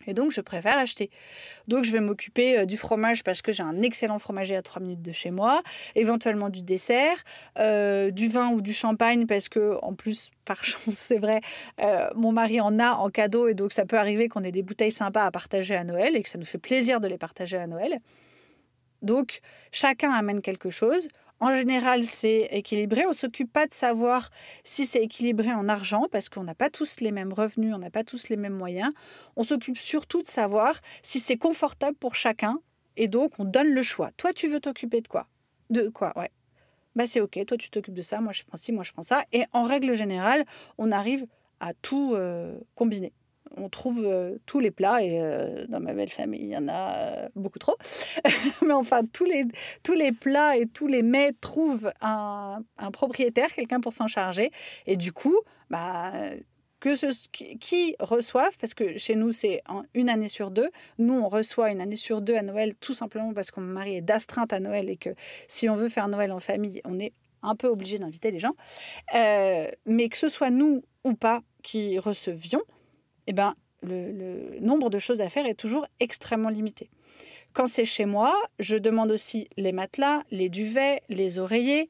Et 0.06 0.14
donc, 0.14 0.32
je 0.32 0.40
préfère 0.40 0.78
acheter. 0.78 1.10
Donc, 1.68 1.84
je 1.84 1.92
vais 1.92 2.00
m'occuper 2.00 2.58
euh, 2.58 2.64
du 2.64 2.76
fromage 2.76 3.22
parce 3.24 3.42
que 3.42 3.52
j'ai 3.52 3.62
un 3.62 3.82
excellent 3.82 4.18
fromager 4.18 4.56
à 4.56 4.62
3 4.62 4.82
minutes 4.82 5.02
de 5.02 5.12
chez 5.12 5.30
moi, 5.30 5.62
éventuellement 5.94 6.48
du 6.48 6.62
dessert, 6.62 7.16
euh, 7.58 8.10
du 8.10 8.28
vin 8.28 8.50
ou 8.50 8.60
du 8.60 8.72
champagne 8.72 9.26
parce 9.26 9.48
que, 9.48 9.78
en 9.82 9.94
plus, 9.94 10.30
par 10.44 10.64
chance, 10.64 10.94
c'est 10.94 11.18
vrai, 11.18 11.40
euh, 11.80 12.08
mon 12.14 12.32
mari 12.32 12.60
en 12.60 12.78
a 12.78 12.92
en 12.92 13.10
cadeau 13.10 13.48
et 13.48 13.54
donc 13.54 13.72
ça 13.72 13.84
peut 13.84 13.98
arriver 13.98 14.28
qu'on 14.28 14.44
ait 14.44 14.52
des 14.52 14.62
bouteilles 14.62 14.92
sympas 14.92 15.24
à 15.24 15.30
partager 15.30 15.74
à 15.74 15.84
Noël 15.84 16.16
et 16.16 16.22
que 16.22 16.28
ça 16.28 16.38
nous 16.38 16.44
fait 16.44 16.58
plaisir 16.58 17.00
de 17.00 17.08
les 17.08 17.18
partager 17.18 17.56
à 17.56 17.66
Noël. 17.66 17.98
Donc, 19.02 19.40
chacun 19.72 20.10
amène 20.10 20.40
quelque 20.40 20.70
chose. 20.70 21.08
En 21.38 21.54
général, 21.54 22.04
c'est 22.04 22.48
équilibré. 22.50 23.04
On 23.06 23.12
s'occupe 23.12 23.52
pas 23.52 23.66
de 23.66 23.74
savoir 23.74 24.30
si 24.64 24.86
c'est 24.86 25.02
équilibré 25.02 25.52
en 25.52 25.68
argent 25.68 26.06
parce 26.10 26.28
qu'on 26.28 26.44
n'a 26.44 26.54
pas 26.54 26.70
tous 26.70 27.00
les 27.00 27.12
mêmes 27.12 27.32
revenus, 27.32 27.74
on 27.74 27.78
n'a 27.78 27.90
pas 27.90 28.04
tous 28.04 28.30
les 28.30 28.36
mêmes 28.36 28.54
moyens. 28.54 28.90
On 29.36 29.44
s'occupe 29.44 29.76
surtout 29.76 30.22
de 30.22 30.26
savoir 30.26 30.80
si 31.02 31.18
c'est 31.18 31.36
confortable 31.36 31.96
pour 31.96 32.14
chacun 32.14 32.58
et 32.96 33.08
donc 33.08 33.32
on 33.38 33.44
donne 33.44 33.68
le 33.68 33.82
choix. 33.82 34.10
Toi, 34.16 34.32
tu 34.32 34.48
veux 34.48 34.60
t'occuper 34.60 35.02
de 35.02 35.08
quoi? 35.08 35.26
De 35.68 35.90
quoi 35.90 36.12
Ouais. 36.16 36.30
Bah 36.94 37.06
c'est 37.06 37.20
ok, 37.20 37.38
toi 37.46 37.58
tu 37.58 37.68
t'occupes 37.68 37.92
de 37.92 38.00
ça, 38.00 38.22
moi 38.22 38.32
je 38.32 38.42
prends 38.42 38.56
ci, 38.56 38.72
moi 38.72 38.82
je 38.82 38.92
prends 38.92 39.02
ça. 39.02 39.24
Et 39.30 39.44
en 39.52 39.64
règle 39.64 39.92
générale, 39.92 40.46
on 40.78 40.90
arrive 40.90 41.26
à 41.60 41.74
tout 41.74 42.14
euh, 42.14 42.58
combiner 42.74 43.12
on 43.56 43.68
trouve 43.68 44.04
euh, 44.04 44.38
tous 44.46 44.60
les 44.60 44.70
plats 44.70 45.02
et 45.02 45.20
euh, 45.20 45.66
dans 45.68 45.80
ma 45.80 45.92
belle 45.92 46.10
famille, 46.10 46.42
il 46.42 46.48
y 46.48 46.56
en 46.56 46.68
a 46.68 46.96
euh, 46.96 47.28
beaucoup 47.34 47.58
trop. 47.58 47.76
Mais 48.66 48.72
enfin, 48.72 49.02
tous 49.12 49.24
les, 49.24 49.44
tous 49.82 49.94
les 49.94 50.12
plats 50.12 50.56
et 50.56 50.66
tous 50.66 50.86
les 50.86 51.02
mets 51.02 51.32
trouvent 51.40 51.92
un, 52.00 52.62
propriétaire, 52.92 53.52
quelqu'un 53.54 53.80
pour 53.80 53.92
s'en 53.92 54.08
charger. 54.08 54.50
Et 54.86 54.96
du 54.96 55.12
coup, 55.12 55.36
bah, 55.70 56.12
que 56.80 56.90
qui, 57.56 57.96
reçoivent, 57.98 58.56
parce 58.58 58.74
que 58.74 58.96
chez 58.96 59.14
nous, 59.14 59.32
c'est 59.32 59.62
une 59.94 60.08
année 60.08 60.28
sur 60.28 60.50
deux. 60.50 60.68
Nous, 60.98 61.14
on 61.14 61.28
reçoit 61.28 61.70
une 61.70 61.80
année 61.80 61.96
sur 61.96 62.20
deux 62.20 62.36
à 62.36 62.42
Noël, 62.42 62.74
tout 62.80 62.94
simplement 62.94 63.32
parce 63.32 63.50
que 63.50 63.60
mon 63.60 63.72
mari 63.72 63.96
est 63.96 64.02
d'astreinte 64.02 64.52
à 64.52 64.60
Noël 64.60 64.88
et 64.88 64.96
que 64.96 65.10
si 65.48 65.68
on 65.68 65.76
veut 65.76 65.88
faire 65.88 66.08
Noël 66.08 66.32
en 66.32 66.40
famille, 66.40 66.80
on 66.84 66.98
est 66.98 67.12
un 67.42 67.54
peu 67.54 67.68
obligé 67.68 67.98
d'inviter 67.98 68.30
les 68.30 68.38
gens. 68.38 68.54
mais 69.12 70.08
que 70.08 70.18
ce 70.18 70.28
soit 70.28 70.50
nous 70.50 70.82
ou 71.04 71.14
pas 71.14 71.42
qui 71.62 71.98
recevions, 71.98 72.62
eh 73.26 73.32
ben, 73.32 73.54
le, 73.82 74.58
nombre 74.60 74.90
de 74.90 74.98
choses 74.98 75.20
à 75.20 75.28
faire 75.28 75.46
est 75.46 75.54
toujours 75.54 75.86
extrêmement 76.00 76.48
limité. 76.48 76.90
Quand 77.52 77.66
c'est 77.66 77.84
chez 77.84 78.04
moi, 78.04 78.34
je 78.58 78.76
demande 78.76 79.10
aussi 79.10 79.48
les 79.56 79.72
matelas, 79.72 80.22
les 80.30 80.48
duvets, 80.48 81.00
les 81.08 81.38
oreillers. 81.38 81.88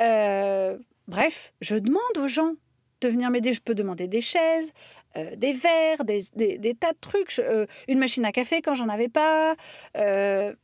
Euh, 0.00 0.78
bref, 1.06 1.52
je 1.60 1.76
demande 1.76 2.00
aux 2.18 2.28
gens 2.28 2.54
de 3.02 3.08
venir 3.08 3.30
m'aider. 3.30 3.52
Je 3.52 3.60
peux 3.60 3.74
demander 3.74 4.08
des 4.08 4.22
chaises, 4.22 4.72
euh, 5.16 5.36
des 5.36 5.52
verres, 5.52 6.04
des, 6.04 6.74
tas 6.74 6.92
de 6.92 6.98
trucs, 7.00 7.38
euh, 7.40 7.66
une 7.88 7.98
machine 7.98 8.24
à 8.24 8.32
café 8.32 8.62
quand 8.62 8.74
j'en 8.74 8.88
avais 8.88 9.08
pas. 9.08 9.54
Moi, 9.94 10.54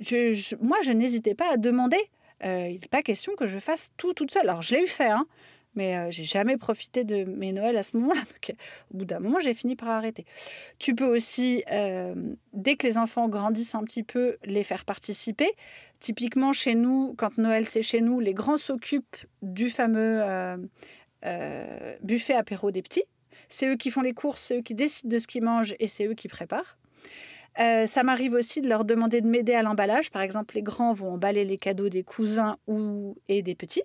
je 0.00 0.92
n'hésitais 0.92 1.34
pas 1.34 1.52
à 1.52 1.56
demander. 1.56 2.00
il 2.42 2.80
n'est 2.80 2.88
pas 2.90 3.02
question 3.02 3.34
que 3.36 3.46
je 3.46 3.60
fasse 3.60 3.92
tout 3.96 4.12
toute 4.12 4.32
seule. 4.32 4.48
Alors, 4.48 4.62
je 4.62 4.74
l'ai 4.74 4.82
eu 4.82 4.88
fait, 4.88 5.10
hein, 5.10 5.26
mais 5.74 6.10
j'ai 6.10 6.24
jamais 6.24 6.56
profité 6.56 7.04
de 7.04 7.24
mes 7.24 7.52
Noëls 7.52 7.76
à 7.76 7.82
ce 7.82 7.96
moment-là. 7.96 8.20
au 8.94 8.98
bout 8.98 9.04
d'un 9.04 9.20
moment, 9.20 9.38
j'ai 9.40 9.54
fini 9.54 9.76
par 9.76 9.88
arrêter. 9.90 10.24
Tu 10.78 10.94
peux 10.94 11.06
aussi, 11.06 11.64
dès 12.52 12.76
que 12.76 12.86
les 12.86 12.98
enfants 12.98 13.28
grandissent 13.28 13.74
un 13.74 13.84
petit 13.84 14.02
peu, 14.02 14.36
les 14.44 14.64
faire 14.64 14.84
participer. 14.84 15.50
Typiquement, 16.00 16.52
chez 16.52 16.74
nous, 16.74 17.14
quand 17.16 17.38
Noël 17.38 17.66
c'est 17.66 17.82
chez 17.82 18.00
nous, 18.00 18.20
les 18.20 18.34
grands 18.34 18.58
s'occupent 18.58 19.16
du 19.42 19.70
fameux 19.70 20.22
buffet 22.02 22.34
apéro 22.34 22.70
des 22.70 22.82
petits. 22.82 23.04
C'est 23.48 23.68
eux 23.68 23.76
qui 23.76 23.90
font 23.90 24.02
les 24.02 24.14
courses, 24.14 24.42
c'est 24.42 24.58
eux 24.58 24.62
qui 24.62 24.74
décident 24.74 25.08
de 25.08 25.18
ce 25.18 25.26
qu'ils 25.26 25.44
mangent 25.44 25.74
et 25.78 25.88
c'est 25.88 26.06
eux 26.06 26.14
qui 26.14 26.28
préparent. 26.28 26.76
Euh, 27.60 27.86
ça 27.86 28.02
m'arrive 28.02 28.32
aussi 28.32 28.60
de 28.60 28.68
leur 28.68 28.84
demander 28.84 29.20
de 29.20 29.28
m'aider 29.28 29.54
à 29.54 29.62
l'emballage. 29.62 30.10
Par 30.10 30.22
exemple, 30.22 30.56
les 30.56 30.62
grands 30.62 30.92
vont 30.92 31.12
emballer 31.12 31.44
les 31.44 31.56
cadeaux 31.56 31.88
des 31.88 32.02
cousins 32.02 32.56
ou 32.66 33.16
et 33.28 33.42
des 33.42 33.54
petits. 33.54 33.82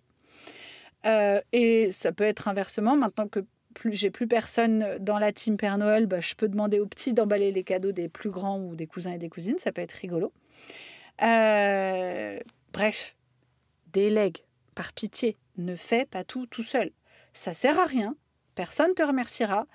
Euh, 1.06 1.42
et 1.52 1.92
ça 1.92 2.12
peut 2.12 2.24
être 2.24 2.48
inversement. 2.48 2.96
Maintenant 2.96 3.28
que 3.28 3.40
plus 3.74 3.94
j'ai 3.94 4.10
plus 4.10 4.28
personne 4.28 4.98
dans 5.00 5.20
la 5.20 5.32
team 5.32 5.58
Père 5.58 5.78
Noël, 5.78 6.06
bah, 6.06 6.20
je 6.20 6.34
peux 6.36 6.48
demander 6.48 6.80
aux 6.80 6.88
petits 6.88 7.14
d'emballer 7.14 7.52
les 7.52 7.64
cadeaux 7.64 7.92
des 7.92 8.10
plus 8.10 8.30
grands 8.30 8.60
ou 8.60 8.76
des 8.76 8.88
cousins 8.88 9.14
et 9.14 9.18
des 9.18 9.30
cousines. 9.30 9.58
Ça 9.58 9.72
peut 9.72 9.82
être 9.82 9.94
rigolo. 9.94 10.34
Euh, 11.22 12.40
bref, 12.74 13.16
délègue 13.94 14.44
par 14.76 14.94
pitié. 14.94 15.38
Ne 15.58 15.76
fais 15.76 16.06
pas 16.06 16.24
tout 16.24 16.46
tout 16.46 16.64
seul. 16.64 16.92
Ça 17.34 17.54
sert 17.54 17.80
à 17.80 17.86
rien 17.86 18.16
personne 18.60 18.94
te 18.94 19.02
remerciera 19.02 19.68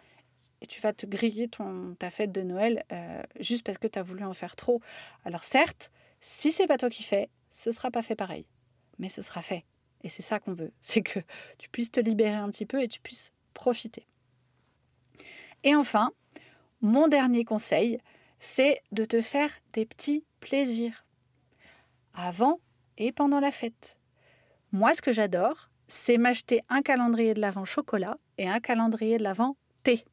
et 0.61 0.67
tu 0.67 0.79
vas 0.83 0.93
te 0.93 1.07
griller 1.07 1.49
ton, 1.49 1.95
ta 1.99 2.11
fête 2.11 2.33
de 2.33 2.43
Noël 2.43 2.85
euh, 2.93 3.23
juste 3.41 3.65
parce 3.65 3.79
que 3.79 3.87
tu 3.87 3.99
as 3.99 4.03
voulu 4.03 4.25
en 4.25 4.35
faire 4.35 4.57
trop. 4.57 4.83
Alors 5.25 5.43
certes, 5.43 5.91
si 6.21 6.53
c'est 6.53 6.67
pas 6.67 6.77
toi 6.77 6.91
qui 6.91 7.03
fais, 7.03 7.31
ce 7.51 7.73
sera 7.73 7.91
pas 7.91 8.03
fait 8.03 8.15
pareil, 8.15 8.45
mais 8.99 9.09
ce 9.09 9.23
sera 9.23 9.41
fait. 9.41 9.65
Et 10.05 10.09
c'est 10.09 10.23
ça 10.23 10.39
qu'on 10.39 10.53
veut, 10.53 10.73
c'est 10.83 11.03
que 11.03 11.19
tu 11.59 11.69
puisses 11.69 11.91
te 11.91 12.01
libérer 12.01 12.35
un 12.35 12.51
petit 12.51 12.67
peu 12.67 12.81
et 12.81 12.89
tu 12.89 13.01
puisses 13.01 13.33
profiter. 13.55 14.07
Et 15.65 15.75
enfin, 15.75 16.13
mon 16.83 17.09
dernier 17.09 17.45
conseil, 17.45 17.99
c'est 18.39 18.83
de 18.93 19.05
te 19.05 19.23
faire 19.23 19.51
des 19.73 19.87
petits 19.87 20.25
plaisirs 20.41 21.05
avant 22.13 22.61
et 22.99 23.11
pendant 23.11 23.41
la 23.41 23.51
fête. 23.51 23.97
Moi, 24.73 24.93
ce 24.93 25.01
que 25.01 25.13
j'adore, 25.13 25.71
c'est 25.89 26.19
m'acheter 26.19 26.61
un 26.69 26.83
calendrier 26.83 27.35
de 27.35 27.41
l'Avent 27.41 27.65
chocolat 27.65 28.19
et 28.39 28.49
un 28.49 28.61
calendrier 28.61 29.19
de 29.19 29.23
l'Avent 29.23 29.57
thé. 29.83 30.05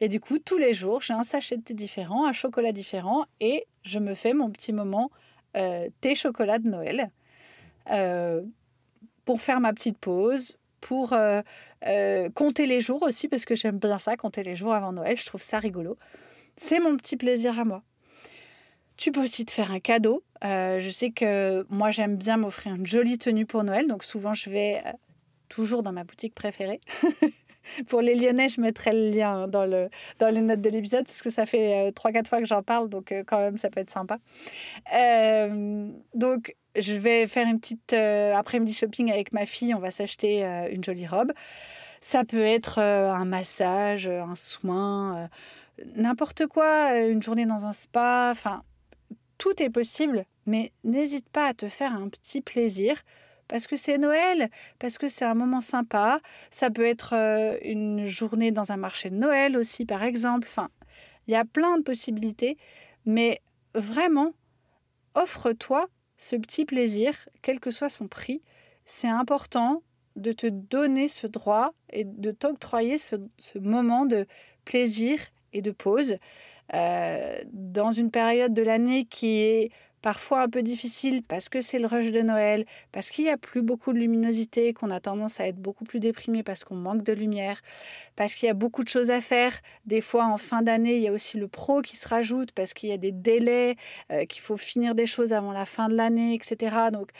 Et 0.00 0.08
du 0.08 0.20
coup, 0.20 0.38
tous 0.38 0.58
les 0.58 0.74
jours, 0.74 1.00
j'ai 1.00 1.14
un 1.14 1.22
sachet 1.22 1.56
de 1.56 1.62
thé 1.62 1.74
différent, 1.74 2.26
un 2.26 2.32
chocolat 2.32 2.72
différent, 2.72 3.26
et 3.40 3.66
je 3.82 3.98
me 3.98 4.14
fais 4.14 4.34
mon 4.34 4.50
petit 4.50 4.72
moment 4.72 5.10
euh, 5.56 5.88
thé 6.00 6.14
chocolat 6.14 6.58
de 6.58 6.68
Noël 6.68 7.10
euh, 7.90 8.42
pour 9.26 9.42
faire 9.42 9.60
ma 9.60 9.74
petite 9.74 9.98
pause, 9.98 10.56
pour 10.80 11.12
euh, 11.12 11.42
compter 12.34 12.64
les 12.66 12.80
jours 12.80 13.02
aussi, 13.02 13.28
parce 13.28 13.44
que 13.44 13.54
j'aime 13.54 13.78
bien 13.78 13.98
ça, 13.98 14.16
compter 14.16 14.42
les 14.42 14.56
jours 14.56 14.72
avant 14.72 14.92
Noël, 14.92 15.18
je 15.18 15.26
trouve 15.26 15.42
ça 15.42 15.58
rigolo. 15.58 15.98
C'est 16.56 16.80
mon 16.80 16.96
petit 16.96 17.16
plaisir 17.16 17.58
à 17.58 17.64
moi. 17.64 17.82
Tu 18.96 19.12
peux 19.12 19.22
aussi 19.22 19.44
te 19.44 19.52
faire 19.52 19.72
un 19.72 19.80
cadeau. 19.80 20.22
Euh, 20.44 20.80
je 20.80 20.90
sais 20.90 21.10
que 21.10 21.66
moi, 21.68 21.90
j'aime 21.90 22.16
bien 22.16 22.38
m'offrir 22.38 22.74
une 22.74 22.86
jolie 22.86 23.18
tenue 23.18 23.44
pour 23.44 23.62
Noël. 23.62 23.86
Donc, 23.86 24.04
souvent, 24.04 24.32
je 24.32 24.48
vais 24.48 24.82
euh, 24.86 24.92
toujours 25.48 25.82
dans 25.82 25.92
ma 25.92 26.04
boutique 26.04 26.34
préférée. 26.34 26.80
pour 27.88 28.00
les 28.00 28.14
Lyonnais, 28.14 28.48
je 28.48 28.60
mettrai 28.60 28.92
le 28.92 29.10
lien 29.10 29.48
dans, 29.48 29.66
le, 29.66 29.90
dans 30.18 30.28
les 30.28 30.40
notes 30.40 30.62
de 30.62 30.70
l'épisode 30.70 31.04
parce 31.04 31.20
que 31.20 31.28
ça 31.28 31.44
fait 31.44 31.90
3-4 31.90 32.16
euh, 32.16 32.24
fois 32.24 32.38
que 32.40 32.46
j'en 32.46 32.62
parle. 32.62 32.88
Donc, 32.88 33.12
quand 33.26 33.40
même, 33.40 33.58
ça 33.58 33.68
peut 33.68 33.80
être 33.80 33.90
sympa. 33.90 34.18
donc, 36.14 36.56
je 36.78 36.92
vais 36.92 37.26
faire 37.26 37.46
une 37.46 37.60
petite 37.60 37.92
après-midi 37.92 38.72
shopping 38.72 39.10
avec 39.10 39.32
ma 39.32 39.46
fille. 39.46 39.74
On 39.74 39.78
va 39.78 39.90
s'acheter 39.90 40.42
une 40.70 40.82
jolie 40.82 41.06
robe. 41.06 41.32
Ça 42.00 42.24
peut 42.24 42.44
être 42.44 42.78
un 42.78 43.24
massage, 43.24 44.06
un 44.06 44.34
soin, 44.34 45.28
n'importe 45.94 46.46
quoi, 46.46 46.98
une 47.00 47.22
journée 47.22 47.46
dans 47.46 47.66
un 47.66 47.72
spa. 47.72 48.28
Enfin, 48.30 48.62
tout 49.38 49.62
est 49.62 49.70
possible, 49.70 50.24
mais 50.46 50.72
n'hésite 50.84 51.28
pas 51.28 51.48
à 51.48 51.54
te 51.54 51.68
faire 51.68 51.94
un 51.94 52.08
petit 52.08 52.40
plaisir 52.40 53.02
parce 53.48 53.66
que 53.66 53.76
c'est 53.76 53.98
Noël, 53.98 54.50
parce 54.78 54.98
que 54.98 55.08
c'est 55.08 55.24
un 55.24 55.34
moment 55.34 55.60
sympa. 55.60 56.20
Ça 56.50 56.70
peut 56.70 56.84
être 56.84 57.14
euh, 57.14 57.58
une 57.62 58.04
journée 58.04 58.50
dans 58.50 58.72
un 58.72 58.76
marché 58.76 59.10
de 59.10 59.16
Noël 59.16 59.56
aussi, 59.56 59.84
par 59.84 60.02
exemple. 60.02 60.48
Enfin, 60.50 60.68
il 61.26 61.32
y 61.32 61.36
a 61.36 61.44
plein 61.44 61.78
de 61.78 61.82
possibilités, 61.82 62.56
mais 63.04 63.40
vraiment, 63.74 64.32
offre-toi 65.14 65.88
ce 66.16 66.36
petit 66.36 66.64
plaisir, 66.64 67.28
quel 67.42 67.60
que 67.60 67.70
soit 67.70 67.88
son 67.88 68.08
prix. 68.08 68.42
C'est 68.84 69.08
important 69.08 69.82
de 70.16 70.32
te 70.32 70.46
donner 70.46 71.08
ce 71.08 71.26
droit 71.26 71.74
et 71.90 72.04
de 72.04 72.30
t'octroyer 72.30 72.98
ce, 72.98 73.16
moment 73.58 74.06
de 74.06 74.26
plaisir 74.64 75.18
et 75.52 75.62
de 75.62 75.70
pause. 75.70 76.16
Euh, 76.74 77.38
dans 77.52 77.92
une 77.92 78.10
période 78.10 78.52
de 78.52 78.62
l'année 78.62 79.04
qui 79.04 79.38
est 79.40 79.70
parfois 80.06 80.42
un 80.42 80.48
peu 80.48 80.62
difficile 80.62 81.24
parce 81.24 81.48
que 81.48 81.60
c'est 81.60 81.80
le 81.80 81.88
rush 81.88 82.12
de 82.12 82.20
Noël, 82.20 82.64
parce 82.92 83.10
qu'il 83.10 83.24
n'y 83.24 83.30
a 83.32 83.36
plus 83.36 83.60
beaucoup 83.60 83.92
de 83.92 83.98
luminosité, 83.98 84.72
qu'on 84.72 84.92
a 84.92 85.00
tendance 85.00 85.40
à 85.40 85.48
être 85.48 85.56
beaucoup 85.56 85.82
plus 85.82 85.98
déprimé 85.98 86.44
parce 86.44 86.62
qu'on 86.62 86.76
manque 86.76 87.02
de 87.02 87.12
lumière, 87.12 87.60
parce 88.14 88.36
qu'il 88.36 88.46
y 88.46 88.48
a 88.48 88.54
beaucoup 88.54 88.84
de 88.84 88.88
choses 88.88 89.10
à 89.10 89.20
faire. 89.20 89.52
Des 89.84 90.00
fois, 90.00 90.26
en 90.26 90.38
fin 90.38 90.62
d'année, 90.62 90.94
il 90.94 91.02
y 91.02 91.08
a 91.08 91.12
aussi 91.12 91.38
le 91.38 91.48
pro 91.48 91.82
qui 91.82 91.96
se 91.96 92.06
rajoute 92.06 92.52
parce 92.52 92.72
qu'il 92.72 92.88
y 92.88 92.92
a 92.92 92.98
des 92.98 93.10
délais, 93.10 93.74
euh, 94.12 94.26
qu'il 94.26 94.42
faut 94.42 94.56
finir 94.56 94.94
des 94.94 95.06
choses 95.06 95.32
avant 95.32 95.50
la 95.50 95.66
fin 95.66 95.88
de 95.88 95.96
l'année, 95.96 96.34
etc. 96.34 96.76
Donc, 96.92 97.10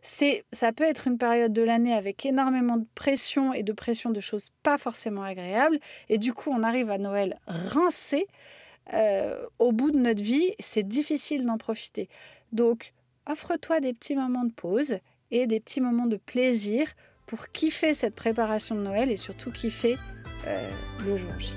ça 0.00 0.72
peut 0.72 0.84
être 0.84 1.08
une 1.08 1.18
période 1.18 1.52
de 1.52 1.62
l'année 1.62 1.94
avec 1.94 2.24
énormément 2.24 2.76
de 2.76 2.86
pression 2.94 3.54
et 3.54 3.64
de 3.64 3.72
pression 3.72 4.10
de 4.10 4.20
choses 4.20 4.52
pas 4.62 4.78
forcément 4.78 5.24
agréables. 5.24 5.80
Et 6.08 6.18
du 6.18 6.32
coup, 6.32 6.50
on 6.52 6.62
arrive 6.62 6.90
à 6.90 6.98
Noël 6.98 7.40
rincé. 7.48 8.28
Euh, 8.92 9.44
au 9.58 9.72
bout 9.72 9.90
de 9.90 9.98
notre 9.98 10.22
vie, 10.22 10.54
c'est 10.60 10.86
difficile 10.86 11.44
d'en 11.44 11.58
profiter. 11.58 12.08
Donc, 12.52 12.92
offre-toi 13.26 13.80
des 13.80 13.92
petits 13.92 14.16
moments 14.16 14.44
de 14.44 14.52
pause 14.52 14.98
et 15.30 15.46
des 15.46 15.60
petits 15.60 15.80
moments 15.80 16.06
de 16.06 16.16
plaisir 16.16 16.88
pour 17.26 17.48
kiffer 17.48 17.92
cette 17.92 18.14
préparation 18.14 18.74
de 18.74 18.80
Noël 18.80 19.10
et 19.10 19.16
surtout 19.16 19.50
kiffer 19.50 19.96
euh, 20.46 20.70
le 21.04 21.16
jour 21.16 21.32
J. 21.38 21.52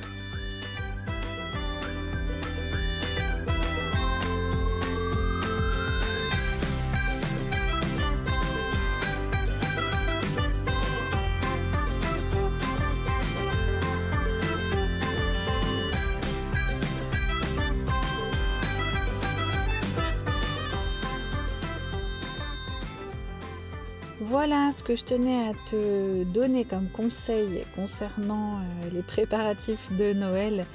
Voilà 24.30 24.72
ce 24.72 24.84
que 24.84 24.96
je 24.96 25.04
tenais 25.04 25.50
à 25.50 25.54
te 25.66 26.24
donner 26.24 26.64
comme 26.64 26.88
conseil 26.88 27.64
concernant 27.76 28.58
euh, 28.58 28.90
les 28.94 29.02
préparatifs 29.02 29.92
de 29.94 30.14
Noël 30.14 30.68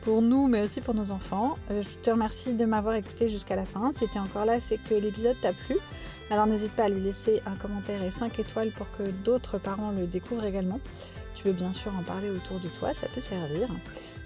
pour 0.00 0.22
nous, 0.22 0.48
mais 0.48 0.62
aussi 0.62 0.80
pour 0.80 0.94
nos 0.94 1.10
enfants. 1.10 1.58
Euh, 1.70 1.82
je 1.82 1.88
te 2.02 2.10
remercie 2.10 2.54
de 2.54 2.64
m'avoir 2.64 2.94
écouté 2.94 3.28
jusqu'à 3.28 3.54
la 3.54 3.66
fin. 3.66 3.92
Si 3.92 4.08
tu 4.08 4.16
es 4.16 4.18
encore 4.18 4.46
là, 4.46 4.60
c'est 4.60 4.78
que 4.78 4.94
l'épisode 4.94 5.36
t'a 5.42 5.52
plu. 5.52 5.76
Alors 6.30 6.46
n'hésite 6.46 6.72
pas 6.72 6.84
à 6.84 6.88
lui 6.88 7.02
laisser 7.02 7.42
un 7.44 7.54
commentaire 7.54 8.02
et 8.02 8.10
5 8.10 8.38
étoiles 8.38 8.70
pour 8.70 8.90
que 8.96 9.02
d'autres 9.02 9.58
parents 9.58 9.90
le 9.90 10.06
découvrent 10.06 10.46
également. 10.46 10.80
Tu 11.34 11.44
veux 11.44 11.52
bien 11.52 11.74
sûr 11.74 11.92
en 11.94 12.02
parler 12.02 12.30
autour 12.30 12.60
de 12.60 12.68
toi, 12.68 12.94
ça 12.94 13.08
peut 13.14 13.20
servir. 13.20 13.68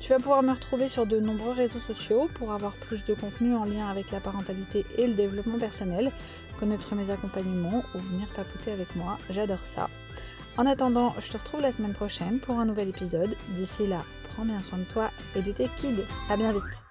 Tu 0.01 0.11
vas 0.11 0.18
pouvoir 0.18 0.43
me 0.43 0.53
retrouver 0.53 0.89
sur 0.89 1.07
de 1.07 1.18
nombreux 1.18 1.53
réseaux 1.53 1.80
sociaux 1.80 2.28
pour 2.34 2.53
avoir 2.53 2.72
plus 2.72 3.05
de 3.05 3.14
contenu 3.14 3.55
en 3.55 3.64
lien 3.64 3.89
avec 3.89 4.11
la 4.11 4.20
parentalité 4.20 4.84
et 4.99 5.07
le 5.07 5.14
développement 5.14 5.59
personnel, 5.59 6.12
connaître 6.59 6.94
mes 6.94 7.11
accompagnements 7.11 7.84
ou 7.94 7.98
venir 7.98 8.26
papoter 8.28 8.72
avec 8.72 8.94
moi. 8.96 9.18
J'adore 9.30 9.64
ça. 9.64 9.88
En 10.57 10.66
attendant, 10.66 11.14
je 11.18 11.30
te 11.30 11.36
retrouve 11.36 11.61
la 11.61 11.70
semaine 11.70 11.92
prochaine 11.92 12.40
pour 12.40 12.59
un 12.59 12.64
nouvel 12.64 12.88
épisode. 12.88 13.36
D'ici 13.50 13.86
là, 13.86 14.02
prends 14.32 14.44
bien 14.44 14.61
soin 14.61 14.78
de 14.78 14.84
toi 14.84 15.11
et 15.34 15.42
de 15.42 15.52
tes 15.52 15.68
kids. 15.76 16.04
À 16.30 16.36
bien 16.36 16.52
vite. 16.52 16.86